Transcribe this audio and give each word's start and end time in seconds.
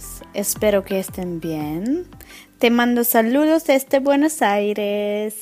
todos, 0.00 0.22
espero 0.32 0.84
que 0.84 0.98
estén 0.98 1.40
bien. 1.40 2.06
Te 2.58 2.70
mando 2.70 3.04
saludos 3.04 3.64
desde 3.64 4.00
Buenos 4.00 4.42
Aires. 4.42 5.34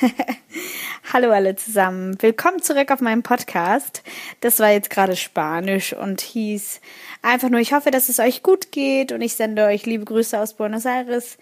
Hallo 1.12 1.32
alle 1.32 1.56
zusammen, 1.56 2.16
willkommen 2.20 2.62
zurück 2.62 2.90
auf 2.92 3.00
meinem 3.00 3.22
Podcast. 3.22 4.02
Das 4.40 4.60
war 4.60 4.70
jetzt 4.70 4.90
gerade 4.90 5.16
Spanisch 5.16 5.92
und 5.92 6.20
hieß 6.20 6.80
einfach 7.22 7.48
nur, 7.48 7.60
ich 7.60 7.72
hoffe, 7.72 7.90
dass 7.90 8.08
es 8.08 8.20
euch 8.20 8.42
gut 8.42 8.70
geht 8.70 9.10
und 9.12 9.20
ich 9.20 9.34
sende 9.34 9.64
euch 9.64 9.86
liebe 9.86 10.04
Grüße 10.04 10.38
aus 10.38 10.54
Buenos 10.54 10.84
Aires. 10.84 11.38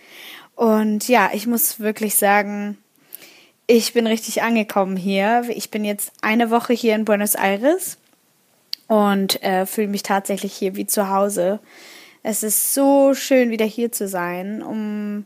Und 0.54 1.08
ja, 1.08 1.30
ich 1.32 1.46
muss 1.46 1.80
wirklich 1.80 2.14
sagen, 2.14 2.78
ich 3.66 3.92
bin 3.92 4.06
richtig 4.06 4.42
angekommen 4.42 4.96
hier. 4.96 5.44
Ich 5.50 5.70
bin 5.70 5.84
jetzt 5.84 6.12
eine 6.22 6.50
Woche 6.50 6.72
hier 6.72 6.94
in 6.94 7.04
Buenos 7.04 7.34
Aires 7.34 7.98
und 8.86 9.42
äh, 9.42 9.66
fühle 9.66 9.88
mich 9.88 10.02
tatsächlich 10.02 10.54
hier 10.54 10.76
wie 10.76 10.86
zu 10.86 11.10
Hause. 11.10 11.60
Es 12.22 12.42
ist 12.42 12.74
so 12.74 13.14
schön, 13.14 13.50
wieder 13.50 13.64
hier 13.64 13.92
zu 13.92 14.08
sein, 14.08 14.62
um 14.62 15.24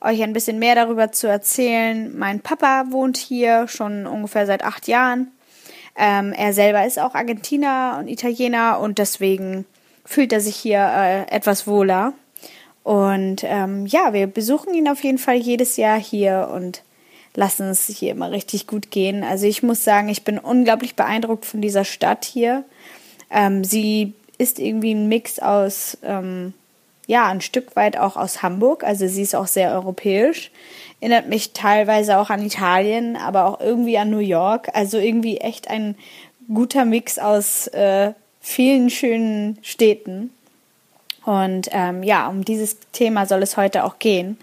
euch 0.00 0.22
ein 0.22 0.32
bisschen 0.32 0.58
mehr 0.58 0.74
darüber 0.74 1.12
zu 1.12 1.26
erzählen. 1.26 2.16
Mein 2.16 2.40
Papa 2.40 2.86
wohnt 2.90 3.16
hier 3.16 3.66
schon 3.68 4.06
ungefähr 4.06 4.46
seit 4.46 4.62
acht 4.62 4.86
Jahren. 4.86 5.28
Ähm, 5.96 6.32
er 6.32 6.52
selber 6.52 6.84
ist 6.84 6.98
auch 6.98 7.14
Argentiner 7.14 7.96
und 7.98 8.08
Italiener 8.08 8.80
und 8.80 8.98
deswegen 8.98 9.64
fühlt 10.04 10.32
er 10.32 10.40
sich 10.40 10.56
hier 10.56 10.80
äh, 10.80 11.34
etwas 11.34 11.66
wohler. 11.66 12.12
Und 12.82 13.42
ähm, 13.44 13.86
ja, 13.86 14.12
wir 14.12 14.26
besuchen 14.26 14.74
ihn 14.74 14.88
auf 14.88 15.02
jeden 15.02 15.18
Fall 15.18 15.36
jedes 15.36 15.78
Jahr 15.78 15.98
hier 15.98 16.50
und 16.52 16.82
lassen 17.34 17.68
es 17.68 17.86
hier 17.86 18.12
immer 18.12 18.30
richtig 18.30 18.66
gut 18.66 18.90
gehen. 18.90 19.24
Also 19.24 19.46
ich 19.46 19.62
muss 19.62 19.82
sagen, 19.82 20.08
ich 20.10 20.22
bin 20.22 20.38
unglaublich 20.38 20.94
beeindruckt 20.94 21.46
von 21.46 21.62
dieser 21.62 21.84
Stadt 21.84 22.26
hier. 22.26 22.64
Ähm, 23.30 23.64
sie 23.64 24.12
ist 24.38 24.58
irgendwie 24.58 24.94
ein 24.94 25.08
Mix 25.08 25.38
aus, 25.38 25.98
ähm, 26.02 26.54
ja, 27.06 27.28
ein 27.28 27.40
Stück 27.40 27.76
weit 27.76 27.96
auch 27.96 28.16
aus 28.16 28.42
Hamburg. 28.42 28.84
Also 28.84 29.06
sie 29.06 29.22
ist 29.22 29.34
auch 29.34 29.46
sehr 29.46 29.72
europäisch. 29.72 30.50
Erinnert 31.00 31.28
mich 31.28 31.52
teilweise 31.52 32.18
auch 32.18 32.30
an 32.30 32.44
Italien, 32.44 33.16
aber 33.16 33.46
auch 33.46 33.60
irgendwie 33.60 33.98
an 33.98 34.10
New 34.10 34.18
York. 34.18 34.70
Also 34.72 34.98
irgendwie 34.98 35.38
echt 35.38 35.68
ein 35.68 35.96
guter 36.52 36.84
Mix 36.84 37.18
aus 37.18 37.66
äh, 37.68 38.12
vielen 38.40 38.90
schönen 38.90 39.58
Städten. 39.62 40.30
Und 41.24 41.68
ähm, 41.72 42.02
ja, 42.02 42.28
um 42.28 42.44
dieses 42.44 42.78
Thema 42.92 43.26
soll 43.26 43.42
es 43.42 43.56
heute 43.56 43.84
auch 43.84 43.98
gehen. 43.98 44.38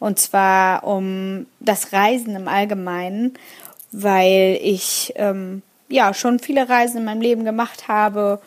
Und 0.00 0.18
zwar 0.18 0.84
um 0.84 1.46
das 1.60 1.92
Reisen 1.92 2.34
im 2.34 2.48
Allgemeinen, 2.48 3.34
weil 3.92 4.58
ich 4.60 5.12
ähm, 5.16 5.62
ja 5.88 6.12
schon 6.12 6.40
viele 6.40 6.68
Reisen 6.68 6.98
in 6.98 7.04
meinem 7.04 7.20
Leben 7.20 7.44
gemacht 7.44 7.88
habe 7.88 8.40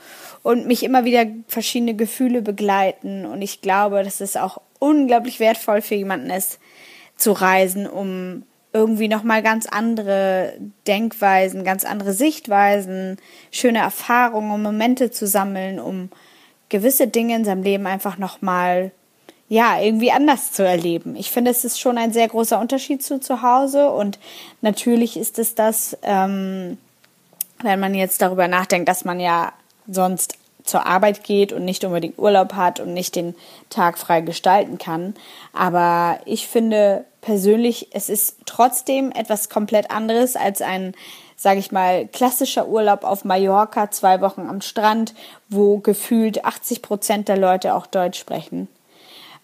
und 0.43 0.67
mich 0.67 0.83
immer 0.83 1.05
wieder 1.05 1.25
verschiedene 1.47 1.95
Gefühle 1.95 2.41
begleiten. 2.41 3.25
Und 3.25 3.41
ich 3.41 3.61
glaube, 3.61 4.03
dass 4.03 4.21
es 4.21 4.37
auch 4.37 4.61
unglaublich 4.79 5.39
wertvoll 5.39 5.81
für 5.81 5.95
jemanden 5.95 6.29
ist, 6.29 6.59
zu 7.15 7.31
reisen, 7.31 7.87
um 7.87 8.43
irgendwie 8.73 9.07
nochmal 9.07 9.41
ganz 9.41 9.65
andere 9.65 10.53
Denkweisen, 10.85 11.63
ganz 11.63 11.83
andere 11.83 12.13
Sichtweisen, 12.13 13.17
schöne 13.51 13.79
Erfahrungen 13.79 14.51
und 14.51 14.61
Momente 14.61 15.09
zu 15.09 15.25
sammeln, 15.25 15.79
um 15.79 16.09
gewisse 16.69 17.07
Dinge 17.07 17.35
in 17.35 17.45
seinem 17.45 17.63
Leben 17.63 17.87
einfach 17.87 18.17
nochmal 18.17 18.91
ja, 19.49 19.79
irgendwie 19.79 20.11
anders 20.11 20.51
zu 20.51 20.63
erleben. 20.63 21.15
Ich 21.15 21.31
finde, 21.31 21.51
es 21.51 21.63
ist 21.63 21.79
schon 21.79 21.97
ein 21.97 22.11
sehr 22.11 22.27
großer 22.27 22.59
Unterschied 22.59 23.01
zu 23.01 23.19
zu 23.19 23.41
Hause 23.41 23.89
und 23.89 24.19
natürlich 24.61 25.15
ist 25.15 25.39
es 25.39 25.55
das, 25.55 25.97
ähm, 26.03 26.77
wenn 27.63 27.79
man 27.79 27.95
jetzt 27.95 28.21
darüber 28.21 28.47
nachdenkt, 28.49 28.89
dass 28.89 29.05
man 29.05 29.19
ja 29.19 29.53
sonst 29.87 30.37
zur 30.67 30.85
Arbeit 30.85 31.23
geht 31.23 31.53
und 31.53 31.65
nicht 31.65 31.83
unbedingt 31.83 32.19
Urlaub 32.19 32.53
hat 32.53 32.79
und 32.79 32.93
nicht 32.93 33.15
den 33.15 33.35
Tag 33.69 33.97
frei 33.97 34.21
gestalten 34.21 34.77
kann. 34.77 35.15
Aber 35.53 36.19
ich 36.25 36.47
finde 36.47 37.05
persönlich, 37.21 37.87
es 37.91 38.09
ist 38.09 38.37
trotzdem 38.45 39.11
etwas 39.11 39.49
komplett 39.49 39.89
anderes 39.91 40.35
als 40.35 40.61
ein, 40.61 40.93
sage 41.35 41.59
ich 41.59 41.71
mal, 41.71 42.07
klassischer 42.07 42.67
Urlaub 42.67 43.03
auf 43.03 43.25
Mallorca, 43.25 43.91
zwei 43.91 44.21
Wochen 44.21 44.47
am 44.47 44.61
Strand, 44.61 45.13
wo 45.49 45.79
gefühlt 45.79 46.45
80 46.45 46.81
Prozent 46.81 47.27
der 47.27 47.37
Leute 47.37 47.73
auch 47.73 47.87
Deutsch 47.87 48.19
sprechen. 48.19 48.67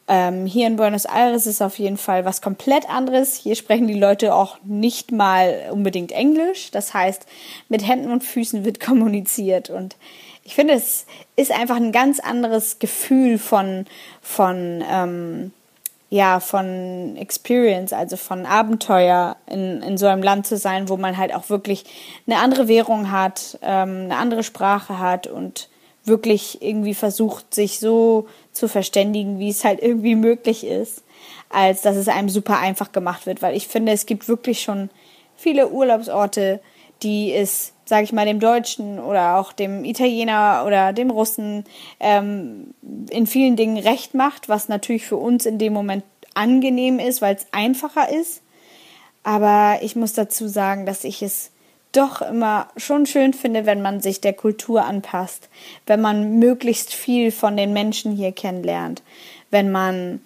Ähm, 0.06 0.46
hier 0.46 0.68
in 0.68 0.76
Buenos 0.76 1.06
Aires 1.06 1.46
ist 1.46 1.62
auf 1.62 1.80
jeden 1.80 1.96
Fall 1.96 2.26
was 2.26 2.42
komplett 2.42 2.90
anderes. 2.90 3.36
Hier 3.36 3.56
sprechen 3.56 3.88
die 3.88 3.94
Leute 3.98 4.36
auch 4.36 4.58
nicht 4.64 5.14
mal 5.14 5.70
unbedingt 5.72 6.12
Englisch. 6.12 6.72
Das 6.72 6.94
heißt, 6.94 7.26
mit 7.70 7.88
Händen 7.88 8.12
und 8.12 8.24
Füßen 8.24 8.66
wird 8.66 8.80
kommuniziert. 8.86 9.70
Und 9.70 9.96
ich 10.44 10.56
finde, 10.56 10.74
es 10.74 11.06
ist 11.36 11.52
einfach 11.52 11.78
ein 11.78 11.92
ganz 11.92 12.20
anderes 12.20 12.80
Gefühl 12.80 13.38
von, 13.38 13.86
von, 14.22 14.84
ähm, 14.90 15.52
ja, 16.10 16.40
von 16.40 17.16
Experience, 17.18 17.94
also 17.94 18.18
von 18.18 18.46
Abenteuer 18.46 19.38
in, 19.48 19.82
in 19.82 19.98
so 19.98 20.06
einem 20.08 20.22
Land 20.22 20.46
zu 20.46 20.58
sein, 20.58 20.90
wo 20.90 20.98
man 20.98 21.18
halt 21.18 21.34
auch 21.34 21.50
wirklich 21.50 21.86
eine 22.28 22.38
andere 22.38 22.68
Währung 22.68 23.12
hat, 23.12 23.58
ähm, 23.62 24.04
eine 24.06 24.18
andere 24.18 24.44
Sprache 24.44 25.00
hat 25.00 25.28
und 25.28 25.70
wirklich 26.06 26.62
irgendwie 26.62 26.94
versucht, 26.94 27.56
sich 27.56 27.80
so 27.80 28.28
zu 28.52 28.68
verständigen, 28.68 29.40
wie 29.40 29.50
es 29.50 29.64
halt 29.64 29.82
irgendwie 29.82 30.16
möglich 30.16 30.66
ist, 30.66 31.04
als 31.50 31.82
dass 31.82 31.96
es 31.96 32.10
einem 32.10 32.30
super 32.30 32.60
einfach 32.60 32.92
gemacht 32.92 33.26
wird. 33.26 33.42
Weil 33.42 33.56
ich 33.56 33.68
finde, 33.70 33.94
es 33.94 34.06
gibt 34.06 34.28
wirklich 34.28 34.62
schon 34.62 34.90
viele 35.38 35.70
Urlaubsorte, 35.70 36.60
die 37.04 37.34
es, 37.34 37.74
sage 37.86 38.04
ich 38.04 38.14
mal, 38.14 38.26
dem 38.26 38.40
Deutschen 38.40 39.00
oder 39.00 39.38
auch 39.38 39.54
dem 39.54 39.84
Italiener 39.86 40.64
oder 40.66 40.94
dem 40.94 41.10
Russen 41.10 41.66
ähm, 42.00 42.74
in 43.10 43.28
vielen 43.28 43.56
Dingen 43.56 43.78
recht 43.78 44.14
macht, 44.14 44.50
was 44.50 44.70
natürlich 44.70 45.06
für 45.06 45.18
uns 45.18 45.46
in 45.46 45.60
dem 45.60 45.74
Moment 45.74 46.04
angenehm 46.34 47.00
ist, 47.00 47.22
weil 47.22 47.36
es 47.36 47.48
einfacher 47.52 48.10
ist. 48.10 48.42
Aber 49.24 49.80
ich 49.82 49.96
muss 49.96 50.14
dazu 50.14 50.48
sagen, 50.48 50.86
dass 50.86 51.04
ich 51.04 51.22
es 51.22 51.52
doch 51.94 52.22
immer 52.22 52.68
schon 52.76 53.06
schön 53.06 53.34
finde, 53.34 53.66
wenn 53.66 53.82
man 53.82 54.02
sich 54.02 54.20
der 54.20 54.34
Kultur 54.34 54.84
anpasst, 54.84 55.50
wenn 55.86 56.02
man 56.02 56.40
möglichst 56.40 56.94
viel 56.94 57.32
von 57.32 57.56
den 57.56 57.72
Menschen 57.72 58.16
hier 58.16 58.32
kennenlernt, 58.32 59.04
wenn 59.52 59.72
man 59.72 60.22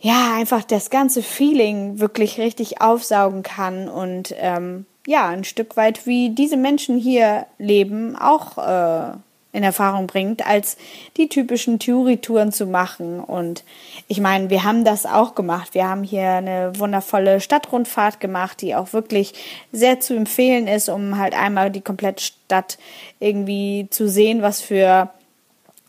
ja 0.00 0.34
einfach 0.34 0.64
das 0.64 0.90
ganze 0.90 1.22
Feeling 1.22 2.00
wirklich 2.00 2.38
richtig 2.38 2.80
aufsaugen 2.80 3.42
kann 3.42 3.88
und 3.88 4.34
ähm, 4.38 4.86
ja 5.06 5.28
ein 5.28 5.44
Stück 5.44 5.76
weit 5.76 6.06
wie 6.06 6.30
diese 6.30 6.56
Menschen 6.56 6.98
hier 6.98 7.46
leben 7.58 8.16
auch 8.16 8.58
äh, 8.58 9.16
in 9.52 9.62
Erfahrung 9.62 10.06
bringt, 10.06 10.46
als 10.46 10.78
die 11.18 11.28
typischen 11.28 11.78
Touri-Touren 11.78 12.52
zu 12.52 12.66
machen. 12.66 13.20
Und 13.20 13.64
ich 14.08 14.18
meine, 14.18 14.48
wir 14.48 14.64
haben 14.64 14.84
das 14.84 15.04
auch 15.04 15.34
gemacht. 15.34 15.74
Wir 15.74 15.88
haben 15.88 16.02
hier 16.02 16.30
eine 16.30 16.72
wundervolle 16.78 17.40
Stadtrundfahrt 17.40 18.18
gemacht, 18.18 18.62
die 18.62 18.74
auch 18.74 18.94
wirklich 18.94 19.34
sehr 19.70 20.00
zu 20.00 20.14
empfehlen 20.14 20.66
ist, 20.66 20.88
um 20.88 21.18
halt 21.18 21.34
einmal 21.34 21.70
die 21.70 21.82
komplette 21.82 22.24
Stadt 22.24 22.78
irgendwie 23.20 23.88
zu 23.90 24.08
sehen, 24.08 24.40
was 24.40 24.62
für 24.62 25.10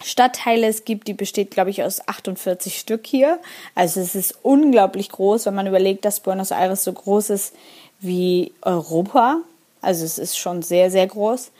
Stadtteile 0.04 0.68
es 0.68 0.84
gibt. 0.84 1.08
Die 1.08 1.14
besteht, 1.14 1.52
glaube 1.52 1.70
ich, 1.70 1.84
aus 1.84 2.06
48 2.06 2.78
Stück 2.78 3.08
hier. 3.08 3.40
Also 3.76 4.02
es 4.02 4.14
ist 4.14 4.38
unglaublich 4.42 5.08
groß, 5.08 5.46
wenn 5.46 5.56
man 5.56 5.68
überlegt, 5.68 6.04
dass 6.04 6.20
Buenos 6.20 6.52
Aires 6.52 6.84
so 6.84 6.92
groß 6.92 7.30
ist 7.30 7.54
wie 8.04 8.54
Europa. 8.62 9.38
Also 9.82 10.06
es 10.06 10.18
ist 10.18 10.38
schon 10.38 10.62
sehr, 10.62 10.92
sehr 10.92 11.08
groß. 11.08 11.52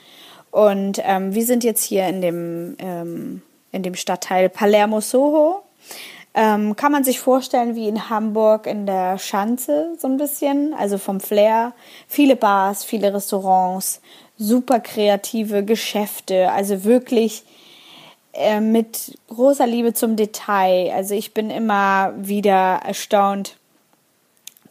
Und 0.50 1.00
ähm, 1.02 1.34
wir 1.34 1.44
sind 1.44 1.64
jetzt 1.64 1.82
hier 1.82 2.06
in 2.06 2.20
dem, 2.20 2.76
ähm, 2.78 3.42
in 3.72 3.82
dem 3.82 3.96
Stadtteil 3.96 4.48
Palermo 4.48 5.00
Soho. 5.00 5.62
Ähm, 6.36 6.74
kann 6.74 6.92
man 6.92 7.04
sich 7.04 7.20
vorstellen 7.20 7.76
wie 7.76 7.88
in 7.88 8.08
Hamburg 8.08 8.66
in 8.66 8.86
der 8.86 9.18
Schanze 9.18 9.94
so 9.98 10.08
ein 10.08 10.16
bisschen, 10.16 10.74
also 10.74 10.98
vom 10.98 11.20
Flair. 11.20 11.72
Viele 12.08 12.36
Bars, 12.36 12.84
viele 12.84 13.14
Restaurants, 13.14 14.00
super 14.36 14.80
kreative 14.80 15.64
Geschäfte, 15.64 16.50
also 16.50 16.84
wirklich 16.84 17.44
äh, 18.32 18.60
mit 18.60 19.16
großer 19.28 19.66
Liebe 19.66 19.94
zum 19.94 20.16
Detail. 20.16 20.92
Also 20.92 21.14
ich 21.14 21.34
bin 21.34 21.50
immer 21.50 22.12
wieder 22.16 22.80
erstaunt, 22.84 23.56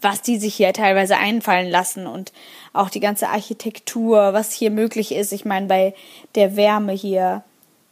was 0.04 0.22
die 0.22 0.38
sich 0.38 0.56
hier 0.56 0.74
teilweise 0.74 1.18
einfallen 1.18 1.70
lassen 1.70 2.08
und 2.08 2.32
auch 2.74 2.90
die 2.90 3.00
ganze 3.00 3.30
Architektur, 3.30 4.34
was 4.34 4.52
hier 4.52 4.72
möglich 4.72 5.14
ist. 5.14 5.32
Ich 5.32 5.46
meine, 5.46 5.68
bei 5.68 5.94
der 6.36 6.56
Wärme 6.56 6.94
hier 6.94 7.44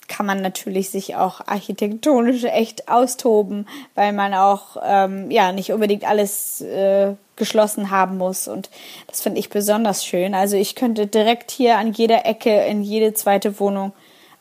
kann 0.08 0.26
man 0.26 0.42
natürlich 0.42 0.90
sich 0.90 1.16
auch 1.16 1.40
architektonisch 1.48 2.44
echt 2.44 2.90
austoben, 2.90 3.66
weil 3.96 4.12
man 4.12 4.34
auch 4.34 4.76
ähm, 4.84 5.32
ja 5.32 5.54
nicht 5.54 5.72
unbedingt 5.72 6.04
alles 6.04 6.60
äh, 6.62 7.14
geschlossen 7.38 7.92
haben 7.92 8.18
muss 8.18 8.48
und 8.48 8.70
das 9.08 9.22
finde 9.22 9.40
ich 9.40 9.50
besonders 9.50 10.06
schön. 10.06 10.36
Also 10.36 10.58
ich 10.58 10.76
könnte 10.76 11.08
direkt 11.08 11.50
hier 11.50 11.78
an 11.78 11.94
jeder 11.94 12.26
Ecke 12.26 12.66
in 12.66 12.84
jede 12.84 13.14
zweite 13.14 13.60
Wohnung 13.60 13.94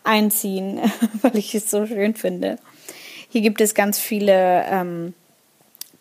einziehen, 0.03 0.81
weil 1.23 1.37
ich 1.37 1.55
es 1.55 1.71
so 1.71 1.87
schön 1.87 2.15
finde. 2.15 2.59
Hier 3.29 3.43
gibt 3.43 3.61
es 3.61 3.75
ganz 3.75 3.99
viele 3.99 4.65
ähm, 4.69 5.15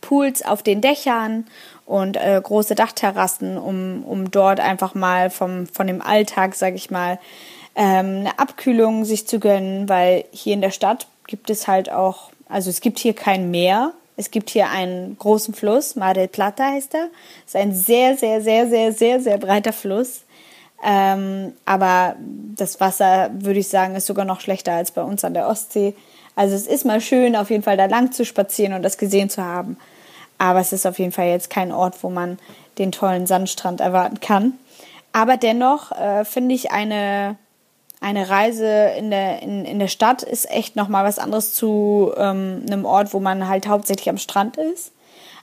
Pools 0.02 0.42
auf 0.44 0.64
den 0.64 0.82
Dächern 0.82 1.46
und 1.86 2.18
äh, 2.18 2.40
große 2.42 2.76
Dachterrassen, 2.76 3.58
um, 3.58 4.04
um 4.04 4.32
dort 4.32 4.60
einfach 4.60 4.96
mal 4.96 5.30
vom, 5.30 5.68
von 5.68 5.88
dem 5.88 6.02
Alltag, 6.02 6.56
sag 6.56 6.76
ich 6.76 6.92
mal, 6.92 7.20
ähm, 7.76 8.20
eine 8.20 8.40
Abkühlung 8.40 9.06
sich 9.06 9.28
zu 9.28 9.40
gönnen, 9.40 9.90
weil 9.90 10.26
hier 10.32 10.54
in 10.54 10.62
der 10.62 10.72
Stadt 10.72 11.08
gibt 11.28 11.50
es 11.50 11.68
halt 11.68 11.92
auch, 11.92 12.32
also 12.48 12.70
es 12.70 12.82
gibt 12.82 13.00
hier 13.00 13.14
kein 13.14 13.52
Meer. 13.52 13.94
Es 14.18 14.32
gibt 14.32 14.50
hier 14.50 14.70
einen 14.70 15.18
großen 15.18 15.54
Fluss, 15.54 15.96
Mar 15.96 16.14
del 16.14 16.28
Plata 16.28 16.72
heißt 16.72 16.94
er. 16.94 17.08
ist 17.46 17.56
ein 17.56 17.74
sehr, 17.74 18.18
sehr, 18.18 18.42
sehr, 18.42 18.68
sehr, 18.68 18.92
sehr, 18.92 19.22
sehr 19.22 19.38
breiter 19.38 19.72
Fluss. 19.72 20.24
Ähm, 20.84 21.54
aber 21.66 22.16
das 22.56 22.80
Wasser, 22.82 23.30
würde 23.34 23.60
ich 23.60 23.70
sagen, 23.70 23.96
ist 23.96 24.08
sogar 24.08 24.26
noch 24.26 24.42
schlechter 24.42 24.74
als 24.74 24.92
bei 24.92 25.04
uns 25.04 25.24
an 25.24 25.34
der 25.34 25.48
Ostsee. 25.48 25.94
Also 26.40 26.56
es 26.56 26.68
ist 26.68 26.86
mal 26.86 27.02
schön, 27.02 27.36
auf 27.36 27.50
jeden 27.50 27.64
Fall 27.64 27.76
da 27.76 27.88
lang 27.88 28.14
zu 28.14 28.24
spazieren 28.24 28.72
und 28.72 28.82
das 28.82 28.98
gesehen 28.98 29.30
zu 29.30 29.44
haben. 29.44 29.76
Aber 30.38 30.62
es 30.62 30.72
ist 30.72 30.88
auf 30.88 30.98
jeden 30.98 31.12
Fall 31.12 31.28
jetzt 31.28 31.50
kein 31.50 31.74
Ort, 31.74 32.02
wo 32.02 32.10
man 32.10 32.40
den 32.78 32.94
tollen 32.94 33.28
Sandstrand 33.28 33.82
erwarten 33.82 34.22
kann. 34.22 34.54
Aber 35.12 35.36
dennoch 35.36 35.92
äh, 35.92 36.24
finde 36.24 36.56
ich 36.56 36.72
eine, 36.72 37.36
eine 38.00 38.30
Reise 38.30 38.94
in 38.98 39.12
der, 39.12 39.42
in, 39.42 39.66
in 39.66 39.80
der 39.80 39.90
Stadt 39.90 40.24
ist 40.24 40.50
echt 40.50 40.78
nochmal 40.78 41.04
was 41.04 41.20
anderes 41.20 41.52
zu 41.52 42.14
ähm, 42.16 42.64
einem 42.66 42.86
Ort, 42.86 43.14
wo 43.14 43.20
man 43.20 43.50
halt 43.50 43.68
hauptsächlich 43.68 44.08
am 44.08 44.18
Strand 44.18 44.56
ist. 44.56 44.94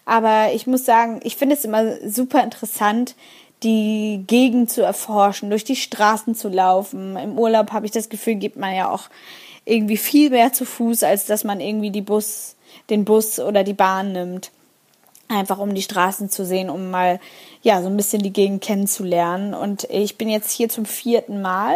Aber 0.07 0.53
ich 0.55 0.67
muss 0.67 0.87
sagen, 0.87 1.21
ich 1.25 1.37
finde 1.37 1.57
es 1.57 1.65
immer 1.67 1.85
super 2.09 2.43
interessant, 2.43 3.17
die 3.63 4.25
Gegend 4.27 4.71
zu 4.71 4.81
erforschen, 4.81 5.51
durch 5.51 5.65
die 5.65 5.77
Straßen 5.77 6.35
zu 6.35 6.49
laufen. 6.49 7.19
Im 7.19 7.39
Urlaub 7.39 7.73
habe 7.73 7.85
ich 7.85 7.93
das 7.93 8.09
Gefühl, 8.09 8.37
gibt 8.37 8.57
man 8.57 8.75
ja 8.75 8.89
auch 8.89 9.11
irgendwie 9.67 9.99
viel 9.99 10.31
mehr 10.31 10.53
zu 10.53 10.65
Fuß, 10.65 11.03
als 11.03 11.27
dass 11.27 11.45
man 11.45 11.61
irgendwie 11.61 11.91
die 11.91 12.01
Bus, 12.01 12.57
den 12.89 13.05
Bus 13.05 13.39
oder 13.39 13.65
die 13.65 13.75
Bahn 13.75 14.13
nimmt. 14.13 14.51
Einfach 15.29 15.59
um 15.59 15.75
die 15.75 15.83
Straßen 15.83 16.31
zu 16.31 16.47
sehen, 16.47 16.71
um 16.71 16.91
mal 16.91 17.19
ja 17.63 17.83
so 17.83 17.89
ein 17.89 17.97
bisschen 17.97 18.23
die 18.23 18.33
Gegend 18.33 18.63
kennenzulernen. 18.63 19.55
Und 19.55 19.85
ich 19.91 20.17
bin 20.17 20.29
jetzt 20.29 20.53
hier 20.53 20.69
zum 20.69 20.87
vierten 20.87 21.43
Mal 21.43 21.75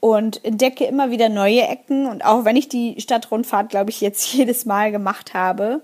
und 0.00 0.42
entdecke 0.46 0.86
immer 0.86 1.10
wieder 1.10 1.28
neue 1.28 1.62
Ecken. 1.68 2.06
Und 2.06 2.24
auch 2.24 2.46
wenn 2.46 2.56
ich 2.56 2.70
die 2.70 2.98
Stadtrundfahrt, 2.98 3.68
glaube 3.68 3.90
ich, 3.90 4.00
jetzt 4.00 4.32
jedes 4.32 4.64
Mal 4.64 4.90
gemacht 4.90 5.34
habe, 5.34 5.82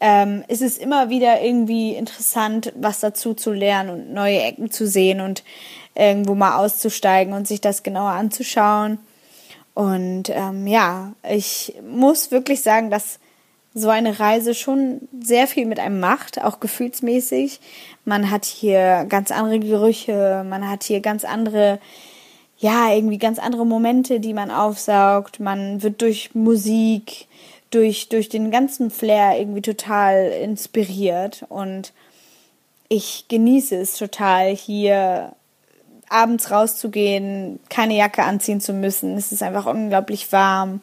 ähm, 0.00 0.44
ist 0.48 0.60
es 0.60 0.76
immer 0.76 1.08
wieder 1.08 1.40
irgendwie 1.40 1.94
interessant, 1.94 2.74
was 2.76 3.00
dazu 3.00 3.32
zu 3.32 3.52
lernen 3.52 3.88
und 3.88 4.12
neue 4.12 4.42
Ecken 4.42 4.70
zu 4.70 4.86
sehen 4.86 5.22
und 5.22 5.44
irgendwo 5.94 6.34
mal 6.34 6.58
auszusteigen 6.58 7.32
und 7.32 7.48
sich 7.48 7.62
das 7.62 7.82
genauer 7.82 8.10
anzuschauen. 8.10 8.98
Und 9.74 10.30
ähm, 10.30 10.66
ja, 10.66 11.12
ich 11.28 11.74
muss 11.82 12.30
wirklich 12.30 12.62
sagen, 12.62 12.90
dass 12.90 13.18
so 13.74 13.88
eine 13.88 14.20
Reise 14.20 14.54
schon 14.54 15.08
sehr 15.20 15.48
viel 15.48 15.66
mit 15.66 15.80
einem 15.80 15.98
macht, 15.98 16.42
auch 16.42 16.60
gefühlsmäßig. 16.60 17.60
Man 18.04 18.30
hat 18.30 18.44
hier 18.44 19.04
ganz 19.08 19.32
andere 19.32 19.58
Gerüche, 19.58 20.46
man 20.48 20.70
hat 20.70 20.84
hier 20.84 21.00
ganz 21.00 21.24
andere, 21.24 21.80
ja, 22.58 22.94
irgendwie 22.94 23.18
ganz 23.18 23.40
andere 23.40 23.66
Momente, 23.66 24.20
die 24.20 24.32
man 24.32 24.52
aufsaugt. 24.52 25.40
Man 25.40 25.82
wird 25.82 26.02
durch 26.02 26.36
Musik, 26.36 27.26
durch, 27.70 28.08
durch 28.08 28.28
den 28.28 28.52
ganzen 28.52 28.92
Flair 28.92 29.40
irgendwie 29.40 29.62
total 29.62 30.28
inspiriert 30.28 31.44
und 31.48 31.92
ich 32.88 33.26
genieße 33.26 33.74
es 33.76 33.96
total, 33.96 34.54
hier 34.54 35.32
abends 36.14 36.50
rauszugehen, 36.50 37.58
keine 37.68 37.96
Jacke 37.96 38.22
anziehen 38.22 38.60
zu 38.60 38.72
müssen. 38.72 39.16
Es 39.16 39.32
ist 39.32 39.42
einfach 39.42 39.66
unglaublich 39.66 40.30
warm. 40.32 40.80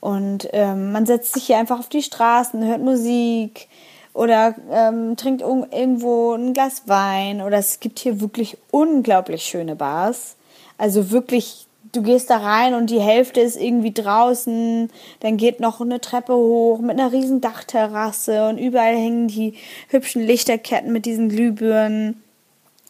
Und 0.00 0.48
ähm, 0.52 0.92
man 0.92 1.06
setzt 1.06 1.34
sich 1.34 1.44
hier 1.44 1.58
einfach 1.58 1.78
auf 1.78 1.88
die 1.88 2.02
Straßen, 2.02 2.64
hört 2.66 2.82
Musik 2.82 3.68
oder 4.12 4.54
ähm, 4.70 5.16
trinkt 5.16 5.42
irgendwo 5.42 6.34
ein 6.34 6.52
Glas 6.52 6.82
Wein. 6.86 7.42
Oder 7.42 7.58
es 7.58 7.80
gibt 7.80 7.98
hier 7.98 8.20
wirklich 8.20 8.56
unglaublich 8.70 9.44
schöne 9.44 9.76
Bars. 9.76 10.36
Also 10.78 11.10
wirklich, 11.10 11.66
du 11.92 12.02
gehst 12.02 12.30
da 12.30 12.38
rein 12.38 12.74
und 12.74 12.90
die 12.90 13.00
Hälfte 13.00 13.40
ist 13.40 13.56
irgendwie 13.56 13.92
draußen. 13.92 14.90
Dann 15.20 15.36
geht 15.36 15.60
noch 15.60 15.80
eine 15.80 16.00
Treppe 16.00 16.34
hoch 16.34 16.80
mit 16.80 16.98
einer 16.98 17.12
riesen 17.12 17.40
Dachterrasse 17.40 18.48
und 18.48 18.58
überall 18.58 18.94
hängen 18.94 19.28
die 19.28 19.54
hübschen 19.88 20.22
Lichterketten 20.22 20.92
mit 20.92 21.06
diesen 21.06 21.28
Glühbirnen. 21.28 22.22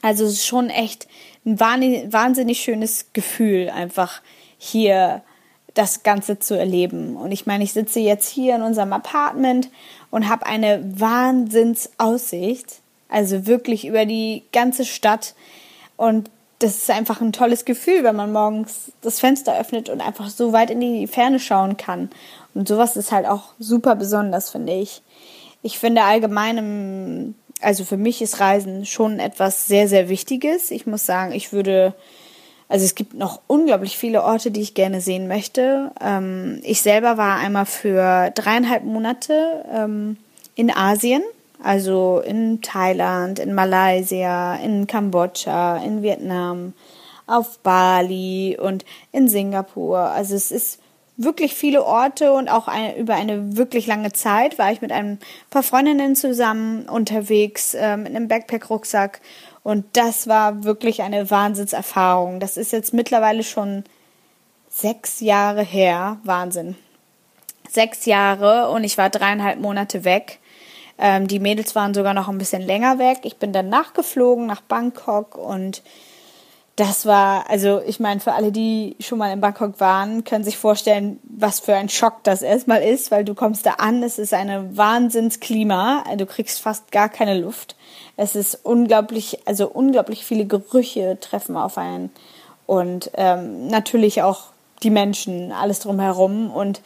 Also 0.02 0.24
es 0.24 0.32
ist 0.32 0.46
schon 0.46 0.68
echt 0.68 1.08
ein 1.44 1.60
wahnsinnig 1.60 2.60
schönes 2.60 3.06
Gefühl, 3.12 3.70
einfach 3.70 4.22
hier 4.58 5.22
das 5.74 6.02
Ganze 6.02 6.38
zu 6.38 6.56
erleben. 6.56 7.16
Und 7.16 7.32
ich 7.32 7.46
meine, 7.46 7.64
ich 7.64 7.72
sitze 7.72 8.00
jetzt 8.00 8.28
hier 8.28 8.54
in 8.54 8.62
unserem 8.62 8.92
Apartment 8.92 9.68
und 10.10 10.28
habe 10.28 10.46
eine 10.46 10.82
Wahnsinnsaussicht, 10.98 12.80
also 13.08 13.46
wirklich 13.46 13.86
über 13.86 14.06
die 14.06 14.44
ganze 14.52 14.84
Stadt. 14.84 15.34
Und 15.96 16.30
das 16.60 16.76
ist 16.76 16.90
einfach 16.90 17.20
ein 17.20 17.32
tolles 17.32 17.64
Gefühl, 17.64 18.04
wenn 18.04 18.16
man 18.16 18.32
morgens 18.32 18.92
das 19.02 19.20
Fenster 19.20 19.58
öffnet 19.58 19.88
und 19.88 20.00
einfach 20.00 20.30
so 20.30 20.52
weit 20.52 20.70
in 20.70 20.80
die 20.80 21.06
Ferne 21.08 21.40
schauen 21.40 21.76
kann. 21.76 22.08
Und 22.54 22.68
sowas 22.68 22.96
ist 22.96 23.12
halt 23.12 23.26
auch 23.26 23.52
super 23.58 23.96
besonders, 23.96 24.50
finde 24.50 24.74
ich. 24.74 25.02
Ich 25.62 25.78
finde 25.78 26.04
allgemein 26.04 26.58
im 26.58 27.34
also 27.64 27.84
für 27.84 27.96
mich 27.96 28.22
ist 28.22 28.40
Reisen 28.40 28.86
schon 28.86 29.18
etwas 29.18 29.66
sehr, 29.66 29.88
sehr 29.88 30.08
Wichtiges. 30.08 30.70
Ich 30.70 30.86
muss 30.86 31.06
sagen, 31.06 31.32
ich 31.32 31.52
würde, 31.52 31.94
also 32.68 32.84
es 32.84 32.94
gibt 32.94 33.14
noch 33.14 33.40
unglaublich 33.46 33.96
viele 33.96 34.22
Orte, 34.22 34.50
die 34.50 34.60
ich 34.60 34.74
gerne 34.74 35.00
sehen 35.00 35.28
möchte. 35.28 35.90
Ähm, 36.00 36.60
ich 36.62 36.82
selber 36.82 37.16
war 37.16 37.38
einmal 37.38 37.66
für 37.66 38.30
dreieinhalb 38.34 38.84
Monate 38.84 39.64
ähm, 39.72 40.16
in 40.54 40.74
Asien, 40.74 41.22
also 41.62 42.22
in 42.24 42.62
Thailand, 42.62 43.38
in 43.38 43.54
Malaysia, 43.54 44.56
in 44.56 44.86
Kambodscha, 44.86 45.78
in 45.78 46.02
Vietnam, 46.02 46.74
auf 47.26 47.58
Bali 47.60 48.58
und 48.60 48.84
in 49.10 49.28
Singapur. 49.28 49.98
Also 49.98 50.34
es 50.34 50.50
ist 50.50 50.78
wirklich 51.16 51.54
viele 51.54 51.84
Orte 51.84 52.32
und 52.32 52.48
auch 52.48 52.66
eine, 52.66 52.96
über 52.96 53.14
eine 53.14 53.56
wirklich 53.56 53.86
lange 53.86 54.12
Zeit 54.12 54.58
war 54.58 54.72
ich 54.72 54.80
mit 54.80 54.90
ein 54.92 55.18
paar 55.50 55.62
Freundinnen 55.62 56.16
zusammen 56.16 56.88
unterwegs 56.88 57.74
äh, 57.74 57.96
mit 57.96 58.08
einem 58.08 58.28
Backpack-Rucksack 58.28 59.20
und 59.62 59.84
das 59.94 60.26
war 60.26 60.64
wirklich 60.64 61.02
eine 61.02 61.30
Wahnsinnserfahrung. 61.30 62.40
Das 62.40 62.56
ist 62.56 62.72
jetzt 62.72 62.92
mittlerweile 62.92 63.42
schon 63.42 63.84
sechs 64.68 65.20
Jahre 65.20 65.62
her. 65.62 66.18
Wahnsinn. 66.24 66.76
Sechs 67.70 68.06
Jahre 68.06 68.68
und 68.70 68.84
ich 68.84 68.98
war 68.98 69.08
dreieinhalb 69.08 69.60
Monate 69.60 70.04
weg. 70.04 70.40
Ähm, 70.98 71.28
die 71.28 71.40
Mädels 71.40 71.74
waren 71.74 71.94
sogar 71.94 72.12
noch 72.12 72.28
ein 72.28 72.38
bisschen 72.38 72.62
länger 72.62 72.98
weg. 72.98 73.20
Ich 73.22 73.38
bin 73.38 73.52
dann 73.52 73.68
nachgeflogen 73.68 74.46
nach 74.46 74.60
Bangkok 74.60 75.36
und 75.36 75.82
das 76.76 77.06
war, 77.06 77.48
also 77.48 77.80
ich 77.86 78.00
meine, 78.00 78.18
für 78.18 78.32
alle, 78.32 78.50
die 78.50 78.96
schon 78.98 79.18
mal 79.18 79.32
in 79.32 79.40
Bangkok 79.40 79.78
waren, 79.78 80.24
können 80.24 80.42
sich 80.42 80.58
vorstellen, 80.58 81.20
was 81.22 81.60
für 81.60 81.74
ein 81.74 81.88
Schock 81.88 82.24
das 82.24 82.42
erstmal 82.42 82.82
ist, 82.82 83.12
weil 83.12 83.24
du 83.24 83.34
kommst 83.34 83.64
da 83.64 83.74
an, 83.74 84.02
es 84.02 84.18
ist 84.18 84.34
eine 84.34 84.76
Wahnsinnsklima, 84.76 86.02
du 86.16 86.26
kriegst 86.26 86.60
fast 86.60 86.90
gar 86.90 87.08
keine 87.08 87.38
Luft. 87.38 87.76
Es 88.16 88.34
ist 88.34 88.58
unglaublich, 88.64 89.38
also 89.46 89.68
unglaublich 89.68 90.24
viele 90.24 90.46
Gerüche 90.46 91.18
treffen 91.20 91.56
auf 91.56 91.78
einen 91.78 92.10
und 92.66 93.10
ähm, 93.14 93.68
natürlich 93.68 94.22
auch 94.22 94.46
die 94.82 94.90
Menschen, 94.90 95.52
alles 95.52 95.78
drumherum 95.80 96.50
und 96.50 96.80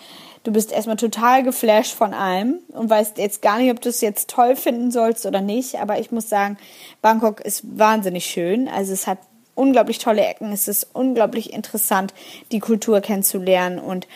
du 0.45 0.53
bist 0.53 0.71
erstmal 0.71 0.97
total 0.97 1.43
geflasht 1.43 1.95
von 1.95 2.13
allem 2.13 2.61
und 2.69 2.91
weißt 2.91 3.19
jetzt 3.19 3.43
gar 3.43 3.59
nicht, 3.59 3.71
ob 3.71 3.81
du 3.81 3.89
es 3.89 4.01
jetzt 4.01 4.29
toll 4.31 4.55
finden 4.55 4.91
sollst 4.91 5.25
oder 5.25 5.41
nicht, 5.41 5.77
aber 5.77 5.99
ich 5.99 6.11
muss 6.11 6.29
sagen, 6.29 6.59
Bangkok 7.01 7.41
ist 7.41 7.79
wahnsinnig 7.79 8.27
schön, 8.27 8.69
also 8.69 8.93
es 8.93 9.07
hat 9.07 9.19
unglaublich 9.59 9.99
tolle 9.99 10.25
Ecken. 10.25 10.53
Es 10.53 10.69
ist 10.69 10.89
unglaublich 10.93 11.53
interessant, 11.53 12.15
die 12.53 12.61
Kultur 12.61 13.01
kennenzulernen 13.01 13.79
und 13.79 14.07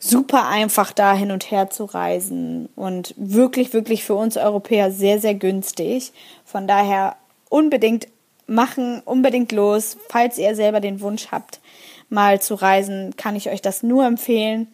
super 0.00 0.48
einfach 0.48 0.92
da 0.92 1.14
hin 1.14 1.30
und 1.30 1.50
her 1.50 1.70
zu 1.70 1.84
reisen 1.84 2.68
und 2.76 3.14
wirklich, 3.16 3.72
wirklich 3.72 4.04
für 4.04 4.14
uns 4.14 4.36
Europäer 4.36 4.90
sehr, 4.90 5.20
sehr 5.20 5.34
günstig. 5.34 6.12
Von 6.44 6.66
daher 6.66 7.16
unbedingt 7.48 8.08
machen, 8.46 9.00
unbedingt 9.04 9.52
los. 9.52 9.96
Falls 10.08 10.38
ihr 10.38 10.54
selber 10.54 10.80
den 10.80 11.00
Wunsch 11.00 11.28
habt, 11.30 11.60
mal 12.08 12.40
zu 12.40 12.54
reisen, 12.54 13.16
kann 13.16 13.36
ich 13.36 13.50
euch 13.50 13.62
das 13.62 13.82
nur 13.82 14.04
empfehlen 14.04 14.68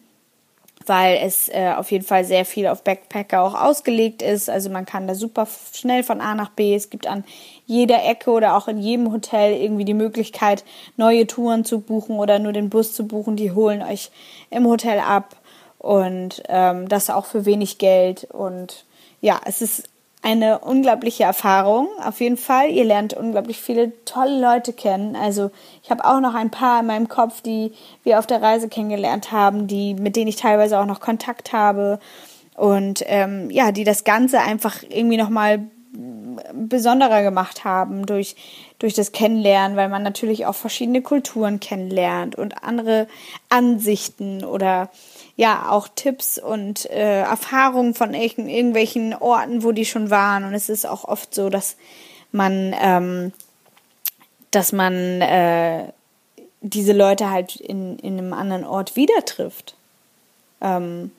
weil 0.87 1.19
es 1.23 1.49
äh, 1.49 1.73
auf 1.75 1.91
jeden 1.91 2.05
Fall 2.05 2.25
sehr 2.25 2.45
viel 2.45 2.67
auf 2.67 2.83
Backpacker 2.83 3.41
auch 3.41 3.55
ausgelegt 3.55 4.21
ist. 4.21 4.49
Also 4.49 4.69
man 4.69 4.85
kann 4.85 5.07
da 5.07 5.15
super 5.15 5.47
schnell 5.73 6.03
von 6.03 6.21
A 6.21 6.35
nach 6.35 6.49
B. 6.49 6.75
Es 6.75 6.89
gibt 6.89 7.07
an 7.07 7.23
jeder 7.65 8.03
Ecke 8.05 8.31
oder 8.31 8.55
auch 8.55 8.67
in 8.67 8.77
jedem 8.77 9.11
Hotel 9.11 9.53
irgendwie 9.53 9.85
die 9.85 9.93
Möglichkeit, 9.93 10.63
neue 10.97 11.27
Touren 11.27 11.65
zu 11.65 11.79
buchen 11.79 12.17
oder 12.17 12.39
nur 12.39 12.53
den 12.53 12.69
Bus 12.69 12.93
zu 12.93 13.07
buchen. 13.07 13.35
Die 13.35 13.51
holen 13.51 13.81
euch 13.81 14.11
im 14.49 14.65
Hotel 14.67 14.99
ab 14.99 15.35
und 15.79 16.43
ähm, 16.47 16.87
das 16.89 17.09
auch 17.09 17.25
für 17.25 17.45
wenig 17.45 17.77
Geld. 17.77 18.25
Und 18.31 18.85
ja, 19.21 19.39
es 19.45 19.61
ist 19.61 19.89
eine 20.25 20.57
unglaubliche 20.57 21.23
Erfahrung, 21.23 21.87
auf 22.03 22.19
jeden 22.19 22.37
Fall. 22.37 22.71
Ihr 22.71 22.83
lernt 22.83 23.13
unglaublich 23.13 23.61
viele 23.61 23.93
tolle 24.05 24.41
Leute 24.41 24.73
kennen. 24.73 25.15
Also 25.15 25.51
ich 25.83 25.91
habe 25.91 26.03
auch 26.03 26.19
noch 26.19 26.33
ein 26.33 26.49
paar 26.49 26.79
in 26.79 26.87
meinem 26.87 27.07
Kopf, 27.07 27.41
die 27.41 27.71
wir 28.03 28.17
auf 28.17 28.25
der 28.25 28.41
Reise 28.41 28.67
kennengelernt 28.67 29.31
haben, 29.31 29.67
die 29.67 29.93
mit 29.93 30.15
denen 30.15 30.27
ich 30.27 30.37
teilweise 30.37 30.79
auch 30.79 30.87
noch 30.87 30.99
Kontakt 30.99 31.53
habe 31.53 31.99
und 32.57 33.03
ähm, 33.05 33.51
ja, 33.51 33.71
die 33.71 33.83
das 33.83 34.03
Ganze 34.03 34.39
einfach 34.39 34.81
irgendwie 34.89 35.17
noch 35.17 35.29
mal 35.29 35.59
besonderer 36.53 37.21
gemacht 37.21 37.63
haben 37.63 38.07
durch, 38.07 38.35
durch 38.79 38.95
das 38.95 39.11
Kennenlernen, 39.11 39.77
weil 39.77 39.89
man 39.89 40.01
natürlich 40.01 40.47
auch 40.47 40.55
verschiedene 40.55 41.03
Kulturen 41.03 41.59
kennenlernt 41.59 42.35
und 42.35 42.63
andere 42.63 43.07
Ansichten 43.49 44.43
oder 44.43 44.89
ja 45.35 45.69
auch 45.69 45.87
Tipps 45.93 46.37
und 46.37 46.89
äh, 46.89 47.21
Erfahrungen 47.21 47.93
von 47.93 48.13
irgendwelchen 48.13 49.13
Orten, 49.13 49.63
wo 49.63 49.71
die 49.71 49.85
schon 49.85 50.09
waren. 50.09 50.43
Und 50.43 50.53
es 50.53 50.69
ist 50.69 50.85
auch 50.85 51.03
oft 51.03 51.33
so, 51.35 51.49
dass 51.49 51.75
man, 52.31 52.73
ähm, 52.79 53.33
dass 54.51 54.71
man 54.71 54.93
äh, 55.21 55.91
diese 56.61 56.93
Leute 56.93 57.29
halt 57.29 57.57
in, 57.57 57.99
in 57.99 58.17
einem 58.17 58.33
anderen 58.33 58.63
Ort 58.63 58.95
wieder 58.95 59.25
trifft. 59.25 59.75
Ähm, 60.61 61.11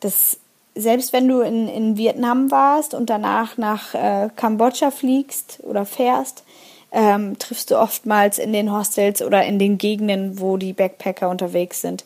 das 0.00 0.38
selbst 0.78 1.12
wenn 1.12 1.26
du 1.26 1.40
in, 1.40 1.68
in 1.68 1.96
Vietnam 1.96 2.52
warst 2.52 2.94
und 2.94 3.10
danach 3.10 3.58
nach 3.58 3.94
äh, 3.94 4.30
Kambodscha 4.36 4.92
fliegst 4.92 5.58
oder 5.64 5.84
fährst, 5.84 6.44
ähm, 6.92 7.36
triffst 7.38 7.72
du 7.72 7.78
oftmals 7.78 8.38
in 8.38 8.52
den 8.52 8.72
Hostels 8.72 9.20
oder 9.20 9.44
in 9.44 9.58
den 9.58 9.76
Gegenden, 9.76 10.40
wo 10.40 10.56
die 10.56 10.72
Backpacker 10.72 11.28
unterwegs 11.28 11.80
sind, 11.80 12.04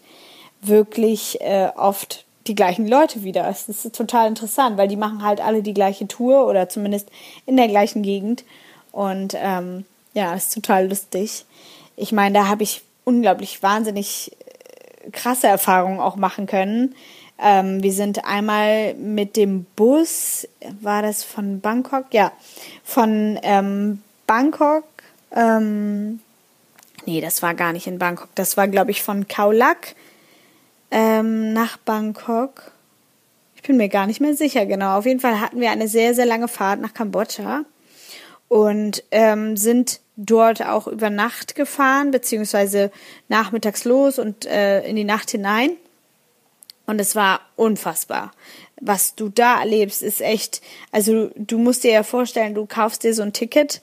wirklich 0.62 1.40
äh, 1.40 1.70
oft 1.76 2.24
die 2.46 2.54
gleichen 2.54 2.88
Leute 2.88 3.22
wieder. 3.22 3.44
Das 3.44 3.68
ist 3.68 3.94
total 3.94 4.28
interessant, 4.28 4.76
weil 4.76 4.88
die 4.88 4.96
machen 4.96 5.22
halt 5.22 5.40
alle 5.40 5.62
die 5.62 5.74
gleiche 5.74 6.08
Tour 6.08 6.46
oder 6.46 6.68
zumindest 6.68 7.08
in 7.46 7.56
der 7.56 7.68
gleichen 7.68 8.02
Gegend. 8.02 8.44
Und 8.90 9.34
ähm, 9.36 9.84
ja, 10.14 10.34
ist 10.34 10.54
total 10.54 10.88
lustig. 10.88 11.44
Ich 11.96 12.12
meine, 12.12 12.38
da 12.38 12.48
habe 12.48 12.62
ich 12.62 12.82
unglaublich 13.04 13.62
wahnsinnig 13.62 14.32
äh, 15.04 15.10
krasse 15.10 15.46
Erfahrungen 15.46 16.00
auch 16.00 16.16
machen 16.16 16.46
können. 16.46 16.94
Ähm, 17.38 17.82
wir 17.82 17.92
sind 17.92 18.24
einmal 18.24 18.94
mit 18.94 19.36
dem 19.36 19.64
Bus, 19.76 20.46
war 20.80 21.02
das 21.02 21.24
von 21.24 21.60
Bangkok? 21.60 22.06
Ja, 22.12 22.32
von 22.84 23.38
ähm, 23.42 24.02
Bangkok. 24.26 24.84
Ähm, 25.34 26.20
nee, 27.06 27.20
das 27.20 27.42
war 27.42 27.54
gar 27.54 27.72
nicht 27.72 27.86
in 27.86 27.98
Bangkok. 27.98 28.28
Das 28.34 28.56
war, 28.56 28.68
glaube 28.68 28.90
ich, 28.90 29.02
von 29.02 29.26
Khao 29.26 29.50
Lak 29.50 29.94
ähm, 30.92 31.52
nach 31.52 31.78
Bangkok. 31.78 32.70
Ich 33.56 33.62
bin 33.62 33.76
mir 33.76 33.88
gar 33.88 34.06
nicht 34.06 34.20
mehr 34.20 34.34
sicher, 34.34 34.66
genau. 34.66 34.98
Auf 34.98 35.06
jeden 35.06 35.20
Fall 35.20 35.40
hatten 35.40 35.60
wir 35.60 35.70
eine 35.70 35.88
sehr, 35.88 36.14
sehr 36.14 36.26
lange 36.26 36.48
Fahrt 36.48 36.80
nach 36.80 36.94
Kambodscha 36.94 37.64
und 38.48 39.02
ähm, 39.10 39.56
sind 39.56 40.00
dort 40.16 40.62
auch 40.62 40.86
über 40.86 41.08
Nacht 41.10 41.54
gefahren, 41.54 42.10
beziehungsweise 42.10 42.92
nachmittags 43.28 43.84
los 43.84 44.18
und 44.18 44.44
äh, 44.44 44.86
in 44.86 44.94
die 44.96 45.04
Nacht 45.04 45.30
hinein. 45.30 45.72
Und 46.86 47.00
es 47.00 47.16
war 47.16 47.40
unfassbar. 47.56 48.32
Was 48.80 49.14
du 49.14 49.28
da 49.30 49.60
erlebst, 49.60 50.02
ist 50.02 50.20
echt, 50.20 50.60
also 50.90 51.30
du 51.36 51.58
musst 51.58 51.84
dir 51.84 51.92
ja 51.92 52.02
vorstellen, 52.02 52.54
du 52.54 52.66
kaufst 52.66 53.04
dir 53.04 53.14
so 53.14 53.22
ein 53.22 53.32
Ticket 53.32 53.80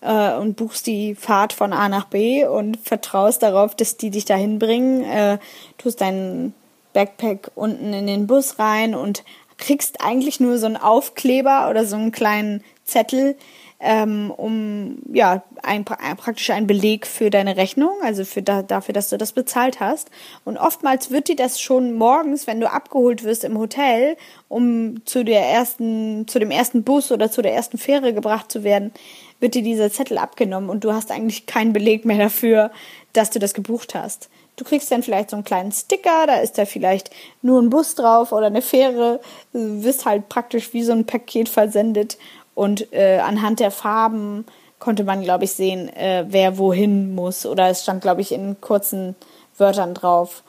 äh, 0.00 0.34
und 0.34 0.56
buchst 0.56 0.86
die 0.86 1.14
Fahrt 1.14 1.52
von 1.52 1.72
A 1.72 1.88
nach 1.88 2.06
B 2.06 2.44
und 2.46 2.78
vertraust 2.78 3.42
darauf, 3.42 3.74
dass 3.74 3.96
die 3.96 4.10
dich 4.10 4.24
dahin 4.24 4.58
bringen, 4.58 5.04
äh, 5.04 5.38
tust 5.78 6.00
deinen 6.00 6.54
Backpack 6.92 7.50
unten 7.54 7.92
in 7.92 8.06
den 8.06 8.26
Bus 8.26 8.58
rein 8.58 8.94
und 8.94 9.24
kriegst 9.58 10.02
eigentlich 10.02 10.40
nur 10.40 10.58
so 10.58 10.66
einen 10.66 10.76
Aufkleber 10.76 11.68
oder 11.70 11.84
so 11.84 11.96
einen 11.96 12.12
kleinen 12.12 12.62
Zettel, 12.84 13.36
ähm, 13.78 14.32
um 14.34 14.98
ja 15.12 15.42
ein, 15.62 15.84
praktisch 15.84 16.50
ein 16.50 16.66
Beleg 16.66 17.06
für 17.06 17.28
deine 17.28 17.56
Rechnung, 17.56 17.92
also 18.02 18.24
für 18.24 18.42
da, 18.42 18.62
dafür, 18.62 18.94
dass 18.94 19.10
du 19.10 19.18
das 19.18 19.32
bezahlt 19.32 19.80
hast. 19.80 20.10
Und 20.44 20.56
oftmals 20.56 21.10
wird 21.10 21.28
dir 21.28 21.36
das 21.36 21.60
schon 21.60 21.94
morgens, 21.94 22.46
wenn 22.46 22.60
du 22.60 22.70
abgeholt 22.70 23.24
wirst 23.24 23.44
im 23.44 23.58
Hotel, 23.58 24.16
um 24.48 25.04
zu 25.04 25.24
der 25.24 25.42
ersten, 25.42 26.26
zu 26.26 26.38
dem 26.38 26.50
ersten 26.50 26.84
Bus 26.84 27.12
oder 27.12 27.30
zu 27.30 27.42
der 27.42 27.54
ersten 27.54 27.76
Fähre 27.76 28.14
gebracht 28.14 28.50
zu 28.50 28.64
werden, 28.64 28.92
wird 29.40 29.54
dir 29.54 29.62
dieser 29.62 29.90
Zettel 29.90 30.16
abgenommen 30.16 30.70
und 30.70 30.84
du 30.84 30.94
hast 30.94 31.10
eigentlich 31.10 31.44
keinen 31.44 31.74
Beleg 31.74 32.06
mehr 32.06 32.18
dafür, 32.18 32.70
dass 33.12 33.30
du 33.30 33.38
das 33.38 33.52
gebucht 33.52 33.94
hast. 33.94 34.30
Du 34.56 34.64
kriegst 34.64 34.90
dann 34.90 35.02
vielleicht 35.02 35.28
so 35.28 35.36
einen 35.36 35.44
kleinen 35.44 35.70
Sticker, 35.70 36.26
da 36.26 36.36
ist 36.36 36.56
da 36.56 36.64
vielleicht 36.64 37.10
nur 37.42 37.60
ein 37.60 37.68
Bus 37.68 37.94
drauf 37.94 38.32
oder 38.32 38.46
eine 38.46 38.62
Fähre, 38.62 39.20
du 39.52 39.84
wirst 39.84 40.06
halt 40.06 40.30
praktisch 40.30 40.72
wie 40.72 40.82
so 40.82 40.92
ein 40.92 41.04
Paket 41.04 41.50
versendet 41.50 42.16
und 42.56 42.92
äh, 42.92 43.18
anhand 43.18 43.60
der 43.60 43.70
Farben 43.70 44.46
konnte 44.78 45.04
man, 45.04 45.22
glaube 45.22 45.44
ich, 45.44 45.52
sehen, 45.52 45.94
äh, 45.94 46.24
wer 46.26 46.58
wohin 46.58 47.14
muss. 47.14 47.44
Oder 47.44 47.68
es 47.68 47.82
stand, 47.82 48.00
glaube 48.00 48.22
ich, 48.22 48.32
in 48.32 48.60
kurzen 48.60 49.14
Wörtern 49.58 49.92
drauf, 49.92 50.42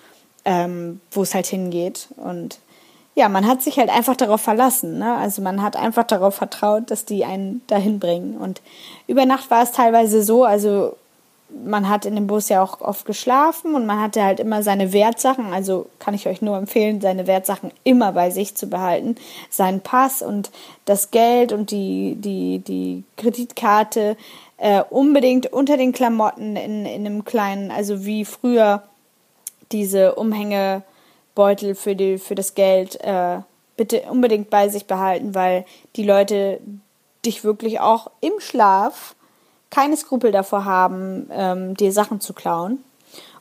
ähm, 0.46 1.02
wo 1.12 1.22
es 1.22 1.36
halt 1.36 1.48
hingeht. 1.48 2.08
Und 2.16 2.60
ja, 3.14 3.28
man 3.28 3.46
hat 3.46 3.62
sich 3.62 3.78
halt 3.78 3.90
einfach 3.90 4.16
darauf 4.16 4.40
verlassen. 4.40 5.00
Ne? 5.00 5.16
Also 5.18 5.42
man 5.42 5.62
hat 5.62 5.76
einfach 5.76 6.06
darauf 6.06 6.36
vertraut, 6.36 6.90
dass 6.92 7.04
die 7.04 7.26
einen 7.26 7.62
dahin 7.68 8.00
bringen. 8.00 8.38
Und 8.38 8.62
über 9.08 9.26
Nacht 9.26 9.52
war 9.52 9.64
es 9.64 9.74
teilweise 9.74 10.24
so, 10.24 10.46
also 10.46 10.96
man 11.50 11.88
hat 11.88 12.06
in 12.06 12.16
dem 12.16 12.27
Bus 12.27 12.50
ja 12.50 12.62
auch 12.62 12.82
oft 12.82 13.06
geschlafen 13.06 13.74
und 13.74 13.86
man 13.86 14.01
hatte 14.01 14.24
halt 14.24 14.39
immer 14.39 14.63
seine 14.63 14.92
Wertsachen. 14.94 15.54
Also 15.54 15.88
kann 16.00 16.13
ich 16.13 16.27
euch 16.27 16.42
nur 16.42 16.58
empfehlen, 16.58 17.01
seine 17.01 17.27
Wertsachen 17.27 17.72
immer 17.84 18.12
bei 18.12 18.30
sich 18.30 18.56
zu 18.56 18.68
behalten. 18.68 19.16
Seinen 19.50 19.82
Pass 19.82 20.22
und 20.22 20.51
das 20.86 21.12
Geld 21.12 21.54
und 21.54 21.72
die, 21.72 22.16
die, 22.16 22.60
die 22.60 23.04
Kreditkarte 23.16 24.18
äh, 24.58 24.84
unbedingt 24.89 25.51
unter 25.54 25.77
den 25.77 25.94
Klamotten 25.94 26.56
in, 26.56 26.86
in 26.86 27.06
einem 27.06 27.24
kleinen, 27.24 27.72
also 27.72 28.06
wie 28.06 28.25
früher 28.25 28.84
diese 29.72 30.16
Umhängebeutel 30.16 31.75
für, 31.75 31.96
die, 31.96 32.18
für 32.18 32.36
das 32.36 32.56
Geld 32.56 33.00
äh, 33.01 33.39
bitte 33.77 34.01
unbedingt 34.10 34.50
bei 34.50 34.70
sich 34.70 34.86
behalten, 34.86 35.36
weil 35.36 35.66
die 35.96 36.04
Leute 36.04 36.60
dich 37.25 37.44
wirklich 37.44 37.80
auch 37.80 38.12
im 38.22 38.34
Schlaf 38.39 39.16
keine 39.70 39.98
Skrupel 39.98 40.32
davor 40.32 40.66
haben, 40.66 41.30
ähm, 41.32 41.76
dir 41.76 41.92
Sachen 41.92 42.22
zu 42.22 42.34
klauen. 42.34 42.84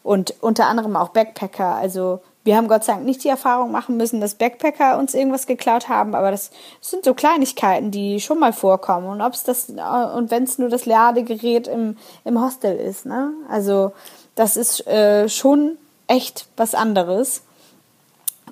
Und 0.03 0.35
unter 0.41 0.67
anderem 0.67 0.97
auch 0.97 1.09
Backpacker. 1.09 1.75
Also 1.75 2.21
wir 2.45 2.57
haben 2.57 2.69
Gott 2.69 2.85
sei 2.85 2.93
Dank 2.93 3.05
nicht 3.05 3.25
die 3.25 3.29
Erfahrung 3.29 3.73
machen 3.73 3.97
müssen, 3.97 4.21
dass 4.21 4.37
Backpacker 4.37 4.99
uns 4.99 5.15
irgendwas 5.15 5.49
geklaut 5.49 5.89
haben, 5.89 6.15
aber 6.15 6.31
das 6.31 6.53
sind 6.81 7.05
so 7.05 7.13
Kleinigkeiten, 7.13 7.91
die 7.91 8.21
schon 8.21 8.39
mal 8.39 8.53
vorkommen. 8.53 9.09
Und 9.09 9.21
ob 9.21 9.35
es 9.35 9.43
das 9.43 9.69
und 9.69 10.31
wenn 10.31 10.45
es 10.45 10.59
nur 10.59 10.69
das 10.69 10.87
Ladegerät 10.87 11.67
im, 11.67 11.97
im 12.25 12.41
Hostel 12.41 12.77
ist, 12.77 13.05
ne? 13.05 13.33
Also 13.51 13.93
das 14.37 14.57
ist 14.57 14.87
äh, 14.87 15.29
schon 15.29 15.77
echt 16.07 16.47
was 16.57 16.77
anderes, 16.77 17.43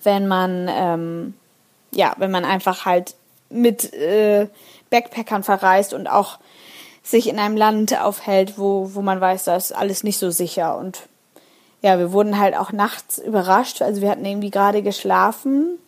wenn 0.02 0.26
man 0.26 0.69
ähm, 0.69 1.35
ja, 1.93 2.14
wenn 2.19 2.33
man 2.33 2.45
einfach 2.45 2.85
halt 2.85 3.14
mit 3.49 3.93
äh, 3.93 4.49
Backpackern 4.90 5.45
verreist 5.45 5.95
und 5.95 6.09
auch 6.09 6.38
sich 7.04 7.28
in 7.28 7.38
einem 7.38 7.56
Land 7.56 8.00
aufhält, 8.00 8.58
wo, 8.58 8.90
wo 8.94 9.02
man 9.02 9.20
weiß, 9.20 9.44
da 9.44 9.54
ist 9.54 9.76
alles 9.76 10.02
nicht 10.02 10.18
so 10.18 10.30
sicher. 10.30 10.76
Und 10.76 11.02
ja, 11.82 11.99
wir 11.99 12.12
wurden 12.12 12.38
halt 12.38 12.56
auch 12.56 12.73
nachts 12.73 13.18
überrascht. 13.18 13.82
Also 13.82 14.00
wir 14.00 14.11
hatten 14.11 14.25
irgendwie 14.25 14.50
gerade 14.50 14.82
geschlafen 14.82 15.78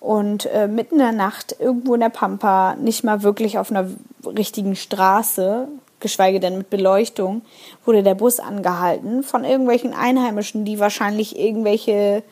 und 0.00 0.46
äh, 0.46 0.66
mitten 0.66 0.94
in 0.94 1.00
der 1.00 1.12
Nacht 1.12 1.54
irgendwo 1.60 1.94
in 1.94 2.00
der 2.00 2.08
Pampa, 2.08 2.74
nicht 2.76 3.04
mal 3.04 3.22
wirklich 3.22 3.58
auf 3.58 3.70
einer 3.70 3.86
richtigen 4.24 4.74
Straße, 4.74 5.68
geschweige 6.00 6.40
denn 6.40 6.56
mit 6.56 6.70
Beleuchtung, 6.70 7.42
wurde 7.84 8.02
der 8.02 8.14
Bus 8.14 8.40
angehalten 8.40 9.22
von 9.22 9.44
irgendwelchen 9.44 9.92
Einheimischen, 9.92 10.64
die 10.64 10.80
wahrscheinlich 10.80 11.38
irgendwelche 11.38 12.22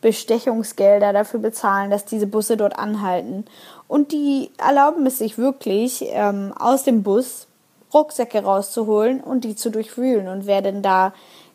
Bestechungsgelder 0.00 1.12
dafür 1.12 1.40
bezahlen, 1.40 1.90
dass 1.90 2.04
diese 2.04 2.28
Busse 2.28 2.56
dort 2.56 2.78
anhalten. 2.78 3.44
Und 3.88 4.12
die 4.12 4.50
erlauben 4.56 5.04
es 5.04 5.18
sich 5.18 5.36
wirklich, 5.36 6.04
ähm, 6.10 6.54
aus 6.56 6.84
dem 6.84 7.02
Bus 7.02 7.47
Rucksäcke 7.92 8.42
rauszuholen 8.42 9.20
und 9.20 9.44
die 9.44 9.56
zu 9.56 9.70
durchwühlen. 9.70 10.28
Und 10.28 10.46
wer 10.46 10.62
denn 10.62 10.82
da 10.82 11.12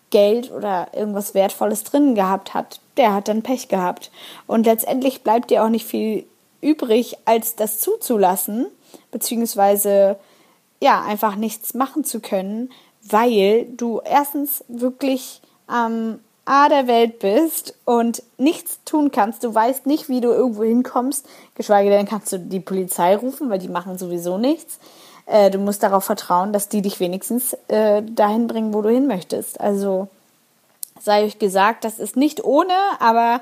Geld 0.09 0.51
oder 0.51 0.87
irgendwas 0.93 1.33
Wertvolles 1.33 1.83
drin 1.83 2.15
gehabt 2.15 2.53
hat, 2.53 2.79
der 2.97 3.13
hat 3.13 3.27
dann 3.27 3.41
Pech 3.41 3.67
gehabt. 3.67 4.11
Und 4.47 4.65
letztendlich 4.65 5.23
bleibt 5.23 5.49
dir 5.49 5.63
auch 5.63 5.69
nicht 5.69 5.85
viel 5.85 6.25
übrig, 6.61 7.17
als 7.25 7.55
das 7.55 7.79
zuzulassen, 7.79 8.67
beziehungsweise 9.11 10.17
ja, 10.81 11.01
einfach 11.01 11.35
nichts 11.35 11.73
machen 11.73 12.03
zu 12.03 12.19
können, 12.19 12.69
weil 13.01 13.65
du 13.75 14.01
erstens 14.03 14.63
wirklich 14.67 15.41
am 15.67 16.19
A 16.45 16.67
der 16.67 16.87
Welt 16.87 17.19
bist 17.19 17.75
und 17.85 18.21
nichts 18.37 18.79
tun 18.83 19.11
kannst. 19.11 19.43
Du 19.43 19.55
weißt 19.55 19.85
nicht, 19.85 20.09
wie 20.09 20.19
du 20.19 20.29
irgendwo 20.29 20.63
hinkommst, 20.63 21.25
geschweige 21.55 21.89
denn 21.89 22.05
kannst 22.05 22.33
du 22.33 22.37
die 22.37 22.59
Polizei 22.59 23.15
rufen, 23.15 23.49
weil 23.49 23.59
die 23.59 23.69
machen 23.69 23.97
sowieso 23.97 24.37
nichts. 24.37 24.79
Äh, 25.25 25.51
du 25.51 25.57
musst 25.57 25.83
darauf 25.83 26.03
vertrauen, 26.03 26.53
dass 26.53 26.69
die 26.69 26.81
dich 26.81 26.99
wenigstens 26.99 27.53
äh, 27.67 28.01
dahin 28.03 28.47
bringen, 28.47 28.73
wo 28.73 28.81
du 28.81 28.89
hin 28.89 29.07
möchtest. 29.07 29.59
Also 29.59 30.07
sei 30.99 31.23
euch 31.23 31.39
gesagt, 31.39 31.83
das 31.83 31.99
ist 31.99 32.15
nicht 32.15 32.43
ohne, 32.43 32.73
aber 32.99 33.41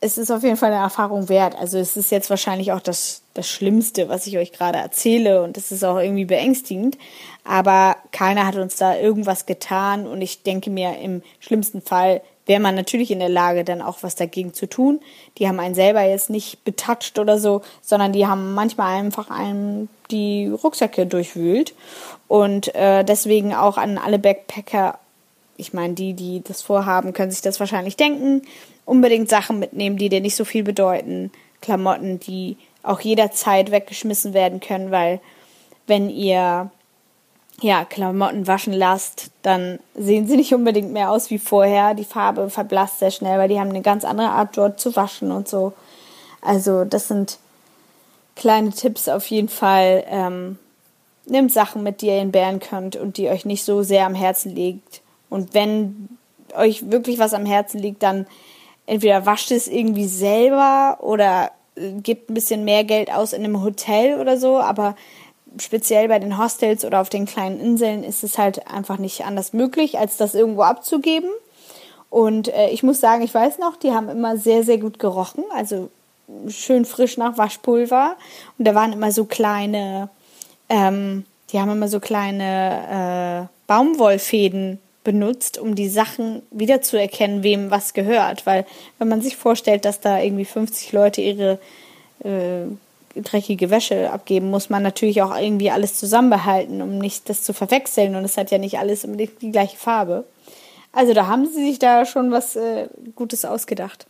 es 0.00 0.16
ist 0.16 0.30
auf 0.30 0.42
jeden 0.42 0.56
Fall 0.56 0.72
eine 0.72 0.82
Erfahrung 0.82 1.28
wert. 1.28 1.54
Also 1.56 1.78
es 1.78 1.96
ist 1.96 2.10
jetzt 2.10 2.30
wahrscheinlich 2.30 2.72
auch 2.72 2.80
das, 2.80 3.22
das 3.34 3.48
Schlimmste, 3.48 4.08
was 4.08 4.26
ich 4.26 4.38
euch 4.38 4.52
gerade 4.52 4.78
erzähle 4.78 5.42
und 5.42 5.58
es 5.58 5.72
ist 5.72 5.84
auch 5.84 5.98
irgendwie 5.98 6.24
beängstigend. 6.24 6.96
Aber 7.44 7.96
keiner 8.10 8.46
hat 8.46 8.56
uns 8.56 8.76
da 8.76 8.96
irgendwas 8.96 9.44
getan 9.46 10.06
und 10.06 10.22
ich 10.22 10.42
denke 10.42 10.70
mir, 10.70 10.98
im 10.98 11.22
schlimmsten 11.38 11.82
Fall 11.82 12.22
wäre 12.46 12.60
man 12.60 12.74
natürlich 12.74 13.10
in 13.10 13.18
der 13.18 13.28
Lage, 13.28 13.62
dann 13.62 13.82
auch 13.82 13.98
was 14.02 14.16
dagegen 14.16 14.54
zu 14.54 14.66
tun. 14.66 15.00
Die 15.38 15.46
haben 15.46 15.60
einen 15.60 15.74
selber 15.74 16.02
jetzt 16.02 16.30
nicht 16.30 16.64
betatscht 16.64 17.18
oder 17.18 17.38
so, 17.38 17.62
sondern 17.82 18.12
die 18.12 18.26
haben 18.26 18.54
manchmal 18.54 18.98
einfach 18.98 19.30
einen 19.30 19.88
die 20.10 20.48
Rucksäcke 20.48 21.06
durchwühlt. 21.06 21.74
Und 22.28 22.74
äh, 22.74 23.04
deswegen 23.04 23.54
auch 23.54 23.76
an 23.76 23.98
alle 23.98 24.18
Backpacker, 24.18 24.98
ich 25.56 25.72
meine, 25.72 25.94
die, 25.94 26.14
die 26.14 26.42
das 26.42 26.62
vorhaben, 26.62 27.12
können 27.12 27.30
sich 27.30 27.42
das 27.42 27.60
wahrscheinlich 27.60 27.96
denken, 27.96 28.42
unbedingt 28.84 29.28
Sachen 29.28 29.58
mitnehmen, 29.58 29.96
die 29.96 30.08
dir 30.08 30.20
nicht 30.20 30.36
so 30.36 30.44
viel 30.44 30.62
bedeuten. 30.62 31.30
Klamotten, 31.60 32.20
die 32.20 32.56
auch 32.82 33.00
jederzeit 33.00 33.70
weggeschmissen 33.70 34.32
werden 34.32 34.60
können, 34.60 34.90
weil 34.90 35.20
wenn 35.86 36.08
ihr 36.08 36.70
ja, 37.62 37.84
Klamotten 37.84 38.46
waschen 38.46 38.72
lasst, 38.72 39.30
dann 39.42 39.78
sehen 39.94 40.26
sie 40.26 40.36
nicht 40.36 40.54
unbedingt 40.54 40.92
mehr 40.92 41.10
aus 41.10 41.30
wie 41.30 41.38
vorher. 41.38 41.94
Die 41.94 42.04
Farbe 42.04 42.48
verblasst 42.48 43.00
sehr 43.00 43.10
schnell, 43.10 43.38
weil 43.38 43.48
die 43.48 43.60
haben 43.60 43.70
eine 43.70 43.82
ganz 43.82 44.04
andere 44.04 44.30
Art 44.30 44.56
dort 44.56 44.80
zu 44.80 44.96
waschen 44.96 45.30
und 45.30 45.46
so. 45.48 45.74
Also 46.40 46.84
das 46.84 47.08
sind 47.08 47.38
kleine 48.36 48.70
Tipps 48.70 49.08
auf 49.08 49.26
jeden 49.26 49.48
Fall. 49.48 50.04
Ähm, 50.08 50.58
nehmt 51.26 51.52
Sachen 51.52 51.82
mit, 51.82 52.02
die 52.02 52.06
ihr 52.06 52.18
entbehren 52.18 52.60
könnt 52.60 52.96
und 52.96 53.16
die 53.16 53.28
euch 53.28 53.44
nicht 53.44 53.64
so 53.64 53.82
sehr 53.82 54.06
am 54.06 54.14
Herzen 54.14 54.54
liegt. 54.54 55.02
Und 55.28 55.54
wenn 55.54 56.08
euch 56.56 56.90
wirklich 56.90 57.18
was 57.18 57.34
am 57.34 57.46
Herzen 57.46 57.78
liegt, 57.78 58.02
dann 58.02 58.26
entweder 58.86 59.24
wascht 59.26 59.50
es 59.52 59.68
irgendwie 59.68 60.06
selber 60.06 60.98
oder 61.00 61.52
äh, 61.76 61.92
gebt 62.00 62.30
ein 62.30 62.34
bisschen 62.34 62.64
mehr 62.64 62.84
Geld 62.84 63.12
aus 63.12 63.32
in 63.32 63.44
einem 63.44 63.62
Hotel 63.62 64.20
oder 64.20 64.36
so, 64.36 64.58
aber 64.58 64.96
speziell 65.58 66.08
bei 66.08 66.18
den 66.18 66.38
Hostels 66.38 66.84
oder 66.84 67.00
auf 67.00 67.08
den 67.08 67.26
kleinen 67.26 67.60
Inseln 67.60 68.04
ist 68.04 68.24
es 68.24 68.38
halt 68.38 68.66
einfach 68.66 68.98
nicht 68.98 69.24
anders 69.24 69.52
möglich, 69.52 69.98
als 69.98 70.16
das 70.16 70.34
irgendwo 70.34 70.62
abzugeben. 70.62 71.30
Und 72.08 72.48
äh, 72.48 72.70
ich 72.70 72.82
muss 72.82 73.00
sagen, 73.00 73.22
ich 73.22 73.32
weiß 73.32 73.58
noch, 73.58 73.76
die 73.76 73.92
haben 73.92 74.08
immer 74.08 74.36
sehr, 74.36 74.64
sehr 74.64 74.78
gut 74.78 74.98
gerochen, 74.98 75.44
also 75.54 75.90
schön 76.48 76.84
frisch 76.84 77.16
nach 77.16 77.38
Waschpulver. 77.38 78.16
Und 78.58 78.66
da 78.66 78.74
waren 78.74 78.92
immer 78.92 79.12
so 79.12 79.24
kleine, 79.24 80.08
ähm, 80.68 81.24
die 81.52 81.60
haben 81.60 81.70
immer 81.70 81.88
so 81.88 82.00
kleine 82.00 83.48
äh, 83.48 83.54
Baumwollfäden 83.66 84.78
benutzt, 85.04 85.58
um 85.58 85.74
die 85.74 85.88
Sachen 85.88 86.42
wiederzuerkennen, 86.50 87.42
wem 87.42 87.70
was 87.70 87.94
gehört. 87.94 88.46
Weil 88.46 88.66
wenn 88.98 89.08
man 89.08 89.22
sich 89.22 89.36
vorstellt, 89.36 89.84
dass 89.84 90.00
da 90.00 90.20
irgendwie 90.20 90.44
50 90.44 90.92
Leute 90.92 91.20
ihre 91.20 91.58
äh, 92.22 92.66
dreckige 93.20 93.70
Wäsche 93.70 94.10
abgeben, 94.10 94.50
muss 94.50 94.70
man 94.70 94.82
natürlich 94.82 95.22
auch 95.22 95.36
irgendwie 95.36 95.70
alles 95.70 95.94
zusammenbehalten, 95.94 96.82
um 96.82 96.98
nicht 96.98 97.28
das 97.28 97.42
zu 97.42 97.52
verwechseln. 97.52 98.14
Und 98.14 98.24
es 98.24 98.36
hat 98.36 98.50
ja 98.50 98.58
nicht 98.58 98.78
alles 98.78 99.04
unbedingt 99.04 99.40
die 99.42 99.52
gleiche 99.52 99.76
Farbe. 99.76 100.24
Also 100.92 101.14
da 101.14 101.26
haben 101.26 101.46
sie 101.46 101.64
sich 101.64 101.78
da 101.78 102.04
schon 102.04 102.30
was 102.30 102.56
äh, 102.56 102.88
Gutes 103.14 103.44
ausgedacht. 103.44 104.06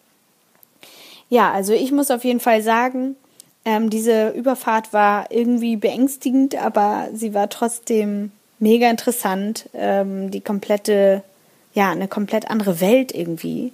Ja, 1.31 1.53
also 1.53 1.73
ich 1.73 1.93
muss 1.93 2.11
auf 2.11 2.25
jeden 2.25 2.41
Fall 2.41 2.61
sagen, 2.61 3.17
ähm, 3.65 3.89
diese 3.89 4.31
Überfahrt 4.31 4.93
war 4.93 5.31
irgendwie 5.31 5.77
beängstigend, 5.77 6.57
aber 6.57 7.09
sie 7.15 7.33
war 7.33 7.49
trotzdem 7.49 8.33
mega 8.59 8.91
interessant. 8.91 9.71
Ähm, 9.73 10.31
die 10.31 10.41
komplette, 10.41 11.23
ja, 11.73 11.91
eine 11.91 12.09
komplett 12.09 12.51
andere 12.51 12.81
Welt 12.81 13.15
irgendwie. 13.15 13.73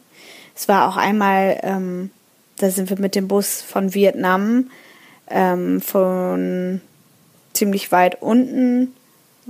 Es 0.54 0.68
war 0.68 0.88
auch 0.88 0.96
einmal, 0.96 1.58
ähm, 1.62 2.10
da 2.58 2.70
sind 2.70 2.90
wir 2.90 2.98
mit 2.98 3.14
dem 3.14 3.26
Bus 3.26 3.62
von 3.62 3.94
Vietnam 3.94 4.70
ähm, 5.28 5.80
von 5.80 6.80
ziemlich 7.54 7.90
weit 7.90 8.20
unten 8.22 8.94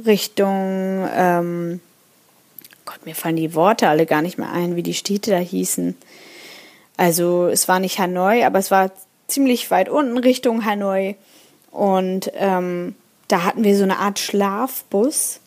Richtung, 0.04 1.08
ähm, 1.12 1.80
Gott, 2.84 3.04
mir 3.04 3.16
fallen 3.16 3.36
die 3.36 3.54
Worte 3.54 3.88
alle 3.88 4.06
gar 4.06 4.22
nicht 4.22 4.38
mehr 4.38 4.52
ein, 4.52 4.76
wie 4.76 4.82
die 4.82 4.94
Städte 4.94 5.32
da 5.32 5.38
hießen. 5.38 5.96
Also 6.96 7.46
es 7.46 7.68
war 7.68 7.80
nicht 7.80 7.98
Hanoi, 7.98 8.44
aber 8.44 8.58
es 8.58 8.70
war 8.70 8.90
ziemlich 9.28 9.70
weit 9.70 9.88
unten 9.88 10.18
Richtung 10.18 10.64
Hanoi. 10.64 11.16
Und 11.70 12.30
ähm, 12.34 12.94
da 13.28 13.44
hatten 13.44 13.64
wir 13.64 13.76
so 13.76 13.82
eine 13.82 13.98
Art 13.98 14.18
Schlafbus. 14.18 15.40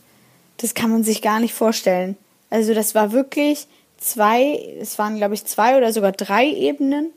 Das 0.58 0.74
kann 0.74 0.92
man 0.92 1.04
sich 1.04 1.22
gar 1.22 1.40
nicht 1.40 1.54
vorstellen. 1.54 2.18
Also 2.50 2.74
das 2.74 2.94
war 2.94 3.12
wirklich 3.12 3.68
zwei, 3.98 4.60
es 4.80 4.98
waren 5.00 5.18
glaube 5.18 5.34
ich 5.34 5.46
zwei 5.46 5.78
oder 5.78 5.94
sogar 5.94 6.12
drei 6.12 6.48
Ebenen 6.48 7.12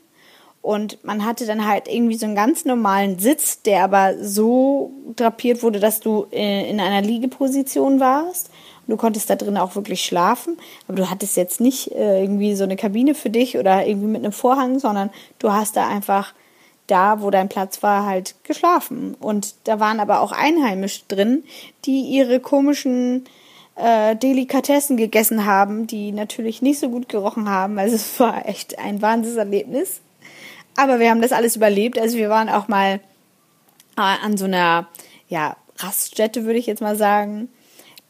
und 0.63 1.03
man 1.03 1.25
hatte 1.25 1.45
dann 1.45 1.67
halt 1.67 1.89
irgendwie 1.89 2.15
so 2.15 2.25
einen 2.25 2.35
ganz 2.35 2.63
normalen 2.63 3.19
Sitz, 3.19 3.61
der 3.63 3.83
aber 3.83 4.15
so 4.23 4.93
drapiert 5.17 5.61
wurde, 5.61 5.81
dass 5.81 5.99
du 5.99 6.25
äh, 6.31 6.69
in 6.69 6.79
einer 6.79 7.01
Liegeposition 7.01 7.99
warst. 7.99 8.49
Du 8.87 8.97
konntest 8.97 9.29
da 9.29 9.35
drin 9.35 9.57
auch 9.57 9.75
wirklich 9.75 10.03
schlafen, 10.03 10.57
aber 10.87 10.97
du 10.97 11.09
hattest 11.09 11.37
jetzt 11.37 11.61
nicht 11.61 11.91
äh, 11.91 12.21
irgendwie 12.21 12.55
so 12.55 12.63
eine 12.63 12.75
Kabine 12.75 13.15
für 13.15 13.29
dich 13.29 13.57
oder 13.57 13.85
irgendwie 13.85 14.07
mit 14.07 14.23
einem 14.23 14.33
Vorhang, 14.33 14.79
sondern 14.79 15.09
du 15.39 15.51
hast 15.51 15.77
da 15.77 15.87
einfach 15.87 16.33
da, 16.87 17.21
wo 17.21 17.29
dein 17.29 17.49
Platz 17.49 17.81
war, 17.81 18.05
halt 18.05 18.35
geschlafen. 18.43 19.15
Und 19.19 19.55
da 19.63 19.79
waren 19.79 19.99
aber 19.99 20.19
auch 20.19 20.31
Einheimische 20.31 21.03
drin, 21.07 21.43
die 21.85 22.01
ihre 22.01 22.39
komischen 22.39 23.23
äh, 23.75 24.15
Delikatessen 24.15 24.97
gegessen 24.97 25.45
haben, 25.45 25.87
die 25.87 26.11
natürlich 26.11 26.61
nicht 26.61 26.79
so 26.79 26.89
gut 26.89 27.09
gerochen 27.09 27.49
haben. 27.49 27.79
Also 27.79 27.95
es 27.95 28.19
war 28.19 28.47
echt 28.47 28.79
ein 28.79 29.01
Wahnsinnserlebnis. 29.01 30.01
Aber 30.75 30.99
wir 30.99 31.09
haben 31.09 31.21
das 31.21 31.31
alles 31.31 31.55
überlebt. 31.55 31.99
Also 31.99 32.17
wir 32.17 32.29
waren 32.29 32.49
auch 32.49 32.67
mal 32.67 32.99
äh, 33.97 34.01
an 34.01 34.37
so 34.37 34.45
einer 34.45 34.87
ja, 35.29 35.55
Raststätte, 35.77 36.45
würde 36.45 36.59
ich 36.59 36.65
jetzt 36.65 36.81
mal 36.81 36.95
sagen. 36.95 37.49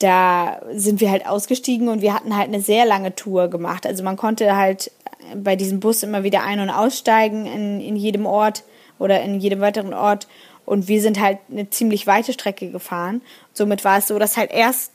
Da 0.04 0.60
sind 0.74 1.00
wir 1.00 1.10
halt 1.10 1.26
ausgestiegen 1.26 1.88
und 1.88 2.02
wir 2.02 2.14
hatten 2.14 2.36
halt 2.36 2.50
eine 2.50 2.60
sehr 2.60 2.84
lange 2.84 3.16
Tour 3.16 3.48
gemacht. 3.48 3.88
Also 3.88 4.04
man 4.04 4.18
konnte 4.18 4.58
halt 4.58 4.92
bei 5.34 5.56
diesem 5.56 5.80
Bus 5.80 6.04
immer 6.04 6.24
wieder 6.24 6.44
ein- 6.44 6.60
und 6.60 6.70
aussteigen 6.70 7.46
in, 7.46 7.80
in 7.80 7.96
jedem 7.96 8.26
Ort 8.26 8.64
oder 9.00 9.22
in 9.22 9.40
jedem 9.40 9.62
weiteren 9.62 9.94
Ort. 9.94 10.28
Und 10.66 10.90
wir 10.90 11.02
sind 11.02 11.22
halt 11.22 11.38
eine 11.50 11.70
ziemlich 11.70 12.06
weite 12.06 12.34
Strecke 12.34 12.70
gefahren. 12.70 13.22
Somit 13.54 13.86
war 13.86 13.98
es 13.98 14.08
so, 14.10 14.20
dass 14.20 14.36
halt 14.36 14.52
erst 14.52 14.92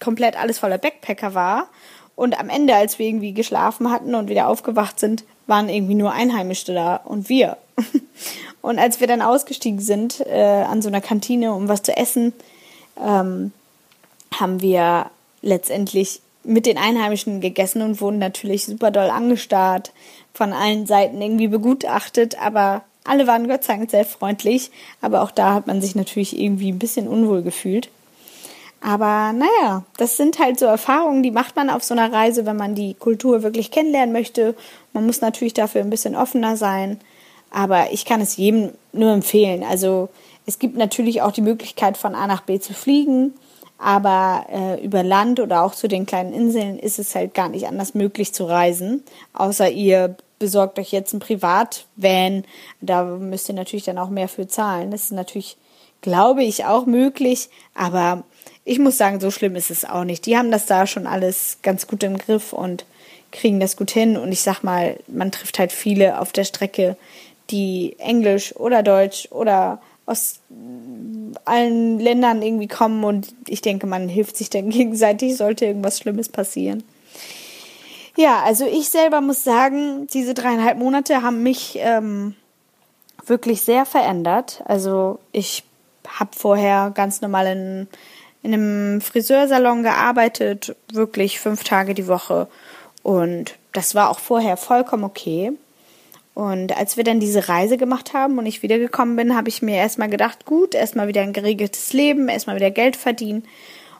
komplett 0.00 0.38
alles 0.38 0.60
voller 0.60 0.78
Backpacker 0.78 1.34
war. 1.34 1.66
Und 2.14 2.38
am 2.38 2.48
Ende, 2.48 2.76
als 2.76 3.00
wir 3.00 3.06
irgendwie 3.08 3.34
geschlafen 3.34 3.90
hatten 3.90 4.14
und 4.14 4.28
wieder 4.28 4.46
aufgewacht 4.46 5.00
sind, 5.00 5.24
waren 5.48 5.68
irgendwie 5.68 5.96
nur 5.96 6.12
Einheimische 6.12 6.72
da 6.72 6.96
und 6.96 7.28
wir. 7.28 7.56
Und 8.62 8.80
als 8.80 8.98
wir 8.98 9.06
dann 9.06 9.22
ausgestiegen 9.22 9.78
sind 9.78 10.26
äh, 10.26 10.42
an 10.42 10.82
so 10.82 10.88
einer 10.88 11.00
Kantine, 11.00 11.52
um 11.52 11.68
was 11.68 11.82
zu 11.82 11.96
essen, 11.96 12.32
ähm, 13.00 13.52
haben 14.34 14.60
wir 14.60 15.10
letztendlich 15.42 16.20
mit 16.44 16.66
den 16.66 16.78
Einheimischen 16.78 17.40
gegessen 17.40 17.82
und 17.82 18.00
wurden 18.00 18.18
natürlich 18.18 18.66
super 18.66 18.90
doll 18.90 19.10
angestarrt, 19.10 19.92
von 20.32 20.52
allen 20.52 20.86
Seiten 20.86 21.20
irgendwie 21.20 21.48
begutachtet, 21.48 22.40
aber 22.40 22.82
alle 23.04 23.26
waren 23.26 23.48
Gott 23.48 23.64
sei 23.64 23.76
Dank 23.76 23.90
sehr 23.90 24.04
freundlich, 24.04 24.70
aber 25.00 25.22
auch 25.22 25.30
da 25.30 25.54
hat 25.54 25.66
man 25.66 25.80
sich 25.80 25.94
natürlich 25.94 26.38
irgendwie 26.38 26.70
ein 26.70 26.78
bisschen 26.78 27.08
unwohl 27.08 27.42
gefühlt. 27.42 27.88
Aber 28.80 29.32
naja, 29.32 29.84
das 29.96 30.16
sind 30.16 30.38
halt 30.38 30.58
so 30.58 30.66
Erfahrungen, 30.66 31.22
die 31.22 31.30
macht 31.30 31.56
man 31.56 31.70
auf 31.70 31.82
so 31.82 31.94
einer 31.94 32.12
Reise, 32.12 32.46
wenn 32.46 32.56
man 32.56 32.74
die 32.74 32.94
Kultur 32.94 33.42
wirklich 33.42 33.70
kennenlernen 33.70 34.12
möchte. 34.12 34.54
Man 34.92 35.06
muss 35.06 35.20
natürlich 35.20 35.54
dafür 35.54 35.80
ein 35.80 35.90
bisschen 35.90 36.14
offener 36.14 36.56
sein. 36.56 37.00
Aber 37.50 37.92
ich 37.92 38.04
kann 38.04 38.20
es 38.20 38.36
jedem 38.36 38.70
nur 38.92 39.12
empfehlen. 39.12 39.64
Also 39.64 40.08
es 40.46 40.58
gibt 40.58 40.76
natürlich 40.76 41.22
auch 41.22 41.32
die 41.32 41.42
Möglichkeit, 41.42 41.96
von 41.96 42.14
A 42.14 42.26
nach 42.26 42.42
B 42.42 42.60
zu 42.60 42.74
fliegen. 42.74 43.34
Aber 43.78 44.46
äh, 44.50 44.84
über 44.84 45.02
Land 45.02 45.40
oder 45.40 45.62
auch 45.62 45.74
zu 45.74 45.88
den 45.88 46.06
kleinen 46.06 46.32
Inseln 46.32 46.78
ist 46.78 46.98
es 46.98 47.14
halt 47.14 47.34
gar 47.34 47.48
nicht 47.48 47.66
anders 47.66 47.94
möglich 47.94 48.32
zu 48.32 48.44
reisen. 48.44 49.04
Außer 49.34 49.70
ihr 49.70 50.16
besorgt 50.38 50.78
euch 50.78 50.92
jetzt 50.92 51.12
ein 51.12 51.20
Privatvan. 51.20 52.44
Da 52.80 53.04
müsst 53.04 53.48
ihr 53.48 53.54
natürlich 53.54 53.84
dann 53.84 53.98
auch 53.98 54.10
mehr 54.10 54.28
für 54.28 54.46
zahlen. 54.48 54.90
Das 54.90 55.04
ist 55.04 55.12
natürlich, 55.12 55.56
glaube 56.00 56.42
ich, 56.42 56.64
auch 56.64 56.86
möglich. 56.86 57.48
Aber 57.74 58.24
ich 58.64 58.78
muss 58.78 58.98
sagen, 58.98 59.20
so 59.20 59.30
schlimm 59.30 59.56
ist 59.56 59.70
es 59.70 59.84
auch 59.84 60.04
nicht. 60.04 60.26
Die 60.26 60.36
haben 60.36 60.50
das 60.50 60.66
da 60.66 60.86
schon 60.86 61.06
alles 61.06 61.58
ganz 61.62 61.86
gut 61.86 62.02
im 62.02 62.18
Griff 62.18 62.52
und 62.52 62.84
kriegen 63.30 63.60
das 63.60 63.76
gut 63.76 63.90
hin. 63.90 64.16
Und 64.16 64.32
ich 64.32 64.40
sag 64.40 64.62
mal, 64.62 64.98
man 65.06 65.32
trifft 65.32 65.58
halt 65.58 65.72
viele 65.72 66.20
auf 66.20 66.32
der 66.32 66.44
Strecke, 66.44 66.96
die 67.50 67.96
Englisch 67.98 68.56
oder 68.56 68.82
Deutsch 68.82 69.28
oder 69.30 69.80
aus 70.06 70.40
allen 71.44 71.98
Ländern 71.98 72.42
irgendwie 72.42 72.68
kommen 72.68 73.04
und 73.04 73.34
ich 73.48 73.60
denke, 73.60 73.86
man 73.86 74.08
hilft 74.08 74.36
sich 74.36 74.50
dann 74.50 74.70
gegenseitig, 74.70 75.36
sollte 75.36 75.66
irgendwas 75.66 75.98
Schlimmes 75.98 76.28
passieren. 76.28 76.82
Ja, 78.16 78.42
also 78.42 78.64
ich 78.64 78.88
selber 78.88 79.20
muss 79.20 79.44
sagen, 79.44 80.06
diese 80.06 80.32
dreieinhalb 80.32 80.78
Monate 80.78 81.22
haben 81.22 81.42
mich 81.42 81.76
ähm, 81.80 82.34
wirklich 83.26 83.60
sehr 83.62 83.84
verändert. 83.84 84.62
Also 84.64 85.18
ich 85.32 85.64
habe 86.08 86.30
vorher 86.34 86.92
ganz 86.94 87.20
normal 87.20 87.46
in 87.48 87.88
in 88.46 88.54
einem 88.54 89.00
Friseursalon 89.00 89.82
gearbeitet, 89.82 90.76
wirklich 90.92 91.40
fünf 91.40 91.64
Tage 91.64 91.94
die 91.94 92.06
Woche. 92.06 92.46
Und 93.02 93.56
das 93.72 93.96
war 93.96 94.08
auch 94.08 94.20
vorher 94.20 94.56
vollkommen 94.56 95.02
okay. 95.02 95.52
Und 96.36 96.76
als 96.76 96.98
wir 96.98 97.02
dann 97.02 97.18
diese 97.18 97.48
Reise 97.48 97.78
gemacht 97.78 98.12
haben 98.12 98.36
und 98.36 98.44
ich 98.44 98.62
wiedergekommen 98.62 99.16
bin, 99.16 99.34
habe 99.34 99.48
ich 99.48 99.62
mir 99.62 99.76
erstmal 99.76 100.10
gedacht, 100.10 100.44
gut, 100.44 100.74
erstmal 100.74 101.08
wieder 101.08 101.22
ein 101.22 101.32
geregeltes 101.32 101.94
Leben, 101.94 102.28
erstmal 102.28 102.56
wieder 102.56 102.70
Geld 102.70 102.94
verdienen. 102.94 103.44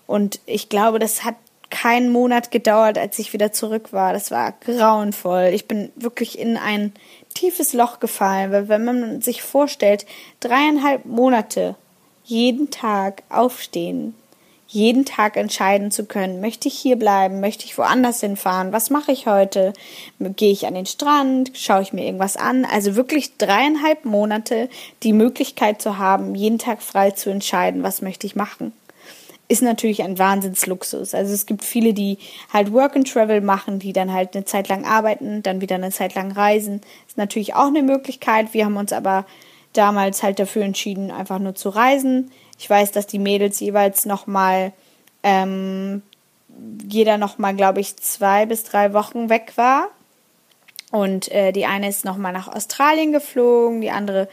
Und 0.06 0.38
ich 0.44 0.68
glaube, 0.68 0.98
das 0.98 1.24
hat 1.24 1.36
keinen 1.70 2.12
Monat 2.12 2.50
gedauert, 2.50 2.98
als 2.98 3.18
ich 3.18 3.32
wieder 3.32 3.52
zurück 3.52 3.94
war. 3.94 4.12
Das 4.12 4.30
war 4.30 4.52
grauenvoll. 4.52 5.48
Ich 5.54 5.66
bin 5.66 5.90
wirklich 5.96 6.38
in 6.38 6.58
ein 6.58 6.92
tiefes 7.32 7.72
Loch 7.72 8.00
gefallen, 8.00 8.52
weil 8.52 8.68
wenn 8.68 8.84
man 8.84 9.22
sich 9.22 9.40
vorstellt, 9.40 10.04
dreieinhalb 10.40 11.06
Monate 11.06 11.74
jeden 12.22 12.70
Tag 12.70 13.22
aufstehen, 13.30 14.14
jeden 14.68 15.04
Tag 15.04 15.36
entscheiden 15.36 15.90
zu 15.90 16.06
können, 16.06 16.40
möchte 16.40 16.68
ich 16.68 16.74
hier 16.74 16.96
bleiben, 16.96 17.40
möchte 17.40 17.64
ich 17.64 17.78
woanders 17.78 18.20
hinfahren, 18.20 18.72
was 18.72 18.90
mache 18.90 19.12
ich 19.12 19.26
heute, 19.26 19.72
gehe 20.18 20.50
ich 20.50 20.66
an 20.66 20.74
den 20.74 20.86
Strand, 20.86 21.52
schaue 21.54 21.82
ich 21.82 21.92
mir 21.92 22.04
irgendwas 22.04 22.36
an, 22.36 22.64
also 22.64 22.96
wirklich 22.96 23.36
dreieinhalb 23.36 24.04
Monate 24.04 24.68
die 25.02 25.12
Möglichkeit 25.12 25.80
zu 25.80 25.98
haben, 25.98 26.34
jeden 26.34 26.58
Tag 26.58 26.82
frei 26.82 27.12
zu 27.12 27.30
entscheiden, 27.30 27.82
was 27.82 28.02
möchte 28.02 28.26
ich 28.26 28.34
machen. 28.34 28.72
Ist 29.48 29.62
natürlich 29.62 30.02
ein 30.02 30.18
Wahnsinnsluxus. 30.18 31.14
Also 31.14 31.32
es 31.32 31.46
gibt 31.46 31.64
viele, 31.64 31.94
die 31.94 32.18
halt 32.52 32.72
Work 32.72 32.96
and 32.96 33.08
Travel 33.08 33.40
machen, 33.40 33.78
die 33.78 33.92
dann 33.92 34.12
halt 34.12 34.34
eine 34.34 34.44
Zeit 34.44 34.68
lang 34.68 34.84
arbeiten, 34.84 35.40
dann 35.44 35.60
wieder 35.60 35.76
eine 35.76 35.92
Zeit 35.92 36.16
lang 36.16 36.32
reisen. 36.32 36.80
Ist 37.06 37.16
natürlich 37.16 37.54
auch 37.54 37.68
eine 37.68 37.84
Möglichkeit. 37.84 38.54
Wir 38.54 38.64
haben 38.64 38.76
uns 38.76 38.92
aber 38.92 39.24
damals 39.72 40.24
halt 40.24 40.40
dafür 40.40 40.64
entschieden, 40.64 41.12
einfach 41.12 41.38
nur 41.38 41.54
zu 41.54 41.68
reisen 41.68 42.32
ich 42.58 42.68
weiß, 42.68 42.92
dass 42.92 43.06
die 43.06 43.18
Mädels 43.18 43.60
jeweils 43.60 44.06
nochmal, 44.06 44.72
ähm, 45.22 46.02
jeder 46.88 47.18
nochmal, 47.18 47.54
glaube 47.54 47.80
ich, 47.80 47.96
zwei 47.96 48.46
bis 48.46 48.64
drei 48.64 48.92
Wochen 48.92 49.28
weg 49.28 49.52
war. 49.56 49.88
Und 50.90 51.30
äh, 51.32 51.52
die 51.52 51.66
eine 51.66 51.88
ist 51.88 52.04
nochmal 52.04 52.32
nach 52.32 52.48
Australien 52.48 53.12
geflogen, 53.12 53.80
die 53.80 53.90
andere 53.90 54.28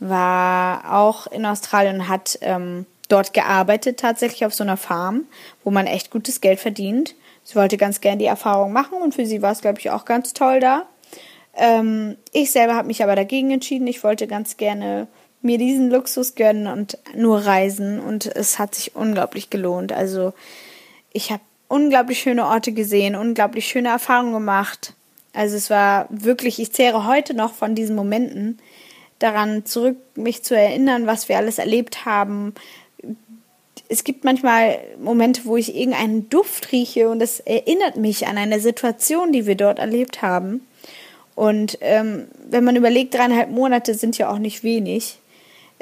war 0.00 0.98
auch 0.98 1.28
in 1.28 1.46
Australien 1.46 2.00
und 2.00 2.08
hat 2.08 2.38
ähm, 2.42 2.86
dort 3.08 3.32
gearbeitet, 3.32 4.00
tatsächlich 4.00 4.44
auf 4.44 4.52
so 4.52 4.64
einer 4.64 4.76
Farm, 4.76 5.26
wo 5.62 5.70
man 5.70 5.86
echt 5.86 6.10
gutes 6.10 6.40
Geld 6.40 6.58
verdient. 6.58 7.14
Sie 7.44 7.54
wollte 7.54 7.76
ganz 7.76 8.00
gern 8.00 8.18
die 8.18 8.26
Erfahrung 8.26 8.72
machen 8.72 9.00
und 9.00 9.14
für 9.14 9.26
sie 9.26 9.42
war 9.42 9.52
es, 9.52 9.60
glaube 9.60 9.78
ich, 9.78 9.90
auch 9.90 10.04
ganz 10.04 10.32
toll 10.34 10.60
da. 10.60 10.86
Ähm, 11.54 12.16
ich 12.32 12.50
selber 12.50 12.74
habe 12.74 12.88
mich 12.88 13.02
aber 13.02 13.14
dagegen 13.14 13.50
entschieden. 13.50 13.86
Ich 13.86 14.02
wollte 14.02 14.26
ganz 14.26 14.56
gerne 14.56 15.06
mir 15.42 15.58
diesen 15.58 15.90
Luxus 15.90 16.34
gönnen 16.34 16.68
und 16.68 16.98
nur 17.14 17.38
reisen 17.44 18.00
und 18.00 18.26
es 18.26 18.58
hat 18.58 18.74
sich 18.74 18.94
unglaublich 18.94 19.50
gelohnt. 19.50 19.92
Also 19.92 20.32
ich 21.12 21.30
habe 21.30 21.42
unglaublich 21.68 22.20
schöne 22.20 22.46
Orte 22.46 22.72
gesehen, 22.72 23.16
unglaublich 23.16 23.66
schöne 23.66 23.88
Erfahrungen 23.88 24.32
gemacht. 24.32 24.94
Also 25.32 25.56
es 25.56 25.70
war 25.70 26.06
wirklich, 26.10 26.58
ich 26.58 26.72
zehre 26.72 27.06
heute 27.06 27.34
noch 27.34 27.54
von 27.54 27.74
diesen 27.74 27.96
Momenten 27.96 28.58
daran 29.18 29.64
zurück, 29.64 29.96
mich 30.14 30.42
zu 30.42 30.56
erinnern, 30.56 31.06
was 31.06 31.28
wir 31.28 31.38
alles 31.38 31.58
erlebt 31.58 32.04
haben. 32.04 32.54
Es 33.88 34.04
gibt 34.04 34.24
manchmal 34.24 34.78
Momente, 35.02 35.42
wo 35.44 35.56
ich 35.56 35.74
irgendeinen 35.74 36.28
Duft 36.28 36.72
rieche 36.72 37.08
und 37.08 37.22
es 37.22 37.40
erinnert 37.40 37.96
mich 37.96 38.26
an 38.26 38.38
eine 38.38 38.60
Situation, 38.60 39.32
die 39.32 39.46
wir 39.46 39.54
dort 39.54 39.78
erlebt 39.78 40.22
haben. 40.22 40.66
Und 41.34 41.78
ähm, 41.80 42.26
wenn 42.48 42.64
man 42.64 42.76
überlegt, 42.76 43.14
dreieinhalb 43.14 43.50
Monate 43.50 43.94
sind 43.94 44.18
ja 44.18 44.30
auch 44.30 44.38
nicht 44.38 44.62
wenig 44.62 45.18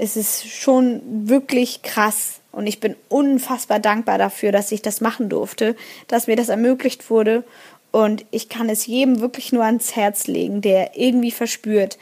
es 0.00 0.16
ist 0.16 0.48
schon 0.48 1.02
wirklich 1.28 1.82
krass. 1.82 2.40
Und 2.52 2.66
ich 2.66 2.80
bin 2.80 2.96
unfassbar 3.08 3.78
dankbar 3.78 4.16
dafür, 4.18 4.50
dass 4.50 4.72
ich 4.72 4.82
das 4.82 5.00
machen 5.00 5.28
durfte, 5.28 5.76
dass 6.08 6.26
mir 6.26 6.36
das 6.36 6.48
ermöglicht 6.48 7.10
wurde. 7.10 7.44
Und 7.92 8.24
ich 8.30 8.48
kann 8.48 8.68
es 8.70 8.86
jedem 8.86 9.20
wirklich 9.20 9.52
nur 9.52 9.64
ans 9.64 9.94
Herz 9.96 10.26
legen, 10.26 10.62
der 10.62 10.96
irgendwie 10.96 11.30
verspürt, 11.30 11.98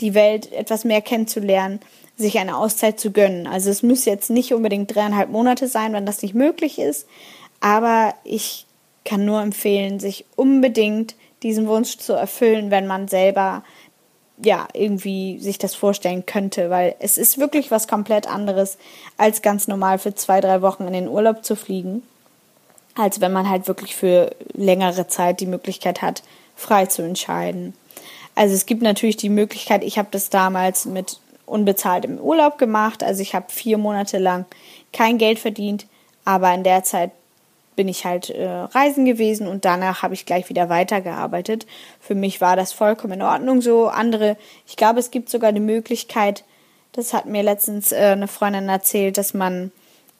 die 0.00 0.14
Welt 0.14 0.52
etwas 0.52 0.84
mehr 0.84 1.02
kennenzulernen, 1.02 1.80
sich 2.16 2.38
eine 2.38 2.56
Auszeit 2.56 3.00
zu 3.00 3.10
gönnen. 3.10 3.46
Also 3.46 3.70
es 3.70 3.82
muss 3.82 4.04
jetzt 4.04 4.30
nicht 4.30 4.54
unbedingt 4.54 4.94
dreieinhalb 4.94 5.30
Monate 5.30 5.66
sein, 5.66 5.92
wenn 5.92 6.06
das 6.06 6.22
nicht 6.22 6.34
möglich 6.34 6.78
ist, 6.78 7.06
aber 7.60 8.14
ich 8.24 8.66
kann 9.04 9.24
nur 9.24 9.40
empfehlen, 9.40 9.98
sich 9.98 10.24
unbedingt 10.36 11.14
diesen 11.42 11.66
Wunsch 11.66 11.96
zu 11.96 12.12
erfüllen, 12.12 12.70
wenn 12.70 12.86
man 12.86 13.08
selber 13.08 13.64
ja, 14.42 14.68
irgendwie 14.72 15.38
sich 15.38 15.58
das 15.58 15.74
vorstellen 15.74 16.26
könnte, 16.26 16.70
weil 16.70 16.94
es 16.98 17.18
ist 17.18 17.38
wirklich 17.38 17.70
was 17.70 17.88
komplett 17.88 18.26
anderes, 18.26 18.78
als 19.16 19.42
ganz 19.42 19.68
normal 19.68 19.98
für 19.98 20.14
zwei, 20.14 20.40
drei 20.40 20.62
Wochen 20.62 20.86
in 20.86 20.92
den 20.92 21.08
Urlaub 21.08 21.44
zu 21.44 21.56
fliegen, 21.56 22.02
als 22.94 23.20
wenn 23.20 23.32
man 23.32 23.48
halt 23.48 23.68
wirklich 23.68 23.94
für 23.94 24.34
längere 24.52 25.08
Zeit 25.08 25.40
die 25.40 25.46
Möglichkeit 25.46 26.02
hat, 26.02 26.22
frei 26.56 26.86
zu 26.86 27.02
entscheiden. 27.02 27.74
Also 28.34 28.54
es 28.54 28.66
gibt 28.66 28.82
natürlich 28.82 29.16
die 29.16 29.28
Möglichkeit, 29.28 29.84
ich 29.84 29.98
habe 29.98 30.08
das 30.10 30.30
damals 30.30 30.84
mit 30.86 31.18
unbezahltem 31.46 32.18
Urlaub 32.18 32.58
gemacht, 32.58 33.02
also 33.02 33.22
ich 33.22 33.34
habe 33.34 33.46
vier 33.48 33.76
Monate 33.76 34.18
lang 34.18 34.46
kein 34.92 35.18
Geld 35.18 35.38
verdient, 35.38 35.86
aber 36.24 36.54
in 36.54 36.62
der 36.62 36.84
Zeit 36.84 37.10
bin 37.80 37.88
ich 37.88 38.04
halt 38.04 38.28
äh, 38.28 38.46
reisen 38.46 39.06
gewesen 39.06 39.46
und 39.46 39.64
danach 39.64 40.02
habe 40.02 40.12
ich 40.12 40.26
gleich 40.26 40.50
wieder 40.50 40.68
weitergearbeitet. 40.68 41.66
Für 41.98 42.14
mich 42.14 42.42
war 42.42 42.54
das 42.54 42.74
vollkommen 42.74 43.14
in 43.14 43.22
Ordnung 43.22 43.62
so. 43.62 43.88
Andere, 43.88 44.36
ich 44.66 44.76
glaube, 44.76 45.00
es 45.00 45.10
gibt 45.10 45.30
sogar 45.30 45.52
die 45.52 45.60
Möglichkeit, 45.60 46.44
das 46.92 47.14
hat 47.14 47.24
mir 47.24 47.42
letztens 47.42 47.90
äh, 47.90 48.10
eine 48.12 48.28
Freundin 48.28 48.68
erzählt, 48.68 49.16
dass 49.16 49.32
man 49.32 49.72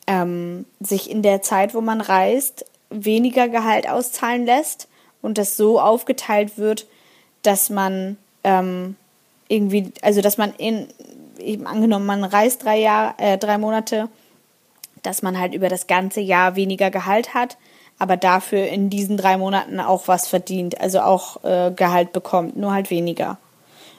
ähm, 0.07 0.65
sich 0.81 1.11
in 1.11 1.21
der 1.21 1.43
Zeit, 1.43 1.75
wo 1.75 1.83
man 1.83 2.01
reist, 2.01 2.65
weniger 2.89 3.47
Gehalt 3.47 3.87
auszahlen 3.87 4.47
lässt 4.47 4.89
und 5.21 5.37
das 5.37 5.59
so 5.59 5.79
aufgeteilt 5.79 6.57
wird, 6.57 6.87
dass 7.43 7.69
man 7.69 8.17
ähm, 8.43 8.97
irgendwie, 9.49 9.93
also 10.01 10.23
dass 10.23 10.39
man 10.39 10.55
in, 10.55 10.89
eben 11.39 11.67
angenommen, 11.67 12.07
man 12.07 12.25
reist 12.25 12.65
drei 12.65 12.79
Jahre, 12.79 13.17
äh, 13.19 13.37
drei 13.37 13.59
Monate 13.59 14.09
dass 15.03 15.23
man 15.23 15.39
halt 15.39 15.55
über 15.55 15.69
das 15.69 15.87
ganze 15.87 16.21
Jahr 16.21 16.57
weniger 16.57 16.91
Gehalt 16.91 17.35
hat, 17.35 17.57
aber 17.99 18.17
dafür 18.17 18.67
in 18.67 18.91
diesen 18.91 19.17
drei 19.17 19.37
Monaten 19.37 19.81
auch 19.81 20.09
was 20.09 20.27
verdient, 20.27 20.81
also 20.81 21.01
auch 21.01 21.45
äh, 21.45 21.71
Gehalt 21.75 22.13
bekommt, 22.13 22.57
nur 22.57 22.73
halt 22.73 22.91
weniger. 22.91 23.39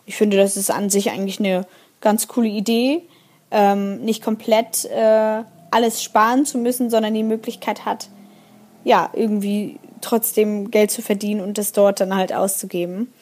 Ich 0.06 0.16
finde, 0.16 0.38
das 0.38 0.58
ist 0.58 0.72
an 0.72 0.90
sich 0.90 1.12
eigentlich 1.12 1.40
eine 1.40 1.66
ganz 2.02 2.28
coole 2.28 2.50
Idee, 2.50 3.04
ähm, 3.52 4.02
nicht 4.02 4.24
komplett 4.24 4.86
äh, 4.86 5.44
alles 5.70 6.04
sparen 6.04 6.46
zu 6.46 6.58
müssen, 6.58 6.90
sondern 6.90 7.14
die 7.14 7.24
Möglichkeit 7.24 7.86
hat, 7.86 8.10
ja, 8.84 9.10
irgendwie 9.14 9.80
trotzdem 10.02 10.72
Geld 10.72 10.92
zu 10.92 11.02
verdienen 11.02 11.42
und 11.42 11.58
das 11.58 11.72
dort 11.72 12.00
dann 12.00 12.16
halt 12.16 12.34
auszugeben. 12.34 13.14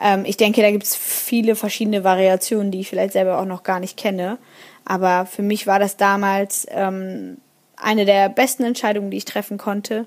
Ähm, 0.00 0.24
ich 0.24 0.36
denke, 0.36 0.62
da 0.62 0.70
gibt 0.70 0.84
es 0.84 0.96
viele 0.96 1.54
verschiedene 1.54 2.04
Variationen, 2.04 2.70
die 2.70 2.80
ich 2.80 2.88
vielleicht 2.88 3.12
selber 3.12 3.38
auch 3.38 3.44
noch 3.44 3.62
gar 3.62 3.80
nicht 3.80 3.96
kenne. 3.96 4.38
Aber 4.84 5.26
für 5.26 5.42
mich 5.42 5.66
war 5.66 5.78
das 5.78 5.96
damals 5.96 6.66
ähm, 6.70 7.38
eine 7.76 8.04
der 8.04 8.28
besten 8.28 8.64
Entscheidungen, 8.64 9.10
die 9.10 9.16
ich 9.18 9.24
treffen 9.24 9.58
konnte. 9.58 10.06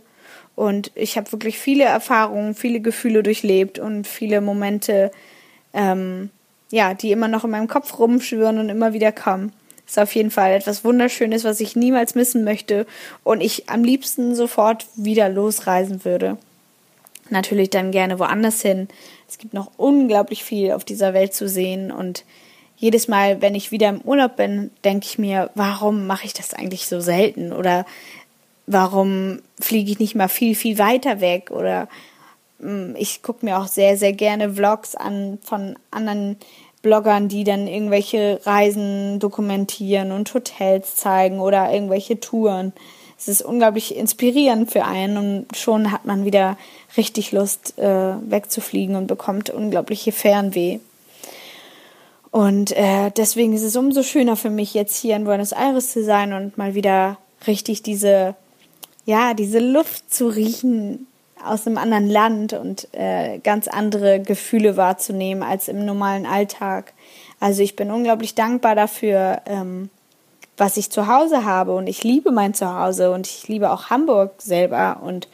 Und 0.55 0.91
ich 0.95 1.17
habe 1.17 1.31
wirklich 1.31 1.59
viele 1.59 1.83
Erfahrungen, 1.83 2.55
viele 2.55 2.79
Gefühle 2.79 3.23
durchlebt 3.23 3.77
und 3.77 4.07
viele 4.07 4.41
Momente, 4.41 5.11
ähm, 5.73 6.29
ja, 6.71 6.93
die 6.93 7.11
immer 7.11 7.27
noch 7.27 7.43
in 7.43 7.51
meinem 7.51 7.67
Kopf 7.67 7.99
rumschwirren 7.99 8.57
und 8.57 8.69
immer 8.69 8.93
wieder 8.93 9.11
kommen. 9.11 9.51
Ist 9.85 9.99
auf 9.99 10.15
jeden 10.15 10.31
Fall 10.31 10.53
etwas 10.53 10.83
Wunderschönes, 10.83 11.43
was 11.43 11.59
ich 11.59 11.75
niemals 11.75 12.15
missen 12.15 12.43
möchte 12.43 12.87
und 13.23 13.41
ich 13.41 13.69
am 13.69 13.83
liebsten 13.83 14.33
sofort 14.33 14.87
wieder 14.95 15.29
losreisen 15.29 16.03
würde. 16.05 16.37
Natürlich 17.29 17.69
dann 17.69 17.91
gerne 17.91 18.17
woanders 18.17 18.61
hin. 18.61 18.87
Es 19.27 19.37
gibt 19.37 19.53
noch 19.53 19.71
unglaublich 19.77 20.43
viel 20.43 20.71
auf 20.71 20.85
dieser 20.85 21.13
Welt 21.13 21.33
zu 21.33 21.47
sehen 21.47 21.91
und 21.91 22.23
jedes 22.77 23.07
Mal, 23.07 23.41
wenn 23.41 23.55
ich 23.55 23.71
wieder 23.71 23.89
im 23.89 24.01
Urlaub 24.01 24.35
bin, 24.35 24.71
denke 24.83 25.05
ich 25.07 25.17
mir, 25.17 25.49
warum 25.55 26.07
mache 26.07 26.25
ich 26.25 26.33
das 26.33 26.53
eigentlich 26.53 26.87
so 26.87 26.99
selten? 26.99 27.53
Oder 27.53 27.85
warum 28.67 29.39
fliege 29.59 29.91
ich 29.91 29.99
nicht 29.99 30.15
mal 30.15 30.27
viel, 30.27 30.55
viel 30.55 30.77
weiter 30.77 31.21
weg? 31.21 31.51
Oder 31.51 31.87
mm, 32.59 32.95
ich 32.97 33.21
gucke 33.21 33.45
mir 33.45 33.59
auch 33.59 33.67
sehr, 33.67 33.97
sehr 33.97 34.13
gerne 34.13 34.53
Vlogs 34.53 34.95
an 34.95 35.39
von 35.41 35.75
anderen 35.91 36.37
Bloggern, 36.81 37.29
die 37.29 37.43
dann 37.43 37.67
irgendwelche 37.67 38.39
Reisen 38.43 39.19
dokumentieren 39.19 40.11
und 40.11 40.31
Hotels 40.33 40.95
zeigen 40.95 41.39
oder 41.39 41.73
irgendwelche 41.73 42.19
Touren. 42.19 42.73
Es 43.17 43.27
ist 43.27 43.41
unglaublich 43.41 43.95
inspirierend 43.95 44.71
für 44.71 44.85
einen 44.85 45.17
und 45.17 45.57
schon 45.57 45.91
hat 45.91 46.05
man 46.05 46.25
wieder 46.25 46.57
richtig 46.97 47.31
Lust, 47.31 47.79
äh, 47.79 48.13
wegzufliegen 48.29 48.95
und 48.95 49.07
bekommt 49.07 49.49
unglaubliche 49.49 50.11
Fernweh. 50.11 50.79
Und 52.35 52.75
äh, 52.75 53.11
deswegen 53.15 53.53
ist 53.53 53.63
es 53.63 53.77
umso 53.77 54.03
schöner 54.03 54.35
für 54.35 54.49
mich, 54.49 54.73
jetzt 54.73 54.97
hier 54.97 55.15
in 55.15 55.23
Buenos 55.23 55.53
Aires 55.53 55.93
zu 55.93 56.03
sein 56.03 56.33
und 56.33 56.57
mal 56.57 56.75
wieder 56.75 57.17
richtig 57.47 57.81
diese, 57.81 58.35
ja, 59.05 59.33
diese 59.33 59.59
Luft 59.59 60.13
zu 60.13 60.27
riechen 60.27 61.07
aus 61.41 61.65
einem 61.65 61.77
anderen 61.77 62.09
Land 62.09 62.51
und 62.51 62.89
äh, 62.91 63.37
ganz 63.37 63.69
andere 63.69 64.19
Gefühle 64.19 64.75
wahrzunehmen 64.75 65.43
als 65.43 65.69
im 65.69 65.85
normalen 65.85 66.25
Alltag. 66.25 66.91
Also 67.39 67.63
ich 67.63 67.77
bin 67.77 67.89
unglaublich 67.89 68.35
dankbar 68.35 68.75
dafür, 68.75 69.41
ähm, 69.45 69.89
was 70.57 70.75
ich 70.75 70.91
zu 70.91 71.07
Hause 71.07 71.45
habe 71.45 71.73
und 71.73 71.87
ich 71.87 72.03
liebe 72.03 72.31
mein 72.31 72.53
Zuhause 72.53 73.11
und 73.11 73.27
ich 73.27 73.47
liebe 73.47 73.71
auch 73.71 73.89
Hamburg 73.89 74.41
selber 74.41 74.99
und 75.01 75.29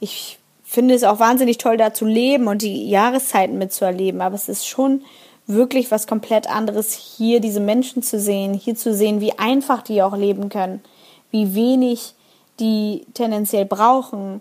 ich 0.00 0.38
finde 0.64 0.94
es 0.94 1.04
auch 1.04 1.20
wahnsinnig 1.20 1.58
toll, 1.58 1.76
da 1.76 1.92
zu 1.92 2.06
leben 2.06 2.46
und 2.46 2.62
die 2.62 2.88
Jahreszeiten 2.88 3.58
mitzuerleben. 3.58 4.22
Aber 4.22 4.34
es 4.34 4.48
ist 4.48 4.66
schon 4.66 5.02
wirklich 5.48 5.90
was 5.90 6.06
komplett 6.06 6.48
anderes, 6.48 6.92
hier 6.92 7.40
diese 7.40 7.60
Menschen 7.60 8.02
zu 8.02 8.20
sehen, 8.20 8.54
hier 8.54 8.76
zu 8.76 8.94
sehen, 8.94 9.20
wie 9.20 9.38
einfach 9.38 9.82
die 9.82 10.02
auch 10.02 10.16
leben 10.16 10.50
können, 10.50 10.82
wie 11.30 11.54
wenig 11.54 12.14
die 12.60 13.06
tendenziell 13.14 13.64
brauchen 13.64 14.40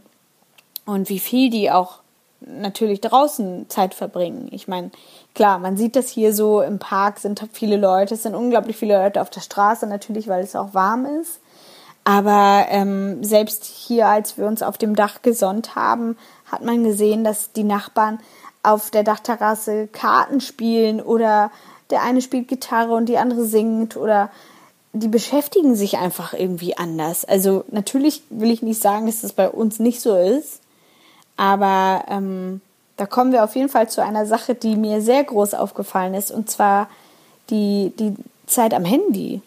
und 0.86 1.10
wie 1.10 1.20
viel 1.20 1.50
die 1.50 1.72
auch 1.72 2.00
natürlich 2.42 3.02
draußen 3.02 3.70
Zeit 3.70 3.94
verbringen. 3.94 4.50
Ich 4.52 4.68
meine, 4.68 4.92
klar, 5.34 5.60
man 5.60 5.78
sieht 5.78 5.96
das 5.96 6.10
hier 6.10 6.34
so 6.34 6.62
im 6.62 6.78
Park 6.78 7.20
sind 7.20 7.42
viele 7.54 7.78
Leute, 7.78 8.14
es 8.14 8.24
sind 8.24 8.36
unglaublich 8.36 8.78
viele 8.78 9.02
Leute 9.02 9.22
auf 9.22 9.30
der 9.30 9.42
Straße 9.42 9.88
natürlich, 9.88 10.28
weil 10.28 10.44
es 10.44 10.56
auch 10.56 10.74
warm 10.74 11.06
ist. 11.06 11.40
Aber 12.04 12.66
ähm, 12.70 13.22
selbst 13.24 13.66
hier, 13.66 14.08
als 14.08 14.38
wir 14.38 14.46
uns 14.46 14.64
auf 14.64 14.78
dem 14.78 14.96
Dach 14.96 15.22
gesonnt 15.24 15.76
haben, 15.76 16.16
hat 16.50 16.64
man 16.64 16.84
gesehen, 16.84 17.26
dass 17.26 17.52
die 17.52 17.66
Nachbarn 17.66 18.20
auf 18.64 18.90
der 18.92 19.04
Dachterrasse 19.04 19.88
Karten 19.88 20.42
spielen 20.42 21.02
oder 21.02 21.52
der 21.90 22.04
eine 22.04 22.22
spielt 22.22 22.48
Gitarre 22.48 22.94
und 22.94 23.08
die 23.08 23.18
andere 23.18 23.46
singt 23.46 23.96
oder 23.96 24.30
die 24.94 25.08
beschäftigen 25.08 25.76
sich 25.76 25.98
einfach 25.98 26.34
irgendwie 26.34 26.78
anders. 26.78 27.24
Also 27.24 27.64
natürlich 27.70 28.24
will 28.30 28.52
ich 28.52 28.62
nicht 28.62 28.82
sagen, 28.82 29.06
dass 29.06 29.22
das 29.22 29.34
bei 29.34 29.50
uns 29.50 29.80
nicht 29.80 30.02
so 30.02 30.16
ist, 30.16 30.60
aber 31.36 32.06
ähm, 32.10 32.62
da 32.98 33.06
kommen 33.06 33.32
wir 33.32 33.44
auf 33.44 33.56
jeden 33.56 33.70
Fall 33.70 33.90
zu 33.90 34.04
einer 34.04 34.26
Sache, 34.26 34.56
die 34.56 34.76
mir 34.76 35.02
sehr 35.02 35.24
groß 35.24 35.54
aufgefallen 35.54 36.16
ist, 36.16 36.32
und 36.32 36.50
zwar 36.50 36.90
die, 37.50 37.94
die 38.00 38.16
Zeit 38.48 38.74
am 38.74 38.86
Handy. 38.86 39.42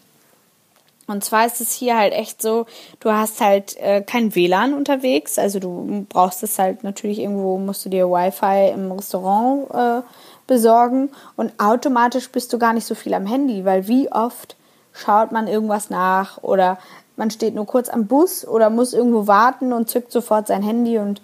Und 1.10 1.24
zwar 1.24 1.46
ist 1.46 1.60
es 1.60 1.72
hier 1.72 1.96
halt 1.98 2.12
echt 2.12 2.40
so, 2.40 2.66
du 3.00 3.10
hast 3.10 3.40
halt 3.40 3.76
äh, 3.78 4.02
kein 4.02 4.34
WLAN 4.34 4.74
unterwegs, 4.74 5.38
also 5.38 5.58
du 5.58 6.06
brauchst 6.08 6.42
es 6.42 6.58
halt 6.58 6.84
natürlich 6.84 7.18
irgendwo, 7.18 7.58
musst 7.58 7.84
du 7.84 7.88
dir 7.88 8.08
Wi-Fi 8.08 8.72
im 8.72 8.92
Restaurant 8.92 9.70
äh, 9.74 10.06
besorgen 10.46 11.10
und 11.36 11.52
automatisch 11.58 12.30
bist 12.30 12.52
du 12.52 12.58
gar 12.58 12.72
nicht 12.72 12.86
so 12.86 12.94
viel 12.94 13.14
am 13.14 13.26
Handy, 13.26 13.64
weil 13.64 13.88
wie 13.88 14.10
oft 14.10 14.56
schaut 14.92 15.32
man 15.32 15.46
irgendwas 15.46 15.90
nach 15.90 16.42
oder 16.42 16.78
man 17.16 17.30
steht 17.30 17.54
nur 17.54 17.66
kurz 17.66 17.88
am 17.88 18.06
Bus 18.06 18.46
oder 18.46 18.70
muss 18.70 18.94
irgendwo 18.94 19.26
warten 19.26 19.72
und 19.72 19.90
zückt 19.90 20.10
sofort 20.10 20.46
sein 20.46 20.62
Handy 20.62 20.98
und 20.98 21.20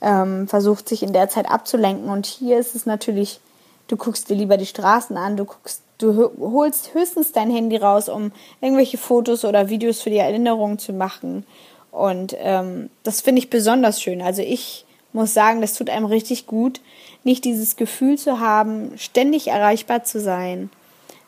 ähm, 0.00 0.48
versucht 0.48 0.88
sich 0.88 1.02
in 1.02 1.12
der 1.12 1.28
Zeit 1.28 1.50
abzulenken. 1.50 2.08
Und 2.08 2.26
hier 2.26 2.58
ist 2.58 2.74
es 2.74 2.86
natürlich, 2.86 3.40
du 3.88 3.96
guckst 3.96 4.30
dir 4.30 4.36
lieber 4.36 4.56
die 4.56 4.66
Straßen 4.66 5.16
an, 5.16 5.36
du 5.36 5.44
guckst, 5.44 5.82
du 6.12 6.30
holst 6.38 6.94
höchstens 6.94 7.32
dein 7.32 7.50
Handy 7.50 7.76
raus, 7.76 8.08
um 8.08 8.32
irgendwelche 8.60 8.98
Fotos 8.98 9.44
oder 9.44 9.68
Videos 9.68 10.00
für 10.00 10.10
die 10.10 10.18
Erinnerung 10.18 10.78
zu 10.78 10.92
machen. 10.92 11.44
Und 11.90 12.36
ähm, 12.38 12.90
das 13.02 13.20
finde 13.20 13.40
ich 13.40 13.50
besonders 13.50 14.02
schön. 14.02 14.20
Also 14.20 14.42
ich 14.42 14.84
muss 15.12 15.32
sagen, 15.32 15.60
das 15.60 15.74
tut 15.74 15.90
einem 15.90 16.06
richtig 16.06 16.46
gut, 16.46 16.80
nicht 17.22 17.44
dieses 17.44 17.76
Gefühl 17.76 18.18
zu 18.18 18.40
haben, 18.40 18.92
ständig 18.96 19.48
erreichbar 19.48 20.04
zu 20.04 20.20
sein, 20.20 20.70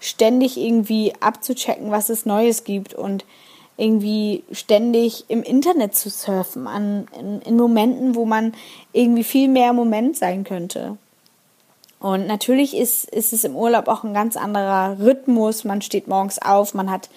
ständig 0.00 0.56
irgendwie 0.56 1.12
abzuchecken, 1.20 1.90
was 1.90 2.08
es 2.08 2.26
Neues 2.26 2.64
gibt 2.64 2.94
und 2.94 3.24
irgendwie 3.76 4.42
ständig 4.50 5.26
im 5.28 5.42
Internet 5.42 5.94
zu 5.94 6.10
surfen, 6.10 6.66
an, 6.66 7.06
in, 7.18 7.40
in 7.42 7.56
Momenten, 7.56 8.14
wo 8.14 8.24
man 8.24 8.54
irgendwie 8.92 9.24
viel 9.24 9.48
mehr 9.48 9.70
im 9.70 9.76
Moment 9.76 10.16
sein 10.16 10.44
könnte. 10.44 10.96
Und 12.06 12.28
natürlich 12.28 12.76
ist, 12.76 13.10
ist 13.10 13.32
es 13.32 13.42
im 13.42 13.56
Urlaub 13.56 13.88
auch 13.88 14.04
ein 14.04 14.14
ganz 14.14 14.36
anderer 14.36 14.96
Rhythmus. 15.00 15.64
Man 15.64 15.82
steht 15.82 16.06
morgens 16.06 16.38
auf, 16.38 16.72
man 16.72 16.88
hat, 16.88 17.10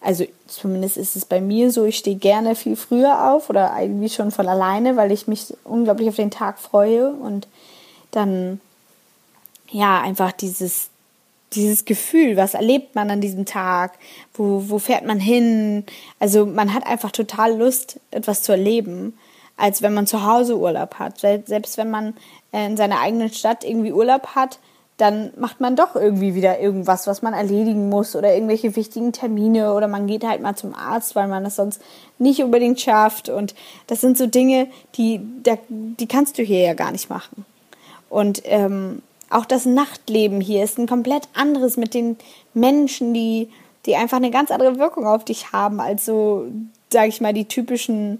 also 0.00 0.24
zumindest 0.46 0.96
ist 0.96 1.16
es 1.16 1.24
bei 1.24 1.40
mir 1.40 1.72
so, 1.72 1.84
ich 1.84 1.98
stehe 1.98 2.14
gerne 2.14 2.54
viel 2.54 2.76
früher 2.76 3.32
auf 3.32 3.50
oder 3.50 3.74
irgendwie 3.80 4.08
schon 4.08 4.30
von 4.30 4.46
alleine, 4.46 4.94
weil 4.94 5.10
ich 5.10 5.26
mich 5.26 5.52
unglaublich 5.64 6.08
auf 6.08 6.14
den 6.14 6.30
Tag 6.30 6.60
freue 6.60 7.10
und 7.10 7.48
dann 8.12 8.60
ja 9.72 10.00
einfach 10.00 10.30
dieses 10.30 10.90
dieses 11.54 11.84
Gefühl, 11.84 12.36
was 12.36 12.54
erlebt 12.54 12.94
man 12.94 13.10
an 13.10 13.20
diesem 13.20 13.44
Tag, 13.44 13.98
wo, 14.34 14.68
wo 14.68 14.78
fährt 14.78 15.04
man 15.04 15.18
hin. 15.18 15.84
Also 16.20 16.46
man 16.46 16.74
hat 16.74 16.86
einfach 16.86 17.10
total 17.10 17.56
Lust, 17.56 17.98
etwas 18.12 18.42
zu 18.42 18.52
erleben, 18.52 19.18
als 19.56 19.82
wenn 19.82 19.94
man 19.94 20.06
zu 20.06 20.24
Hause 20.24 20.56
Urlaub 20.58 20.94
hat. 21.00 21.18
Selbst 21.18 21.76
wenn 21.76 21.90
man 21.90 22.14
in 22.52 22.76
seiner 22.76 23.00
eigenen 23.00 23.30
Stadt 23.30 23.64
irgendwie 23.64 23.92
Urlaub 23.92 24.34
hat, 24.34 24.58
dann 24.98 25.30
macht 25.38 25.60
man 25.60 25.76
doch 25.76 25.94
irgendwie 25.94 26.34
wieder 26.34 26.58
irgendwas, 26.58 27.06
was 27.06 27.22
man 27.22 27.32
erledigen 27.32 27.88
muss 27.88 28.16
oder 28.16 28.34
irgendwelche 28.34 28.74
wichtigen 28.74 29.12
Termine 29.12 29.72
oder 29.74 29.86
man 29.86 30.08
geht 30.08 30.26
halt 30.26 30.42
mal 30.42 30.56
zum 30.56 30.74
Arzt, 30.74 31.14
weil 31.14 31.28
man 31.28 31.44
das 31.44 31.54
sonst 31.54 31.80
nicht 32.18 32.42
unbedingt 32.42 32.80
schafft. 32.80 33.28
Und 33.28 33.54
das 33.86 34.00
sind 34.00 34.18
so 34.18 34.26
Dinge, 34.26 34.66
die, 34.96 35.20
die 35.70 36.08
kannst 36.08 36.36
du 36.36 36.42
hier 36.42 36.60
ja 36.60 36.74
gar 36.74 36.90
nicht 36.90 37.08
machen. 37.10 37.46
Und 38.10 38.42
ähm, 38.44 39.02
auch 39.30 39.44
das 39.44 39.66
Nachtleben 39.66 40.40
hier 40.40 40.64
ist 40.64 40.78
ein 40.78 40.88
komplett 40.88 41.28
anderes 41.32 41.76
mit 41.76 41.94
den 41.94 42.16
Menschen, 42.52 43.14
die, 43.14 43.50
die 43.86 43.94
einfach 43.94 44.16
eine 44.16 44.32
ganz 44.32 44.50
andere 44.50 44.78
Wirkung 44.78 45.06
auf 45.06 45.24
dich 45.24 45.52
haben, 45.52 45.78
als 45.80 46.06
so, 46.06 46.46
sag 46.92 47.06
ich 47.06 47.20
mal, 47.20 47.32
die 47.34 47.44
typischen 47.44 48.18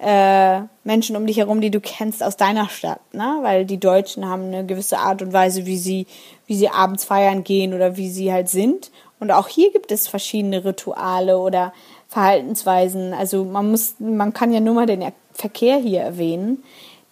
äh, 0.00 0.62
Menschen 0.84 1.16
um 1.16 1.26
dich 1.26 1.36
herum, 1.36 1.60
die 1.60 1.70
du 1.70 1.80
kennst 1.80 2.22
aus 2.22 2.36
deiner 2.36 2.68
Stadt, 2.68 3.00
ne? 3.12 3.38
Weil 3.42 3.64
die 3.64 3.78
Deutschen 3.78 4.28
haben 4.28 4.44
eine 4.44 4.64
gewisse 4.64 4.98
Art 4.98 5.22
und 5.22 5.32
Weise, 5.32 5.66
wie 5.66 5.76
sie, 5.76 6.06
wie 6.46 6.56
sie 6.56 6.68
abends 6.68 7.04
feiern 7.04 7.44
gehen 7.44 7.74
oder 7.74 7.96
wie 7.96 8.10
sie 8.10 8.32
halt 8.32 8.48
sind. 8.48 8.90
Und 9.18 9.30
auch 9.30 9.48
hier 9.48 9.70
gibt 9.72 9.92
es 9.92 10.08
verschiedene 10.08 10.64
Rituale 10.64 11.38
oder 11.38 11.72
Verhaltensweisen. 12.08 13.12
Also 13.12 13.44
man 13.44 13.70
muss, 13.70 13.96
man 13.98 14.32
kann 14.32 14.52
ja 14.52 14.60
nur 14.60 14.74
mal 14.74 14.86
den 14.86 15.04
Verkehr 15.34 15.76
hier 15.76 16.00
erwähnen 16.00 16.62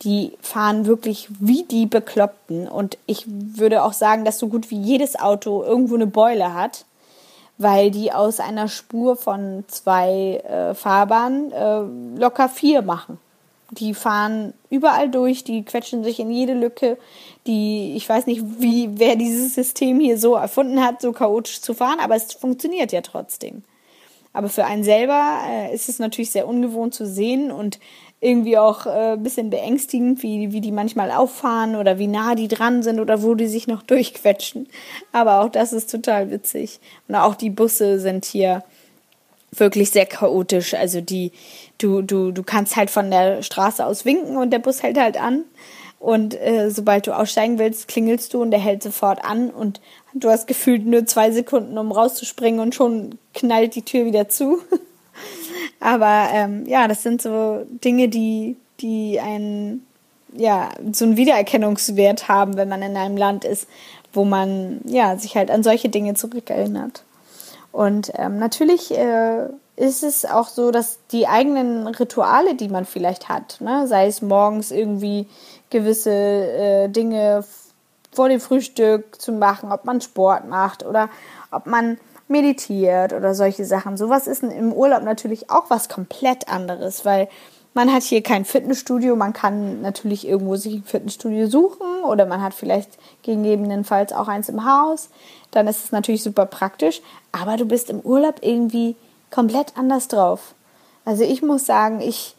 die 0.02 0.36
fahren 0.40 0.86
wirklich 0.86 1.28
wie 1.40 1.64
die 1.64 1.86
Bekloppten. 1.86 2.68
Und 2.68 2.98
ich 3.06 3.24
würde 3.26 3.82
auch 3.82 3.92
sagen, 3.92 4.24
dass 4.24 4.38
so 4.38 4.48
gut 4.48 4.70
wie 4.70 4.80
jedes 4.80 5.18
Auto 5.18 5.62
irgendwo 5.62 5.96
eine 5.96 6.06
Beule 6.06 6.54
hat, 6.54 6.84
weil 7.58 7.90
die 7.90 8.12
aus 8.12 8.40
einer 8.40 8.68
Spur 8.68 9.16
von 9.16 9.64
zwei 9.66 10.36
äh, 10.48 10.74
Fahrbahnen 10.74 11.52
äh, 11.52 12.18
locker 12.18 12.48
vier 12.48 12.82
machen. 12.82 13.18
Die 13.70 13.92
fahren 13.92 14.54
überall 14.70 15.10
durch, 15.10 15.44
die 15.44 15.62
quetschen 15.62 16.02
sich 16.02 16.20
in 16.20 16.30
jede 16.30 16.54
Lücke. 16.54 16.96
Die, 17.46 17.94
ich 17.96 18.08
weiß 18.08 18.26
nicht, 18.26 18.42
wie, 18.60 18.88
wer 18.94 19.16
dieses 19.16 19.54
System 19.54 20.00
hier 20.00 20.16
so 20.16 20.36
erfunden 20.36 20.82
hat, 20.82 21.02
so 21.02 21.12
chaotisch 21.12 21.60
zu 21.60 21.74
fahren, 21.74 22.00
aber 22.00 22.14
es 22.14 22.32
funktioniert 22.32 22.92
ja 22.92 23.02
trotzdem. 23.02 23.62
Aber 24.32 24.48
für 24.48 24.64
einen 24.64 24.84
selber 24.84 25.40
äh, 25.46 25.74
ist 25.74 25.88
es 25.88 25.98
natürlich 25.98 26.30
sehr 26.30 26.46
ungewohnt 26.46 26.94
zu 26.94 27.06
sehen 27.06 27.50
und 27.50 27.78
irgendwie 28.20 28.58
auch 28.58 28.86
äh, 28.86 29.16
bisschen 29.16 29.50
beängstigend, 29.50 30.22
wie, 30.22 30.50
wie 30.52 30.60
die 30.60 30.72
manchmal 30.72 31.12
auffahren 31.12 31.76
oder 31.76 31.98
wie 31.98 32.08
nah 32.08 32.34
die 32.34 32.48
dran 32.48 32.82
sind 32.82 32.98
oder 32.98 33.22
wo 33.22 33.34
die 33.34 33.46
sich 33.46 33.66
noch 33.68 33.82
durchquetschen. 33.84 34.68
Aber 35.12 35.40
auch 35.40 35.48
das 35.48 35.72
ist 35.72 35.90
total 35.90 36.30
witzig. 36.30 36.80
Und 37.06 37.14
auch 37.14 37.34
die 37.34 37.50
Busse 37.50 38.00
sind 38.00 38.24
hier 38.24 38.64
wirklich 39.52 39.90
sehr 39.90 40.06
chaotisch. 40.06 40.74
Also 40.74 41.00
die, 41.00 41.32
du, 41.78 42.02
du, 42.02 42.32
du 42.32 42.42
kannst 42.42 42.76
halt 42.76 42.90
von 42.90 43.10
der 43.10 43.42
Straße 43.42 43.84
aus 43.84 44.04
winken 44.04 44.36
und 44.36 44.50
der 44.50 44.58
Bus 44.58 44.82
hält 44.82 44.98
halt 44.98 45.20
an. 45.20 45.44
Und 46.00 46.34
äh, 46.40 46.70
sobald 46.70 47.06
du 47.06 47.16
aussteigen 47.16 47.58
willst, 47.58 47.88
klingelst 47.88 48.32
du 48.34 48.42
und 48.42 48.50
der 48.52 48.60
hält 48.60 48.82
sofort 48.82 49.24
an 49.24 49.50
und 49.50 49.80
du 50.14 50.30
hast 50.30 50.46
gefühlt 50.46 50.86
nur 50.86 51.06
zwei 51.06 51.32
Sekunden, 51.32 51.76
um 51.76 51.90
rauszuspringen 51.90 52.60
und 52.60 52.74
schon 52.74 53.18
knallt 53.34 53.74
die 53.74 53.82
Tür 53.82 54.04
wieder 54.04 54.28
zu. 54.28 54.58
Aber 55.80 56.28
ähm, 56.32 56.66
ja, 56.66 56.88
das 56.88 57.02
sind 57.02 57.22
so 57.22 57.64
Dinge, 57.84 58.08
die, 58.08 58.56
die 58.80 59.20
einen, 59.20 59.86
ja, 60.32 60.70
so 60.92 61.04
einen 61.04 61.16
Wiedererkennungswert 61.16 62.28
haben, 62.28 62.56
wenn 62.56 62.68
man 62.68 62.82
in 62.82 62.96
einem 62.96 63.16
Land 63.16 63.44
ist, 63.44 63.68
wo 64.12 64.24
man 64.24 64.80
ja 64.84 65.16
sich 65.16 65.36
halt 65.36 65.50
an 65.50 65.62
solche 65.62 65.88
Dinge 65.88 66.14
zurückerinnert. 66.14 67.04
Und 67.72 68.12
ähm, 68.16 68.38
natürlich 68.38 68.96
äh, 68.96 69.46
ist 69.76 70.02
es 70.02 70.24
auch 70.24 70.48
so, 70.48 70.70
dass 70.70 70.98
die 71.12 71.28
eigenen 71.28 71.86
Rituale, 71.86 72.54
die 72.54 72.68
man 72.68 72.84
vielleicht 72.84 73.28
hat, 73.28 73.60
ne, 73.60 73.86
sei 73.86 74.06
es 74.06 74.22
morgens 74.22 74.70
irgendwie 74.70 75.26
gewisse 75.70 76.10
äh, 76.10 76.88
Dinge 76.88 77.44
vor 78.10 78.28
dem 78.28 78.40
Frühstück 78.40 79.20
zu 79.20 79.32
machen, 79.32 79.70
ob 79.70 79.84
man 79.84 80.00
Sport 80.00 80.48
macht 80.48 80.84
oder 80.84 81.08
ob 81.50 81.66
man 81.66 81.98
meditiert 82.28 83.12
oder 83.12 83.34
solche 83.34 83.64
Sachen. 83.64 83.96
Sowas 83.96 84.26
ist 84.26 84.42
im 84.42 84.72
Urlaub 84.72 85.02
natürlich 85.02 85.50
auch 85.50 85.70
was 85.70 85.88
komplett 85.88 86.48
anderes, 86.48 87.04
weil 87.04 87.28
man 87.74 87.92
hat 87.92 88.02
hier 88.02 88.22
kein 88.22 88.44
Fitnessstudio, 88.44 89.14
man 89.14 89.32
kann 89.32 89.82
natürlich 89.82 90.26
irgendwo 90.26 90.56
sich 90.56 90.74
ein 90.74 90.84
Fitnessstudio 90.84 91.46
suchen 91.46 92.02
oder 92.04 92.26
man 92.26 92.42
hat 92.42 92.54
vielleicht 92.54 92.98
gegebenenfalls 93.22 94.12
auch 94.12 94.28
eins 94.28 94.48
im 94.48 94.64
Haus. 94.64 95.10
Dann 95.50 95.66
ist 95.66 95.84
es 95.84 95.92
natürlich 95.92 96.22
super 96.22 96.46
praktisch, 96.46 97.00
aber 97.32 97.56
du 97.56 97.64
bist 97.64 97.88
im 97.90 98.00
Urlaub 98.00 98.36
irgendwie 98.40 98.96
komplett 99.30 99.76
anders 99.76 100.08
drauf. 100.08 100.54
Also 101.04 101.24
ich 101.24 101.42
muss 101.42 101.66
sagen, 101.66 102.00
ich 102.00 102.34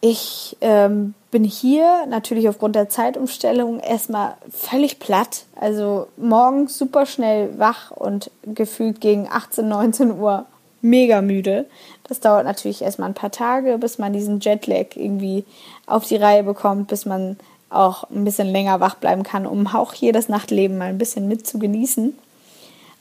ich 0.00 0.56
ähm, 0.60 1.14
bin 1.36 1.44
hier 1.44 2.06
natürlich 2.06 2.48
aufgrund 2.48 2.76
der 2.76 2.88
Zeitumstellung 2.88 3.78
erstmal 3.78 4.36
völlig 4.48 4.98
platt. 4.98 5.44
Also 5.54 6.06
morgens 6.16 6.78
super 6.78 7.04
schnell 7.04 7.58
wach 7.58 7.90
und 7.90 8.30
gefühlt 8.42 9.02
gegen 9.02 9.28
18, 9.30 9.68
19 9.68 10.18
Uhr 10.18 10.46
mega 10.80 11.20
müde. 11.20 11.66
Das 12.04 12.20
dauert 12.20 12.46
natürlich 12.46 12.80
erstmal 12.80 13.10
ein 13.10 13.14
paar 13.14 13.32
Tage, 13.32 13.76
bis 13.76 13.98
man 13.98 14.14
diesen 14.14 14.40
Jetlag 14.40 14.96
irgendwie 14.96 15.44
auf 15.84 16.06
die 16.06 16.16
Reihe 16.16 16.42
bekommt, 16.42 16.88
bis 16.88 17.04
man 17.04 17.36
auch 17.68 18.04
ein 18.04 18.24
bisschen 18.24 18.48
länger 18.48 18.80
wach 18.80 18.94
bleiben 18.94 19.22
kann, 19.22 19.46
um 19.46 19.66
auch 19.66 19.92
hier 19.92 20.14
das 20.14 20.30
Nachtleben 20.30 20.78
mal 20.78 20.88
ein 20.88 20.96
bisschen 20.96 21.28
mit 21.28 21.46
zu 21.46 21.58
genießen. 21.58 22.16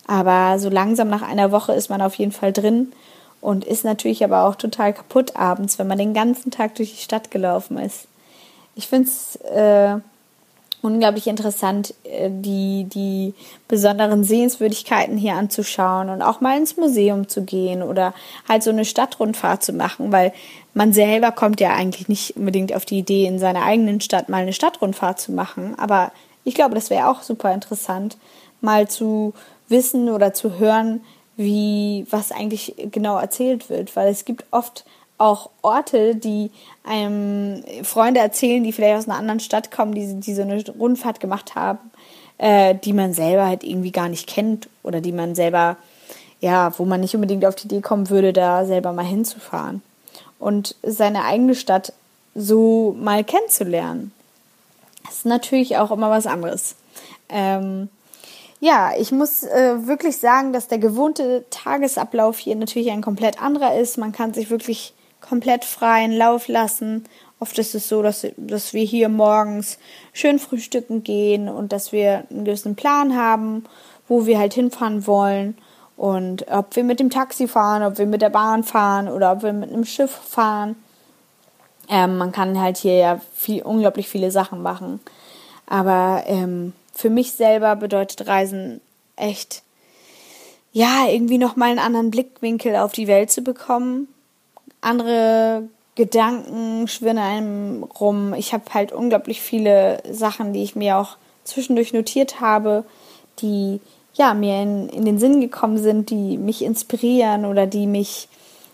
Aber 0.08 0.60
so 0.60 0.68
langsam 0.68 1.08
nach 1.08 1.22
einer 1.22 1.54
Woche 1.54 1.72
ist 1.72 1.90
man 1.90 2.02
auf 2.02 2.16
jeden 2.16 2.34
Fall 2.34 2.52
drin 2.52 2.92
und 3.40 3.64
ist 3.64 3.86
natürlich 3.86 4.26
aber 4.26 4.44
auch 4.44 4.56
total 4.56 4.92
kaputt 4.92 5.38
abends, 5.38 5.80
wenn 5.80 5.88
man 5.88 5.98
den 5.98 6.14
ganzen 6.14 6.52
Tag 6.52 6.76
durch 6.76 6.96
die 6.96 7.02
Stadt 7.02 7.32
gelaufen 7.32 7.78
ist. 7.78 8.10
Ich 8.76 8.88
finde 8.88 9.08
es 9.08 9.36
äh, 9.38 9.98
unglaublich 10.86 11.28
interessant, 11.28 11.94
äh, 12.04 12.30
die, 12.30 12.86
die 12.86 13.34
besonderen 13.68 14.24
Sehenswürdigkeiten 14.24 15.18
hier 15.18 15.34
anzuschauen 15.34 16.10
und 16.10 16.22
auch 16.22 16.42
mal 16.42 16.58
ins 16.58 16.78
Museum 16.78 17.28
zu 17.28 17.44
gehen 17.44 17.82
oder 17.82 18.14
halt 18.48 18.64
so 18.64 18.70
eine 18.70 18.86
Stadtrundfahrt 18.86 19.64
zu 19.64 19.74
machen, 19.74 20.12
weil 20.12 20.34
man 20.74 20.94
selber 20.94 21.32
kommt 21.32 21.60
ja 21.60 21.74
eigentlich 21.74 22.08
nicht 22.08 22.38
unbedingt 22.38 22.74
auf 22.74 22.86
die 22.86 23.00
Idee, 23.00 23.26
in 23.26 23.40
seiner 23.40 23.64
eigenen 23.64 24.02
Stadt 24.02 24.30
mal 24.30 24.42
eine 24.42 24.54
Stadtrundfahrt 24.54 25.20
zu 25.20 25.32
machen. 25.32 25.74
Aber 25.78 26.12
ich 26.44 26.54
glaube, 26.54 26.76
das 26.76 26.90
wäre 26.90 27.10
auch 27.10 27.24
super 27.24 27.54
interessant, 27.54 28.18
mal 28.62 28.88
zu 28.88 29.34
wissen 29.68 30.10
oder 30.10 30.34
zu 30.34 30.60
hören, 30.60 31.02
wie 31.38 32.06
was 32.10 32.32
eigentlich 32.32 32.76
genau 32.92 33.18
erzählt 33.18 33.70
wird, 33.70 33.96
weil 33.96 34.10
es 34.10 34.26
gibt 34.26 34.46
oft 34.52 34.86
auch 35.18 35.50
Orte, 35.62 36.16
die 36.16 36.52
einem 36.84 37.64
Freunde 37.84 38.20
erzählen, 38.20 38.64
die 38.64 38.74
vielleicht 38.74 38.98
aus 38.98 39.08
einer 39.08 39.18
anderen 39.18 39.40
Stadt 39.40 39.72
kommen, 39.72 39.94
die, 39.94 40.20
die 40.20 40.34
so 40.34 40.42
eine 40.42 40.64
Rundfahrt 40.78 41.20
gemacht 41.20 41.56
haben, 41.56 41.80
äh, 42.38 42.76
die 42.76 42.94
man 42.94 43.14
selber 43.14 43.46
halt 43.46 43.64
irgendwie 43.64 43.92
gar 43.92 44.10
nicht 44.10 44.28
kennt 44.28 44.70
oder 44.84 45.02
die 45.02 45.14
man 45.14 45.36
selber, 45.36 45.78
ja, 46.42 46.78
wo 46.78 46.86
man 46.86 47.00
nicht 47.00 47.16
unbedingt 47.16 47.46
auf 47.46 47.56
die 47.56 47.66
Idee 47.66 47.82
kommen 47.82 48.10
würde, 48.10 48.34
da 48.34 48.66
selber 48.66 48.92
mal 48.92 49.06
hinzufahren 49.06 49.82
und 50.40 50.76
seine 50.84 51.24
eigene 51.24 51.56
Stadt 51.56 51.94
so 52.34 52.96
mal 53.00 53.24
kennenzulernen. 53.24 54.12
Das 55.06 55.18
ist 55.18 55.26
natürlich 55.26 55.78
auch 55.78 55.92
immer 55.92 56.10
was 56.10 56.28
anderes. 56.28 56.76
Ähm, 57.30 57.90
ja, 58.60 58.94
ich 58.98 59.12
muss 59.12 59.44
äh, 59.44 59.88
wirklich 59.88 60.18
sagen, 60.18 60.52
dass 60.52 60.68
der 60.68 60.80
gewohnte 60.80 61.46
Tagesablauf 61.52 62.38
hier 62.38 62.56
natürlich 62.56 62.92
ein 62.92 63.02
komplett 63.02 63.42
anderer 63.42 63.76
ist. 63.78 63.98
Man 63.98 64.12
kann 64.12 64.34
sich 64.34 64.50
wirklich 64.50 64.95
komplett 65.28 65.66
freien 65.66 66.12
Lauf 66.12 66.48
lassen. 66.48 67.06
Oft 67.40 67.58
ist 67.60 67.76
es 67.76 67.90
so, 67.90 68.02
dass, 68.02 68.26
dass 68.38 68.74
wir 68.74 68.84
hier 68.84 69.10
morgens 69.10 69.78
schön 70.14 70.40
frühstücken 70.40 71.04
gehen 71.04 71.50
und 71.50 71.72
dass 71.72 71.92
wir 71.92 72.24
einen 72.30 72.46
gewissen 72.46 72.76
Plan 72.76 73.16
haben, 73.16 73.66
wo 74.08 74.26
wir 74.26 74.40
halt 74.40 74.54
hinfahren 74.54 75.06
wollen. 75.06 75.58
Und 75.98 76.50
ob 76.52 76.76
wir 76.76 76.84
mit 76.84 77.00
dem 77.00 77.10
Taxi 77.10 77.48
fahren, 77.48 77.84
ob 77.84 77.98
wir 77.98 78.06
mit 78.06 78.22
der 78.22 78.30
Bahn 78.30 78.64
fahren 78.64 79.08
oder 79.08 79.32
ob 79.32 79.44
wir 79.44 79.54
mit 79.54 79.72
einem 79.72 79.86
Schiff 79.86 80.12
fahren. 80.12 80.76
Ähm, 81.90 82.18
man 82.18 82.32
kann 82.32 82.60
halt 82.60 82.78
hier 82.78 82.96
ja 82.96 83.22
viel, 83.34 83.62
unglaublich 83.62 84.10
viele 84.10 84.32
Sachen 84.32 84.62
machen. 84.62 85.00
Aber 85.68 86.24
ähm, 86.28 86.74
für 86.94 87.10
mich 87.10 87.34
selber 87.34 87.76
bedeutet 87.76 88.28
Reisen 88.28 88.82
echt, 89.16 89.64
ja, 90.72 91.08
irgendwie 91.08 91.38
nochmal 91.38 91.70
einen 91.70 91.80
anderen 91.80 92.12
Blickwinkel 92.12 92.76
auf 92.76 92.92
die 92.92 93.08
Welt 93.08 93.32
zu 93.32 93.42
bekommen. 93.42 94.08
Andere 94.86 95.64
Gedanken 95.96 96.88
schwirren 96.88 97.18
einem 97.18 97.84
rum. 97.84 98.34
Ich 98.34 98.54
habe 98.54 98.66
halt 98.74 98.92
unglaublich 98.92 99.42
viele 99.42 100.04
Sachen, 100.12 100.54
die 100.54 100.64
ich 100.64 100.76
mir 100.76 100.98
auch 100.98 101.18
zwischendurch 101.44 101.94
notiert 101.94 102.42
habe, 102.42 102.84
die 103.40 103.80
ja, 104.14 104.34
mir 104.34 104.62
in, 104.62 104.90
in 104.90 105.06
den 105.06 105.20
Sinn 105.20 105.42
gekommen 105.42 105.78
sind, 105.78 106.10
die 106.10 106.38
mich 106.38 106.64
inspirieren 106.64 107.46
oder 107.46 107.68
die 107.68 107.88
mich 107.88 108.28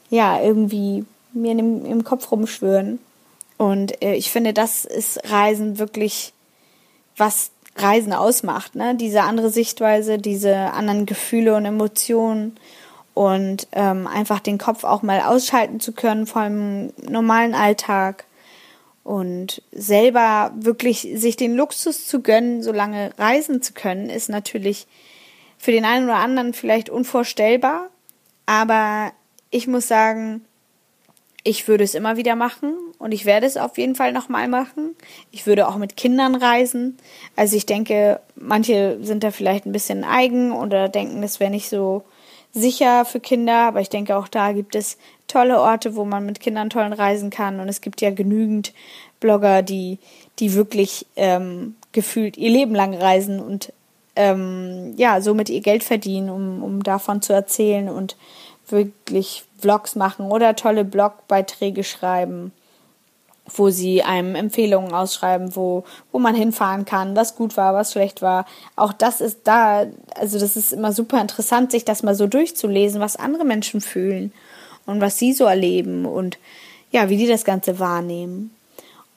ja 0.09 0.41
irgendwie 0.41 1.05
mir 1.33 1.51
im, 1.51 1.85
im 1.85 2.03
Kopf 2.03 2.31
rumschwören. 2.31 2.99
Und 3.57 4.01
äh, 4.03 4.15
ich 4.15 4.31
finde, 4.31 4.53
das 4.53 4.85
ist 4.85 5.31
Reisen 5.31 5.79
wirklich, 5.79 6.33
was 7.15 7.51
Reisen 7.75 8.13
ausmacht, 8.13 8.75
ne? 8.75 8.95
Diese 8.95 9.21
andere 9.21 9.49
Sichtweise, 9.49 10.17
diese 10.17 10.55
anderen 10.55 11.05
Gefühle 11.05 11.55
und 11.55 11.65
Emotionen 11.65 12.57
und 13.13 13.67
ähm, 13.73 14.07
einfach 14.07 14.39
den 14.39 14.57
Kopf 14.57 14.83
auch 14.83 15.01
mal 15.01 15.21
ausschalten 15.21 15.79
zu 15.79 15.91
können 15.91 16.27
vor 16.27 16.43
dem 16.43 16.93
normalen 17.09 17.53
Alltag 17.53 18.25
und 19.03 19.61
selber 19.71 20.51
wirklich 20.55 21.07
sich 21.15 21.35
den 21.35 21.55
Luxus 21.55 22.05
zu 22.05 22.21
gönnen, 22.21 22.61
so 22.63 22.71
lange 22.71 23.11
reisen 23.17 23.61
zu 23.61 23.73
können, 23.73 24.09
ist 24.09 24.29
natürlich 24.29 24.87
für 25.57 25.71
den 25.71 25.85
einen 25.85 26.05
oder 26.05 26.17
anderen 26.17 26.53
vielleicht 26.53 26.89
unvorstellbar, 26.89 27.89
aber 28.45 29.11
ich 29.49 29.67
muss 29.67 29.87
sagen, 29.87 30.45
ich 31.43 31.67
würde 31.67 31.83
es 31.83 31.95
immer 31.95 32.17
wieder 32.17 32.35
machen 32.35 32.73
und 32.99 33.11
ich 33.13 33.25
werde 33.25 33.47
es 33.47 33.57
auf 33.57 33.77
jeden 33.77 33.95
Fall 33.95 34.13
nochmal 34.13 34.47
machen. 34.47 34.95
Ich 35.31 35.47
würde 35.47 35.67
auch 35.67 35.77
mit 35.77 35.97
Kindern 35.97 36.35
reisen. 36.35 36.97
Also 37.35 37.55
ich 37.55 37.65
denke, 37.65 38.19
manche 38.35 38.99
sind 39.01 39.23
da 39.23 39.31
vielleicht 39.31 39.65
ein 39.65 39.71
bisschen 39.71 40.03
eigen 40.03 40.51
oder 40.51 40.87
denken, 40.87 41.21
das 41.21 41.39
wäre 41.39 41.49
nicht 41.49 41.67
so 41.67 42.03
sicher 42.53 43.05
für 43.05 43.19
Kinder, 43.19 43.67
aber 43.67 43.81
ich 43.81 43.89
denke 43.89 44.15
auch 44.15 44.27
da 44.27 44.51
gibt 44.51 44.75
es 44.75 44.97
tolle 45.27 45.61
Orte, 45.61 45.95
wo 45.95 46.03
man 46.05 46.25
mit 46.25 46.39
Kindern 46.39 46.69
tollen 46.69 46.93
reisen 46.93 47.29
kann. 47.29 47.59
Und 47.59 47.69
es 47.69 47.81
gibt 47.81 48.01
ja 48.01 48.11
genügend 48.11 48.73
Blogger, 49.19 49.61
die, 49.61 49.99
die 50.39 50.53
wirklich 50.53 51.05
ähm, 51.15 51.75
gefühlt 51.91 52.37
ihr 52.37 52.49
Leben 52.49 52.75
lang 52.75 52.93
reisen 52.93 53.39
und 53.39 53.71
ähm, 54.15 54.93
ja, 54.97 55.21
somit 55.21 55.49
ihr 55.49 55.61
Geld 55.61 55.83
verdienen, 55.83 56.29
um, 56.29 56.63
um 56.63 56.83
davon 56.83 57.21
zu 57.21 57.31
erzählen 57.31 57.87
und 57.87 58.17
wirklich 58.67 59.43
Vlogs 59.59 59.95
machen 59.95 60.29
oder 60.31 60.55
tolle 60.55 60.83
Blogbeiträge 60.83 61.83
schreiben, 61.83 62.51
wo 63.45 63.69
sie 63.69 64.03
einem 64.03 64.35
Empfehlungen 64.35 64.93
ausschreiben, 64.93 65.55
wo, 65.55 65.83
wo 66.11 66.19
man 66.19 66.35
hinfahren 66.35 66.85
kann, 66.85 67.15
was 67.15 67.35
gut 67.35 67.57
war, 67.57 67.73
was 67.73 67.91
schlecht 67.91 68.21
war. 68.21 68.45
Auch 68.75 68.93
das 68.93 69.21
ist 69.21 69.39
da, 69.43 69.85
also 70.15 70.39
das 70.39 70.55
ist 70.55 70.73
immer 70.73 70.93
super 70.93 71.19
interessant, 71.19 71.71
sich 71.71 71.85
das 71.85 72.03
mal 72.03 72.15
so 72.15 72.27
durchzulesen, 72.27 73.01
was 73.01 73.15
andere 73.15 73.45
Menschen 73.45 73.81
fühlen 73.81 74.31
und 74.85 75.01
was 75.01 75.17
sie 75.17 75.33
so 75.33 75.45
erleben 75.45 76.05
und 76.05 76.37
ja, 76.91 77.09
wie 77.09 77.17
die 77.17 77.27
das 77.27 77.45
Ganze 77.45 77.79
wahrnehmen. 77.79 78.53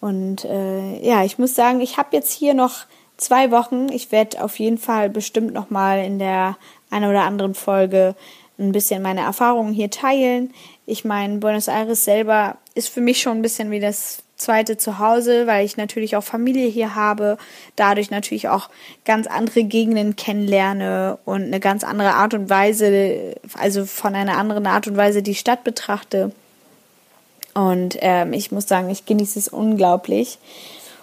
Und 0.00 0.44
äh, 0.44 1.00
ja, 1.00 1.24
ich 1.24 1.38
muss 1.38 1.54
sagen, 1.54 1.80
ich 1.80 1.96
habe 1.96 2.10
jetzt 2.12 2.32
hier 2.32 2.54
noch 2.54 2.87
zwei 3.16 3.50
Wochen. 3.50 3.88
Ich 3.90 4.12
werde 4.12 4.42
auf 4.44 4.58
jeden 4.58 4.78
Fall 4.78 5.08
bestimmt 5.08 5.54
noch 5.54 5.70
mal 5.70 6.04
in 6.04 6.18
der 6.18 6.56
einen 6.90 7.10
oder 7.10 7.22
anderen 7.22 7.54
Folge 7.54 8.14
ein 8.58 8.72
bisschen 8.72 9.02
meine 9.02 9.22
Erfahrungen 9.22 9.72
hier 9.72 9.90
teilen. 9.90 10.52
Ich 10.86 11.04
meine, 11.04 11.38
Buenos 11.38 11.68
Aires 11.68 12.04
selber 12.04 12.56
ist 12.74 12.88
für 12.88 13.00
mich 13.00 13.20
schon 13.20 13.38
ein 13.38 13.42
bisschen 13.42 13.70
wie 13.70 13.80
das 13.80 14.22
zweite 14.36 14.76
Zuhause, 14.76 15.46
weil 15.46 15.64
ich 15.64 15.76
natürlich 15.76 16.16
auch 16.16 16.24
Familie 16.24 16.68
hier 16.68 16.94
habe, 16.94 17.38
dadurch 17.76 18.10
natürlich 18.10 18.48
auch 18.48 18.68
ganz 19.04 19.26
andere 19.26 19.64
Gegenden 19.64 20.16
kennenlerne 20.16 21.18
und 21.24 21.44
eine 21.44 21.60
ganz 21.60 21.84
andere 21.84 22.14
Art 22.14 22.34
und 22.34 22.50
Weise, 22.50 23.36
also 23.58 23.86
von 23.86 24.14
einer 24.14 24.36
anderen 24.36 24.66
Art 24.66 24.86
und 24.86 24.96
Weise 24.96 25.22
die 25.22 25.34
Stadt 25.34 25.64
betrachte. 25.64 26.32
Und 27.54 27.96
ähm, 28.00 28.32
ich 28.32 28.50
muss 28.50 28.66
sagen, 28.66 28.90
ich 28.90 29.06
genieße 29.06 29.38
es 29.38 29.48
unglaublich. 29.48 30.38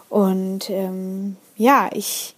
Und 0.09 0.69
ähm, 0.69 1.37
ja, 1.55 1.89
ich 1.93 2.35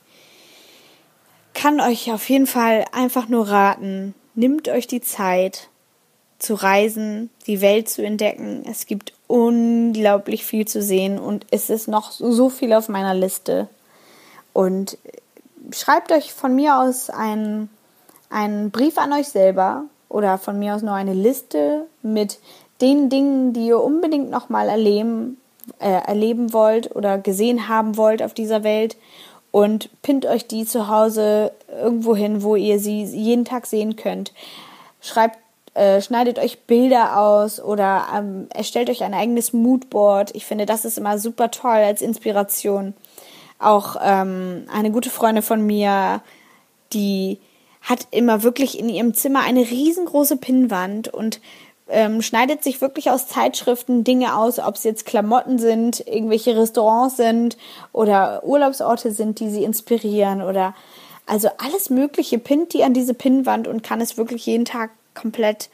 kann 1.55 1.81
euch 1.81 2.11
auf 2.11 2.29
jeden 2.29 2.45
Fall 2.45 2.85
einfach 2.91 3.27
nur 3.27 3.49
raten, 3.49 4.13
nimmt 4.35 4.67
euch 4.69 4.87
die 4.87 5.01
Zeit 5.01 5.69
zu 6.39 6.55
reisen, 6.55 7.29
die 7.47 7.61
Welt 7.61 7.89
zu 7.89 8.03
entdecken. 8.03 8.63
Es 8.69 8.85
gibt 8.85 9.13
unglaublich 9.27 10.45
viel 10.45 10.67
zu 10.67 10.81
sehen 10.81 11.17
und 11.19 11.45
es 11.51 11.69
ist 11.69 11.87
noch 11.87 12.11
so 12.11 12.49
viel 12.49 12.73
auf 12.73 12.89
meiner 12.89 13.13
Liste. 13.13 13.67
Und 14.51 14.97
schreibt 15.71 16.11
euch 16.11 16.33
von 16.33 16.55
mir 16.55 16.79
aus 16.79 17.09
einen, 17.09 17.69
einen 18.29 18.71
Brief 18.71 18.97
an 18.97 19.13
euch 19.13 19.29
selber 19.29 19.85
oder 20.09 20.37
von 20.37 20.59
mir 20.59 20.75
aus 20.75 20.81
nur 20.81 20.93
eine 20.93 21.13
Liste 21.13 21.85
mit 22.01 22.39
den 22.81 23.09
Dingen, 23.09 23.53
die 23.53 23.67
ihr 23.67 23.79
unbedingt 23.79 24.29
nochmal 24.29 24.67
erleben 24.67 25.37
äh, 25.79 25.89
erleben 25.89 26.51
wollt 26.53 26.93
oder 26.95 27.17
gesehen 27.17 27.67
haben 27.67 27.95
wollt 27.95 28.21
auf 28.21 28.33
dieser 28.33 28.63
Welt 28.63 28.97
und 29.53 29.89
pinnt 30.01 30.25
euch 30.25 30.47
die 30.47 30.65
zu 30.65 30.87
Hause 30.87 31.51
irgendwo 31.69 32.15
hin, 32.15 32.41
wo 32.41 32.55
ihr 32.55 32.79
sie 32.79 33.03
jeden 33.03 33.45
Tag 33.45 33.67
sehen 33.67 33.95
könnt. 33.95 34.33
Schreibt, 34.99 35.37
äh, 35.75 36.01
schneidet 36.01 36.39
euch 36.39 36.61
Bilder 36.61 37.19
aus 37.19 37.61
oder 37.61 38.07
ähm, 38.17 38.47
erstellt 38.49 38.89
euch 38.89 39.03
ein 39.03 39.13
eigenes 39.13 39.53
Moodboard. 39.53 40.35
Ich 40.35 40.47
finde, 40.47 40.65
das 40.65 40.85
ist 40.85 40.97
immer 40.97 41.19
super 41.19 41.51
toll 41.51 41.69
als 41.69 42.01
Inspiration. 42.01 42.95
Auch 43.59 43.95
ähm, 44.01 44.65
eine 44.73 44.89
gute 44.89 45.11
Freundin 45.11 45.43
von 45.43 45.63
mir, 45.63 46.21
die 46.91 47.37
hat 47.83 48.07
immer 48.09 48.41
wirklich 48.41 48.79
in 48.79 48.89
ihrem 48.89 49.13
Zimmer 49.13 49.41
eine 49.41 49.69
riesengroße 49.69 50.37
Pinnwand 50.37 51.13
und 51.13 51.39
ähm, 51.89 52.21
schneidet 52.21 52.63
sich 52.63 52.81
wirklich 52.81 53.11
aus 53.11 53.27
Zeitschriften 53.27 54.03
Dinge 54.03 54.37
aus, 54.37 54.59
ob 54.59 54.75
es 54.75 54.83
jetzt 54.83 55.05
Klamotten 55.05 55.59
sind, 55.59 56.05
irgendwelche 56.07 56.57
Restaurants 56.57 57.17
sind 57.17 57.57
oder 57.91 58.43
Urlaubsorte 58.45 59.11
sind, 59.11 59.39
die 59.39 59.49
sie 59.49 59.63
inspirieren 59.63 60.41
oder 60.41 60.73
also 61.25 61.49
alles 61.57 61.89
Mögliche 61.89 62.37
pinnt 62.37 62.73
die 62.73 62.83
an 62.83 62.93
diese 62.93 63.13
Pinnwand 63.13 63.67
und 63.67 63.83
kann 63.83 64.01
es 64.01 64.17
wirklich 64.17 64.45
jeden 64.45 64.65
Tag 64.65 64.91
komplett 65.13 65.69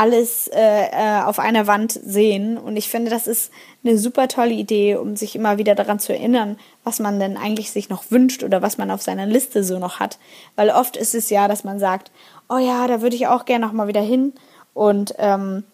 alles 0.00 0.48
äh, 0.48 0.86
äh, 0.86 1.22
auf 1.22 1.38
einer 1.38 1.66
Wand 1.66 1.92
sehen. 1.92 2.56
Und 2.56 2.78
ich 2.78 2.88
finde, 2.88 3.10
das 3.10 3.26
ist 3.26 3.52
eine 3.84 3.98
super 3.98 4.28
tolle 4.28 4.54
Idee, 4.54 4.96
um 4.96 5.14
sich 5.14 5.36
immer 5.36 5.58
wieder 5.58 5.74
daran 5.74 5.98
zu 5.98 6.14
erinnern, 6.14 6.58
was 6.84 7.00
man 7.00 7.20
denn 7.20 7.36
eigentlich 7.36 7.70
sich 7.70 7.90
noch 7.90 8.10
wünscht 8.10 8.42
oder 8.42 8.62
was 8.62 8.78
man 8.78 8.90
auf 8.90 9.02
seiner 9.02 9.26
Liste 9.26 9.62
so 9.62 9.78
noch 9.78 10.00
hat. 10.00 10.18
Weil 10.56 10.70
oft 10.70 10.96
ist 10.96 11.14
es 11.14 11.28
ja, 11.28 11.48
dass 11.48 11.64
man 11.64 11.78
sagt, 11.78 12.10
oh 12.48 12.56
ja, 12.56 12.86
da 12.86 13.02
würde 13.02 13.14
ich 13.14 13.26
auch 13.26 13.44
gerne 13.44 13.66
noch 13.66 13.74
mal 13.74 13.88
wieder 13.88 14.00
hin. 14.00 14.32
Und 14.74 15.14
ähm, 15.18 15.64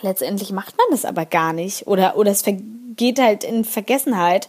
letztendlich 0.00 0.52
macht 0.52 0.76
man 0.76 0.86
das 0.90 1.04
aber 1.04 1.26
gar 1.26 1.52
nicht 1.52 1.86
oder, 1.86 2.16
oder 2.16 2.30
es 2.30 2.44
geht 2.96 3.20
halt 3.20 3.44
in 3.44 3.64
Vergessenheit. 3.64 4.48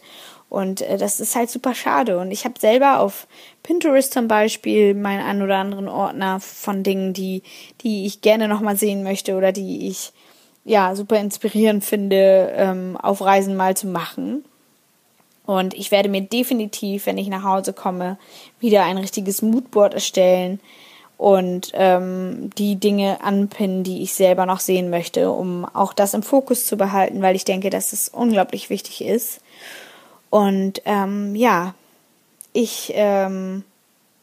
Und 0.50 0.82
äh, 0.82 0.98
das 0.98 1.20
ist 1.20 1.36
halt 1.36 1.50
super 1.50 1.74
schade. 1.74 2.20
Und 2.20 2.32
ich 2.32 2.46
habe 2.46 2.60
selber 2.60 3.00
auf 3.00 3.28
Pinterest 3.64 4.14
zum 4.14 4.28
Beispiel 4.28 4.94
meinen 4.94 5.26
einen 5.26 5.42
oder 5.42 5.58
anderen 5.58 5.88
Ordner 5.88 6.40
von 6.40 6.84
Dingen, 6.84 7.14
die, 7.14 7.42
die 7.82 8.06
ich 8.06 8.22
gerne 8.22 8.48
nochmal 8.48 8.78
sehen 8.78 9.04
möchte 9.04 9.36
oder 9.36 9.52
die 9.52 9.88
ich 9.88 10.14
ja 10.66 10.96
super 10.96 11.20
inspirierend 11.20 11.84
finde, 11.84 12.54
ähm, 12.56 12.98
auf 12.98 13.22
Reisen 13.22 13.56
mal 13.56 13.76
zu 13.76 13.88
machen. 13.88 14.46
Und 15.46 15.74
ich 15.74 15.92
werde 15.92 16.08
mir 16.08 16.22
definitiv, 16.22 17.06
wenn 17.06 17.18
ich 17.18 17.28
nach 17.28 17.44
Hause 17.44 17.74
komme, 17.74 18.18
wieder 18.60 18.84
ein 18.84 18.98
richtiges 18.98 19.42
Moodboard 19.42 19.94
erstellen 19.94 20.60
und 21.24 21.72
ähm, 21.74 22.50
die 22.58 22.76
Dinge 22.76 23.22
anpinnen, 23.22 23.86
die 23.86 24.04
ich 24.04 24.14
selber 24.14 24.46
noch 24.46 24.60
sehen 24.60 24.90
möchte, 24.90 25.32
um 25.32 25.64
auch 25.64 25.94
das 25.94 26.14
im 26.14 26.22
Fokus 26.22 26.66
zu 26.66 26.76
behalten, 26.76 27.22
weil 27.22 27.38
ich 27.38 27.46
denke, 27.46 27.70
dass 27.70 27.94
es 27.94 28.10
unglaublich 28.10 28.70
wichtig 28.70 29.06
ist. 29.06 29.40
Und 30.30 30.82
ähm, 30.84 31.34
ja, 31.34 31.76
ich 32.52 32.92
ähm, 32.94 33.64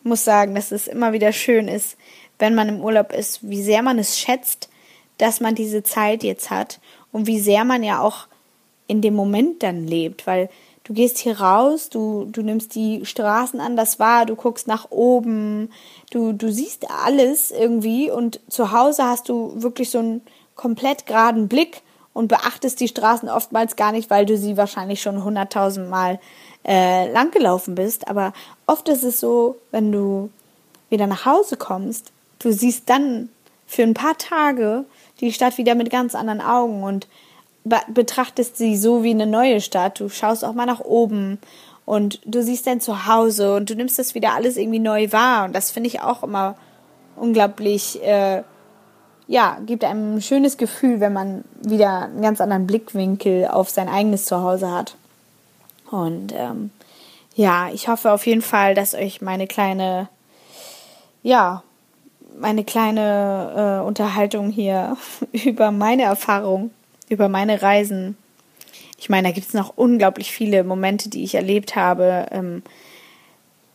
muss 0.02 0.24
sagen, 0.24 0.54
dass 0.54 0.72
es 0.72 0.88
immer 0.88 1.14
wieder 1.14 1.32
schön 1.32 1.68
ist, 1.68 1.96
wenn 2.38 2.54
man 2.54 2.68
im 2.68 2.82
Urlaub 2.82 3.14
ist, 3.14 3.48
wie 3.48 3.62
sehr 3.62 3.80
man 3.80 3.98
es 3.98 4.18
schätzt, 4.18 4.68
dass 5.16 5.40
man 5.40 5.54
diese 5.54 5.82
Zeit 5.82 6.22
jetzt 6.22 6.50
hat 6.50 6.80
und 7.12 7.26
wie 7.26 7.40
sehr 7.40 7.64
man 7.64 7.82
ja 7.82 8.02
auch 8.02 8.26
in 8.88 9.00
dem 9.00 9.14
Moment 9.14 9.62
dann 9.62 9.86
lebt, 9.86 10.26
weil 10.26 10.50
du 10.90 10.94
gehst 10.94 11.18
hier 11.18 11.40
raus, 11.40 11.88
du, 11.88 12.26
du 12.32 12.42
nimmst 12.42 12.74
die 12.74 13.06
Straßen 13.06 13.60
anders 13.60 14.00
wahr, 14.00 14.26
du 14.26 14.34
guckst 14.34 14.66
nach 14.66 14.90
oben, 14.90 15.70
du, 16.10 16.32
du 16.32 16.50
siehst 16.50 16.90
alles 16.90 17.52
irgendwie 17.52 18.10
und 18.10 18.40
zu 18.48 18.72
Hause 18.72 19.04
hast 19.04 19.28
du 19.28 19.52
wirklich 19.54 19.90
so 19.90 20.00
einen 20.00 20.20
komplett 20.56 21.06
geraden 21.06 21.46
Blick 21.46 21.82
und 22.12 22.26
beachtest 22.26 22.80
die 22.80 22.88
Straßen 22.88 23.28
oftmals 23.28 23.76
gar 23.76 23.92
nicht, 23.92 24.10
weil 24.10 24.26
du 24.26 24.36
sie 24.36 24.56
wahrscheinlich 24.56 25.00
schon 25.00 25.22
hunderttausend 25.22 25.88
Mal 25.88 26.18
äh, 26.66 27.08
langgelaufen 27.12 27.76
bist. 27.76 28.08
Aber 28.08 28.32
oft 28.66 28.88
ist 28.88 29.04
es 29.04 29.20
so, 29.20 29.58
wenn 29.70 29.92
du 29.92 30.28
wieder 30.88 31.06
nach 31.06 31.24
Hause 31.24 31.56
kommst, 31.56 32.10
du 32.40 32.52
siehst 32.52 32.90
dann 32.90 33.28
für 33.68 33.84
ein 33.84 33.94
paar 33.94 34.18
Tage 34.18 34.86
die 35.20 35.32
Stadt 35.32 35.56
wieder 35.56 35.76
mit 35.76 35.88
ganz 35.88 36.16
anderen 36.16 36.40
Augen 36.40 36.82
und 36.82 37.06
betrachtest 37.64 38.56
sie 38.56 38.76
so 38.76 39.02
wie 39.02 39.10
eine 39.10 39.26
neue 39.26 39.60
Stadt. 39.60 40.00
Du 40.00 40.08
schaust 40.08 40.44
auch 40.44 40.54
mal 40.54 40.66
nach 40.66 40.80
oben 40.80 41.38
und 41.84 42.20
du 42.24 42.42
siehst 42.42 42.66
dein 42.66 42.80
Zuhause 42.80 43.54
und 43.56 43.68
du 43.70 43.74
nimmst 43.74 43.98
das 43.98 44.14
wieder 44.14 44.34
alles 44.34 44.56
irgendwie 44.56 44.78
neu 44.78 45.12
wahr. 45.12 45.44
Und 45.44 45.54
das 45.54 45.70
finde 45.70 45.88
ich 45.88 46.00
auch 46.00 46.22
immer 46.22 46.56
unglaublich, 47.16 48.02
äh, 48.02 48.42
ja, 49.26 49.58
gibt 49.66 49.84
einem 49.84 50.16
ein 50.16 50.22
schönes 50.22 50.56
Gefühl, 50.56 51.00
wenn 51.00 51.12
man 51.12 51.44
wieder 51.62 52.04
einen 52.04 52.22
ganz 52.22 52.40
anderen 52.40 52.66
Blickwinkel 52.66 53.46
auf 53.46 53.70
sein 53.70 53.88
eigenes 53.88 54.24
Zuhause 54.24 54.70
hat. 54.70 54.96
Und 55.90 56.32
ähm, 56.34 56.70
ja, 57.34 57.68
ich 57.72 57.88
hoffe 57.88 58.12
auf 58.12 58.26
jeden 58.26 58.42
Fall, 58.42 58.74
dass 58.74 58.94
euch 58.94 59.20
meine 59.20 59.46
kleine, 59.46 60.08
ja, 61.22 61.62
meine 62.38 62.64
kleine 62.64 63.80
äh, 63.82 63.86
Unterhaltung 63.86 64.50
hier 64.50 64.96
über 65.32 65.70
meine 65.70 66.02
Erfahrung 66.02 66.70
über 67.10 67.28
meine 67.28 67.60
Reisen. 67.60 68.16
Ich 68.98 69.10
meine, 69.10 69.28
da 69.28 69.34
gibt 69.34 69.48
es 69.48 69.54
noch 69.54 69.76
unglaublich 69.76 70.30
viele 70.30 70.64
Momente, 70.64 71.10
die 71.10 71.24
ich 71.24 71.34
erlebt 71.34 71.76
habe, 71.76 72.26
ähm, 72.30 72.62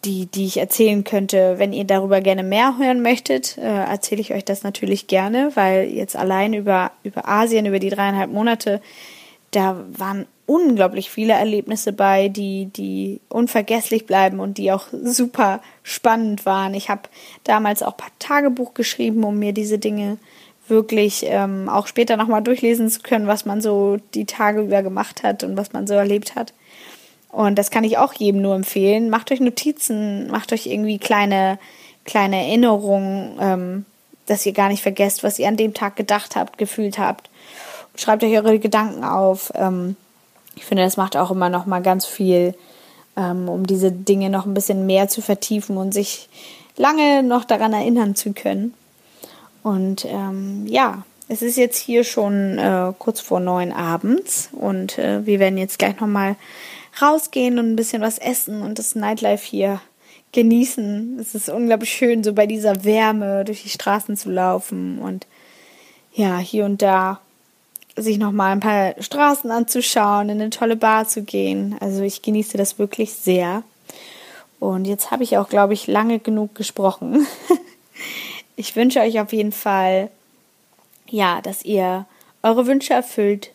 die, 0.06 0.28
die 0.28 0.46
ich 0.46 0.58
erzählen 0.58 1.04
könnte. 1.04 1.56
Wenn 1.58 1.74
ihr 1.74 1.84
darüber 1.84 2.22
gerne 2.22 2.44
mehr 2.44 2.78
hören 2.78 3.02
möchtet, 3.02 3.58
äh, 3.58 3.62
erzähle 3.62 4.22
ich 4.22 4.34
euch 4.34 4.46
das 4.46 4.64
natürlich 4.64 5.08
gerne, 5.08 5.52
weil 5.56 5.86
jetzt 5.90 6.16
allein 6.16 6.54
über, 6.54 6.92
über 7.04 7.28
Asien, 7.28 7.66
über 7.66 7.80
die 7.80 7.90
dreieinhalb 7.90 8.32
Monate, 8.32 8.82
da 9.52 9.84
waren 9.92 10.26
unglaublich 10.46 11.10
viele 11.10 11.34
Erlebnisse 11.34 11.92
bei, 11.92 12.30
die, 12.30 12.68
die 12.68 13.20
unvergesslich 13.30 14.06
bleiben 14.06 14.40
und 14.40 14.58
die 14.58 14.72
auch 14.72 14.88
super 14.92 15.62
spannend 15.82 16.46
waren. 16.46 16.74
Ich 16.76 16.90
habe 16.90 17.04
damals 17.44 17.82
auch 17.82 17.94
ein 17.94 17.98
paar 17.98 18.12
Tagebuch 18.20 18.74
geschrieben, 18.76 19.24
um 19.24 19.40
mir 19.40 19.54
diese 19.54 19.80
Dinge 19.80 20.18
wirklich 20.68 21.26
ähm, 21.28 21.70
auch 21.70 21.88
später 21.88 22.18
nochmal 22.18 22.42
durchlesen 22.42 22.90
zu 22.90 23.02
können, 23.02 23.28
was 23.28 23.46
man 23.46 23.62
so 23.62 23.98
die 24.14 24.26
Tage 24.26 24.62
über 24.62 24.82
gemacht 24.82 25.24
hat 25.24 25.44
und 25.44 25.58
was 25.58 25.74
man 25.74 25.88
so 25.88 25.94
erlebt 25.94 26.36
hat. 26.36 26.54
Und 27.30 27.56
das 27.56 27.70
kann 27.70 27.84
ich 27.84 27.98
auch 27.98 28.14
jedem 28.14 28.42
nur 28.42 28.56
empfehlen. 28.56 29.10
Macht 29.10 29.32
euch 29.32 29.42
Notizen, 29.42 30.28
macht 30.28 30.54
euch 30.54 30.68
irgendwie 30.68 30.98
kleine, 30.98 31.60
kleine 32.06 32.38
Erinnerungen, 32.38 33.38
ähm, 33.42 33.86
dass 34.26 34.46
ihr 34.46 34.54
gar 34.54 34.70
nicht 34.70 34.82
vergesst, 34.82 35.24
was 35.24 35.38
ihr 35.38 35.48
an 35.48 35.58
dem 35.58 35.74
Tag 35.74 35.96
gedacht 35.96 36.36
habt, 36.36 36.58
gefühlt 36.58 36.98
habt. 36.98 37.30
Schreibt 37.98 38.24
euch 38.24 38.34
eure 38.34 38.58
Gedanken 38.60 39.04
auf. 39.04 39.52
Ähm, 39.56 39.96
ich 40.56 40.66
finde, 40.66 40.84
das 40.84 40.98
macht 40.98 41.18
auch 41.18 41.30
immer 41.30 41.50
noch 41.50 41.66
mal 41.66 41.82
ganz 41.82 42.06
viel, 42.06 42.56
ähm, 43.18 43.50
um 43.50 43.68
diese 43.68 43.92
Dinge 43.92 44.30
noch 44.30 44.46
ein 44.46 44.54
bisschen 44.54 44.86
mehr 44.86 45.10
zu 45.10 45.22
vertiefen 45.22 45.78
und 45.78 45.94
sich 45.94 46.30
lange 46.78 47.22
noch 47.22 47.46
daran 47.46 47.74
erinnern 47.74 48.16
zu 48.16 48.34
können. 48.34 48.74
Und 49.66 50.06
ähm, 50.06 50.68
ja, 50.68 51.02
es 51.28 51.42
ist 51.42 51.58
jetzt 51.58 51.80
hier 51.80 52.04
schon 52.04 52.60
äh, 52.60 52.94
kurz 53.00 53.20
vor 53.20 53.40
neun 53.40 53.72
abends 53.72 54.50
und 54.52 55.00
äh, 55.00 55.26
wir 55.26 55.40
werden 55.40 55.58
jetzt 55.58 55.80
gleich 55.80 56.00
nochmal 56.00 56.36
rausgehen 57.02 57.58
und 57.58 57.72
ein 57.72 57.76
bisschen 57.76 58.04
was 58.04 58.20
essen 58.20 58.62
und 58.62 58.78
das 58.78 58.94
Nightlife 58.94 59.44
hier 59.44 59.82
genießen. 60.34 61.18
Es 61.20 61.34
ist 61.34 61.50
unglaublich 61.50 61.90
schön, 61.90 62.24
so 62.24 62.34
bei 62.34 62.46
dieser 62.46 62.84
Wärme 62.84 63.44
durch 63.44 63.64
die 63.64 63.70
Straßen 63.70 64.16
zu 64.18 64.30
laufen 64.30 65.00
und 65.00 65.26
ja, 66.14 66.38
hier 66.38 66.66
und 66.66 66.84
da 66.84 67.20
sich 67.96 68.20
nochmal 68.20 68.52
ein 68.52 68.60
paar 68.60 68.94
Straßen 69.02 69.50
anzuschauen, 69.50 70.30
in 70.30 70.40
eine 70.40 70.52
tolle 70.52 70.76
Bar 70.76 71.08
zu 71.08 71.24
gehen. 71.24 71.76
Also 71.80 72.04
ich 72.04 72.22
genieße 72.22 72.56
das 72.56 72.78
wirklich 72.78 73.14
sehr. 73.14 73.64
Und 74.60 74.86
jetzt 74.86 75.10
habe 75.10 75.24
ich 75.24 75.40
auch, 75.40 75.50
glaube 75.50 75.74
ich, 75.74 75.88
lange 75.88 76.20
genug 76.20 76.54
gesprochen. 76.54 77.26
ich 78.56 78.76
wünsche 78.76 79.00
euch 79.00 79.20
auf 79.20 79.34
jeden 79.34 79.52
Fall, 79.52 80.10
ja, 81.10 81.42
dass 81.42 81.64
ihr 81.64 82.06
eure 82.44 82.68
Wünsche 82.68 82.94
erfüllt, 82.94 83.52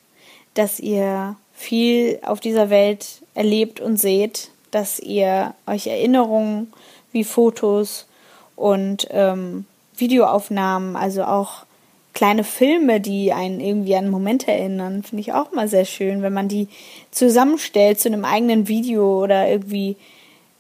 dass 0.54 0.80
ihr 0.80 1.36
viel 1.54 2.18
auf 2.22 2.40
dieser 2.40 2.70
Welt 2.70 3.22
erlebt 3.34 3.80
und 3.80 3.98
seht, 3.98 4.50
dass 4.70 4.98
ihr 4.98 5.54
euch 5.66 5.86
Erinnerungen 5.86 6.72
wie 7.12 7.24
Fotos 7.24 8.06
und 8.56 9.08
ähm, 9.10 9.64
Videoaufnahmen, 9.96 10.96
also 10.96 11.24
auch 11.24 11.64
kleine 12.12 12.44
Filme, 12.44 13.00
die 13.00 13.32
einen 13.32 13.60
irgendwie 13.60 13.96
an 13.96 14.10
Momente 14.10 14.50
erinnern, 14.50 15.02
finde 15.02 15.20
ich 15.20 15.32
auch 15.32 15.52
mal 15.52 15.68
sehr 15.68 15.84
schön, 15.84 16.22
wenn 16.22 16.32
man 16.32 16.48
die 16.48 16.68
zusammenstellt 17.10 18.00
zu 18.00 18.08
einem 18.08 18.24
eigenen 18.24 18.68
Video 18.68 19.22
oder 19.22 19.48
irgendwie 19.48 19.96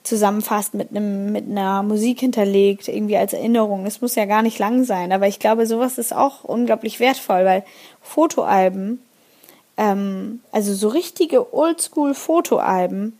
zusammenfasst 0.02 0.74
mit 0.74 0.90
einem 0.90 1.30
mit 1.32 1.48
einer 1.48 1.82
Musik 1.82 2.20
hinterlegt, 2.20 2.88
irgendwie 2.88 3.16
als 3.16 3.32
Erinnerung. 3.32 3.86
Es 3.86 4.00
muss 4.00 4.14
ja 4.14 4.24
gar 4.24 4.42
nicht 4.42 4.58
lang 4.58 4.84
sein, 4.84 5.12
aber 5.12 5.28
ich 5.28 5.38
glaube, 5.38 5.66
sowas 5.66 5.98
ist 5.98 6.14
auch 6.14 6.44
unglaublich 6.44 7.00
wertvoll, 7.00 7.44
weil 7.44 7.64
Fotoalben, 8.00 9.02
ähm, 9.76 10.40
also 10.52 10.72
so 10.74 10.88
richtige 10.88 11.54
Oldschool-Fotoalben, 11.54 13.18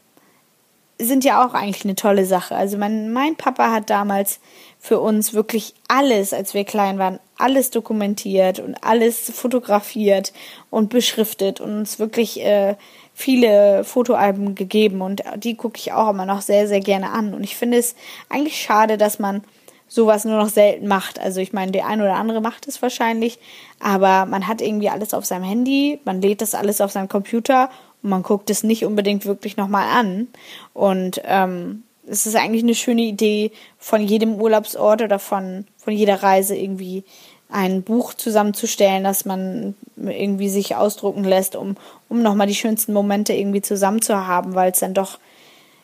sind 0.99 1.25
ja 1.25 1.45
auch 1.45 1.55
eigentlich 1.55 1.85
eine 1.85 1.95
tolle 1.95 2.27
Sache. 2.27 2.55
Also 2.55 2.77
mein, 2.77 3.13
mein 3.13 3.37
Papa 3.37 3.73
hat 3.73 3.89
damals 3.89 4.39
für 4.79 5.01
uns 5.01 5.33
wirklich 5.33 5.75
alles, 5.89 6.33
als 6.33 6.55
wir 6.55 6.65
klein 6.65 6.99
waren, 6.99 7.19
alles 7.39 7.71
dokumentiert 7.71 8.61
und 8.61 8.77
alles 8.85 9.31
fotografiert 9.31 10.33
und 10.71 10.91
beschriftet 10.91 11.61
und 11.61 11.71
uns 11.71 11.99
wirklich 11.99 12.41
äh, 12.45 12.77
viele 13.21 13.85
Fotoalben 13.85 14.55
gegeben 14.55 15.03
und 15.03 15.23
die 15.37 15.55
gucke 15.55 15.79
ich 15.79 15.93
auch 15.93 16.11
immer 16.11 16.27
noch 16.27 16.41
sehr, 16.41 16.67
sehr 16.67 16.81
gerne 16.81 17.11
an. 17.11 17.35
Und 17.35 17.45
ich 17.45 17.57
finde 17.57 17.79
es 17.79 17.95
eigentlich 18.29 18.61
schade, 18.61 18.97
dass 18.97 19.19
man 19.19 19.43
sowas 19.89 20.25
nur 20.25 20.37
noch 20.37 20.49
selten 20.49 20.87
macht. 20.87 21.19
Also 21.19 21.41
ich 21.41 21.53
meine, 21.53 21.73
der 21.73 21.87
ein 21.87 22.01
oder 22.01 22.15
andere 22.15 22.41
macht 22.41 22.67
es 22.67 22.81
wahrscheinlich, 22.81 23.39
aber 23.81 24.25
man 24.25 24.47
hat 24.47 24.63
irgendwie 24.63 24.89
alles 24.89 25.13
auf 25.13 25.27
seinem 25.27 25.45
Handy, 25.45 26.01
man 26.05 26.23
lädt 26.23 26.41
das 26.41 26.55
alles 26.55 26.81
auf 26.81 26.93
seinem 26.93 27.09
Computer 27.09 27.71
und 28.03 28.11
man 28.11 28.23
guckt 28.23 28.49
es 28.51 28.63
nicht 28.63 28.85
unbedingt 28.85 29.27
wirklich 29.27 29.57
nochmal 29.57 29.89
an. 29.89 30.29
Und 30.73 31.21
ähm, 31.25 31.83
es 32.07 32.27
ist 32.27 32.37
eigentlich 32.37 32.63
eine 32.63 32.75
schöne 32.75 33.03
Idee, 33.03 33.51
von 33.79 34.01
jedem 34.01 34.41
Urlaubsort 34.41 35.03
oder 35.03 35.19
von, 35.19 35.67
von 35.77 35.93
jeder 35.93 36.23
Reise 36.23 36.57
irgendwie 36.57 37.05
ein 37.53 37.83
Buch 37.83 38.15
zusammenzustellen, 38.15 39.05
das 39.05 39.25
man 39.25 39.75
irgendwie 39.97 40.49
sich 40.49 40.77
ausdrucken 40.77 41.25
lässt, 41.25 41.57
um, 41.57 41.77
um 42.09 42.23
nochmal 42.23 42.47
die 42.47 42.55
schönsten 42.55 42.93
Momente 42.93 43.33
irgendwie 43.33 43.63
zusammen 43.63 44.03
zu 44.03 44.27
haben, 44.27 44.55
weil 44.55 44.73
es 44.73 44.81
dann 44.81 44.95
doch 44.95 45.19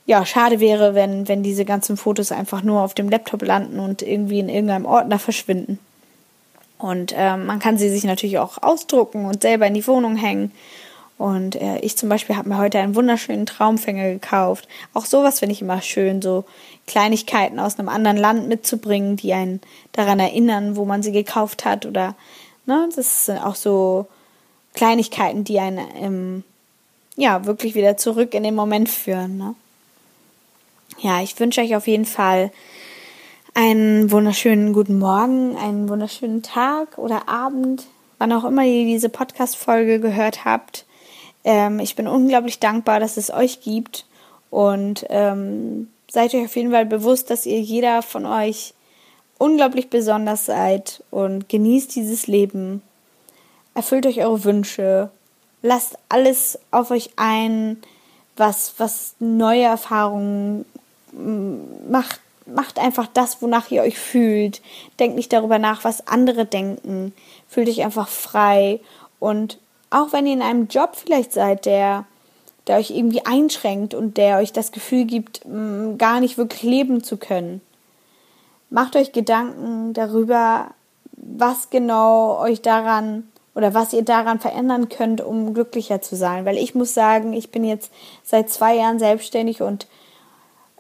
ja 0.07 0.25
schade 0.25 0.61
wäre, 0.61 0.95
wenn, 0.95 1.29
wenn 1.29 1.43
diese 1.43 1.65
ganzen 1.65 1.97
Fotos 1.97 2.33
einfach 2.33 2.63
nur 2.63 2.83
auf 2.83 2.95
dem 2.95 3.09
Laptop 3.09 3.43
landen 3.43 3.81
und 3.81 4.03
irgendwie 4.03 4.39
in 4.39 4.49
irgendeinem 4.49 4.87
Ordner 4.87 5.19
verschwinden. 5.19 5.79
Und 6.79 7.13
äh, 7.17 7.37
man 7.37 7.59
kann 7.59 7.79
sie 7.79 7.89
sich 7.89 8.05
natürlich 8.05 8.39
auch 8.39 8.63
ausdrucken 8.63 9.25
und 9.25 9.43
selber 9.43 9.67
in 9.67 9.75
die 9.75 9.87
Wohnung 9.87 10.17
hängen. 10.17 10.53
Und 11.19 11.57
äh, 11.57 11.79
ich 11.79 11.97
zum 11.97 12.09
Beispiel 12.09 12.37
habe 12.37 12.49
mir 12.49 12.59
heute 12.59 12.79
einen 12.79 12.95
wunderschönen 12.95 13.47
Traumfänger 13.47 14.11
gekauft. 14.11 14.69
Auch 14.93 15.07
sowas 15.07 15.39
finde 15.39 15.55
ich 15.55 15.63
immer 15.63 15.81
schön, 15.81 16.21
so 16.21 16.45
Kleinigkeiten 16.87 17.59
aus 17.59 17.79
einem 17.79 17.89
anderen 17.89 18.19
Land 18.19 18.49
mitzubringen, 18.49 19.17
die 19.17 19.33
einen 19.33 19.61
daran 19.93 20.21
erinnern, 20.21 20.77
wo 20.77 20.85
man 20.85 21.03
sie 21.03 21.13
gekauft 21.13 21.65
hat. 21.65 21.87
Oder 21.87 22.15
ne, 22.67 22.89
das 22.95 23.27
sind 23.27 23.39
auch 23.39 23.55
so 23.55 24.07
Kleinigkeiten, 24.75 25.45
die 25.45 25.59
einen 25.59 25.81
ähm, 25.99 26.45
ja, 27.17 27.47
wirklich 27.47 27.75
wieder 27.75 27.97
zurück 27.97 28.35
in 28.35 28.43
den 28.43 28.55
Moment 28.55 28.91
führen. 28.91 29.39
Ne? 29.39 29.55
Ja, 30.99 31.23
ich 31.23 31.39
wünsche 31.41 31.63
euch 31.63 31.75
auf 31.75 31.87
jeden 31.87 32.05
Fall 32.05 32.53
einen 33.55 34.11
wunderschönen 34.11 34.75
guten 34.75 34.99
Morgen, 34.99 35.57
einen 35.57 35.89
wunderschönen 35.89 36.43
Tag 36.43 36.99
oder 36.99 37.27
Abend, 37.27 37.87
wann 38.19 38.33
auch 38.33 38.45
immer 38.45 38.65
ihr 38.65 38.85
diese 38.85 39.09
Podcast-Folge 39.09 39.99
gehört 39.99 40.45
habt. 40.45 40.85
Ähm, 41.47 41.79
ich 41.79 41.95
bin 41.95 42.09
unglaublich 42.09 42.59
dankbar, 42.59 42.99
dass 42.99 43.17
es 43.17 43.33
euch 43.33 43.61
gibt 43.61 44.05
und 44.51 45.07
ähm, 45.09 45.89
seid 46.11 46.35
euch 46.35 46.45
auf 46.45 46.57
jeden 46.57 46.73
Fall 46.73 46.87
bewusst, 46.87 47.31
dass 47.31 47.47
ihr 47.47 47.61
jeder 47.61 48.03
von 48.03 48.27
euch 48.27 48.75
unglaublich 49.39 49.89
besonders 49.89 50.45
seid 50.45 51.05
und 51.11 51.49
genießt 51.49 51.95
dieses 51.95 52.27
Leben. 52.27 52.83
Erfüllt 53.75 54.07
euch 54.07 54.19
eure 54.21 54.43
Wünsche. 54.43 55.11
Lasst 55.63 55.97
alles 56.09 56.59
auf 56.73 56.91
euch 56.91 57.11
ein, 57.17 57.81
was, 58.37 58.75
was 58.79 59.15
neue 59.21 59.65
Erfahrungen 59.65 60.65
macht. 61.89 62.21
Macht 62.49 62.79
einfach 62.79 63.09
das, 63.13 63.43
wonach 63.43 63.73
ihr 63.73 63.83
euch 63.83 63.99
fühlt. 63.99 64.63
Denkt 65.01 65.17
nicht 65.17 65.33
darüber 65.33 65.59
nach, 65.59 65.83
was 65.83 66.07
andere 66.07 66.45
denken. 66.45 67.13
Fühlt 67.49 67.69
euch 67.69 67.85
einfach 67.85 68.09
frei. 68.09 68.79
Und 69.19 69.59
auch 69.97 70.13
wenn 70.13 70.27
ihr 70.27 70.35
in 70.35 70.43
einem 70.43 70.69
Job 70.69 70.95
vielleicht 70.95 71.33
seid, 71.33 71.65
der, 71.65 72.05
der 72.67 72.77
euch 72.77 72.91
irgendwie 72.91 73.25
einschränkt 73.25 73.95
und 73.95 74.17
der 74.17 74.39
euch 74.39 74.53
das 74.53 74.73
Gefühl 74.73 75.05
gibt, 75.05 75.41
gar 75.99 76.21
nicht 76.21 76.37
wirklich 76.37 76.63
leben 76.63 77.03
zu 77.03 77.17
können, 77.17 77.61
macht 78.69 78.97
euch 78.97 79.13
Gedanken 79.13 79.95
darüber, 79.95 80.69
was 81.13 81.71
genau 81.71 82.39
euch 82.41 82.61
daran 82.63 83.29
oder 83.55 83.73
was 83.73 83.95
ihr 83.95 84.03
daran 84.03 84.39
verändern 84.39 84.91
könnt, 84.91 85.23
um 85.23 85.55
glücklicher 85.55 86.03
zu 86.03 86.15
sein. 86.15 86.45
Weil 86.45 86.59
ich 86.59 86.75
muss 86.75 86.93
sagen, 86.93 87.33
ich 87.33 87.51
bin 87.51 87.65
jetzt 87.65 87.91
seit 88.23 88.51
zwei 88.51 88.77
Jahren 88.77 88.99
selbstständig 88.99 89.63
und 89.63 89.87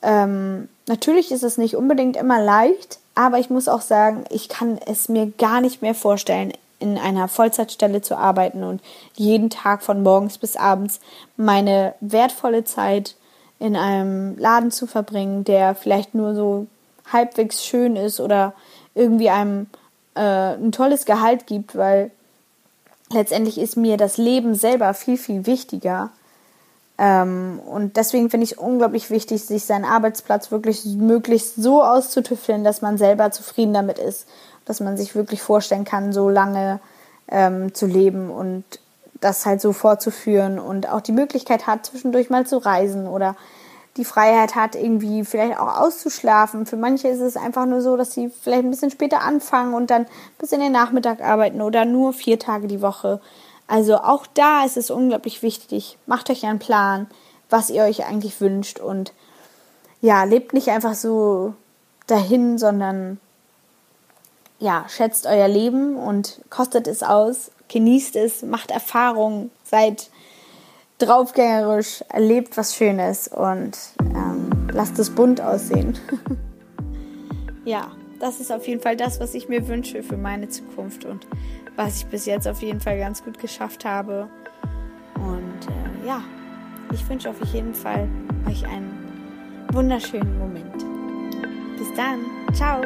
ähm, 0.03 0.69
natürlich 0.87 1.33
ist 1.33 1.43
es 1.43 1.57
nicht 1.57 1.75
unbedingt 1.75 2.17
immer 2.17 2.41
leicht, 2.43 2.99
aber 3.14 3.39
ich 3.39 3.49
muss 3.49 3.67
auch 3.67 3.81
sagen, 3.81 4.25
ich 4.29 4.51
kann 4.51 4.79
es 4.85 5.09
mir 5.09 5.33
gar 5.39 5.62
nicht 5.62 5.81
mehr 5.81 5.95
vorstellen, 5.95 6.53
in 6.79 6.99
einer 6.99 7.29
Vollzeitstelle 7.29 8.03
zu 8.03 8.16
arbeiten 8.16 8.62
und 8.62 8.83
jeden 9.14 9.51
Tag 9.51 9.83
von 9.83 10.03
morgens 10.03 10.39
bis 10.39 10.57
abends 10.57 11.01
meine 11.37 11.95
wertvolle 12.01 12.64
Zeit 12.64 13.16
in 13.59 13.77
einem 13.77 14.37
Laden 14.39 14.70
zu 14.70 14.87
verbringen, 14.87 15.45
der 15.45 15.74
vielleicht 15.74 16.14
nur 16.14 16.35
so 16.35 16.66
halbwegs 17.11 17.64
schön 17.64 17.97
ist 17.97 18.20
oder 18.20 18.53
irgendwie 18.95 19.31
einem 19.31 19.68
äh, 20.14 20.20
ein 20.20 20.72
tolles 20.72 21.07
Gehalt 21.07 21.47
gibt, 21.47 21.77
weil 21.77 22.11
letztendlich 23.11 23.59
ist 23.59 23.77
mir 23.77 23.97
das 23.97 24.18
Leben 24.18 24.55
selber 24.55 24.93
viel, 24.95 25.16
viel 25.16 25.47
wichtiger. 25.47 26.11
Ähm, 26.99 27.61
und 27.64 27.97
deswegen 27.97 28.31
finde 28.31 28.45
ich 28.45 28.59
unglaublich 28.59 29.11
wichtig, 29.11 29.45
sich 29.45 29.64
seinen 29.64 29.85
Arbeitsplatz 29.85 30.51
wirklich 30.51 30.85
möglichst 30.85 31.57
so 31.57 31.83
auszutüfteln, 31.83 32.64
dass 32.64 32.83
man 32.83 32.99
selber 32.99 33.31
zufrieden 33.31 33.74
damit 33.74 33.99
ist, 33.99 34.27
dass 34.67 34.81
man 34.81 34.97
sich 34.97 35.14
wirklich 35.14 35.41
vorstellen 35.41 35.85
kann, 35.85 36.12
so 36.12 36.29
lange 36.29 36.81
ähm, 37.29 37.75
zu 37.75 37.87
leben 37.87 38.31
und 38.31 38.64
das 39.21 39.47
halt 39.47 39.61
so 39.62 39.73
fortzuführen 39.73 40.59
und 40.59 40.91
auch 40.91 41.01
die 41.01 41.12
Möglichkeit 41.12 41.67
hat, 41.67 41.87
zwischendurch 41.87 42.29
mal 42.29 42.47
zu 42.47 42.59
reisen 42.59 43.07
oder 43.07 43.35
die 43.97 44.05
Freiheit 44.05 44.55
hat, 44.55 44.75
irgendwie 44.75 45.25
vielleicht 45.25 45.59
auch 45.59 45.81
auszuschlafen. 45.81 46.67
Für 46.67 46.77
manche 46.77 47.09
ist 47.09 47.21
es 47.21 47.37
einfach 47.37 47.64
nur 47.64 47.81
so, 47.81 47.97
dass 47.97 48.12
sie 48.12 48.29
vielleicht 48.29 48.64
ein 48.64 48.71
bisschen 48.71 48.91
später 48.91 49.23
anfangen 49.23 49.73
und 49.73 49.91
dann 49.91 50.07
bis 50.39 50.53
in 50.53 50.61
den 50.61 50.73
Nachmittag 50.73 51.23
arbeiten 51.23 51.62
oder 51.62 51.87
nur 51.87 52.12
vier 52.12 52.39
Tage 52.39 52.67
die 52.67 52.83
Woche. 52.83 53.21
Also 53.67 53.97
auch 53.97 54.27
da 54.27 54.64
ist 54.64 54.77
es 54.77 54.91
unglaublich 54.91 55.43
wichtig. 55.43 55.97
Macht 56.07 56.29
euch 56.29 56.45
einen 56.45 56.59
Plan, 56.59 57.07
was 57.49 57.71
ihr 57.71 57.85
euch 57.85 58.05
eigentlich 58.05 58.41
wünscht 58.41 58.81
und 58.81 59.12
ja, 60.03 60.25
lebt 60.25 60.53
nicht 60.53 60.69
einfach 60.69 60.95
so 60.95 61.55
dahin, 62.07 62.59
sondern 62.59 63.19
ja, 64.59 64.86
schätzt 64.88 65.26
euer 65.26 65.48
Leben 65.48 65.96
und 65.96 66.40
kostet 66.50 66.86
es 66.86 67.02
aus, 67.02 67.50
genießt 67.68 68.16
es, 68.16 68.42
macht 68.42 68.70
Erfahrungen, 68.70 69.50
seid 69.64 70.11
draufgängerisch, 70.98 72.02
erlebt 72.09 72.57
was 72.57 72.74
Schönes 72.74 73.28
und 73.28 73.76
ähm, 74.00 74.68
lasst 74.72 74.98
es 74.98 75.11
bunt 75.11 75.40
aussehen. 75.40 75.98
ja, 77.64 77.90
das 78.18 78.40
ist 78.40 78.50
auf 78.50 78.66
jeden 78.66 78.80
Fall 78.80 78.96
das, 78.96 79.20
was 79.20 79.34
ich 79.34 79.48
mir 79.48 79.68
wünsche 79.68 80.02
für 80.02 80.16
meine 80.16 80.48
Zukunft 80.48 81.04
und 81.04 81.26
was 81.76 81.98
ich 81.98 82.07
bis 82.07 82.24
jetzt 82.24 82.48
auf 82.48 82.62
jeden 82.62 82.80
Fall 82.80 82.98
ganz 82.98 83.22
gut 83.22 83.38
geschafft 83.38 83.84
habe. 83.84 84.28
Und 85.16 85.66
äh, 85.68 86.07
ja, 86.07 86.22
ich 86.92 87.07
wünsche 87.09 87.28
auf 87.28 87.44
jeden 87.52 87.74
Fall 87.74 88.09
euch 88.48 88.64
einen 88.64 89.66
wunderschönen 89.72 90.38
Moment. 90.38 90.84
Bis 91.76 91.92
dann. 91.94 92.20
Ciao. 92.54 92.80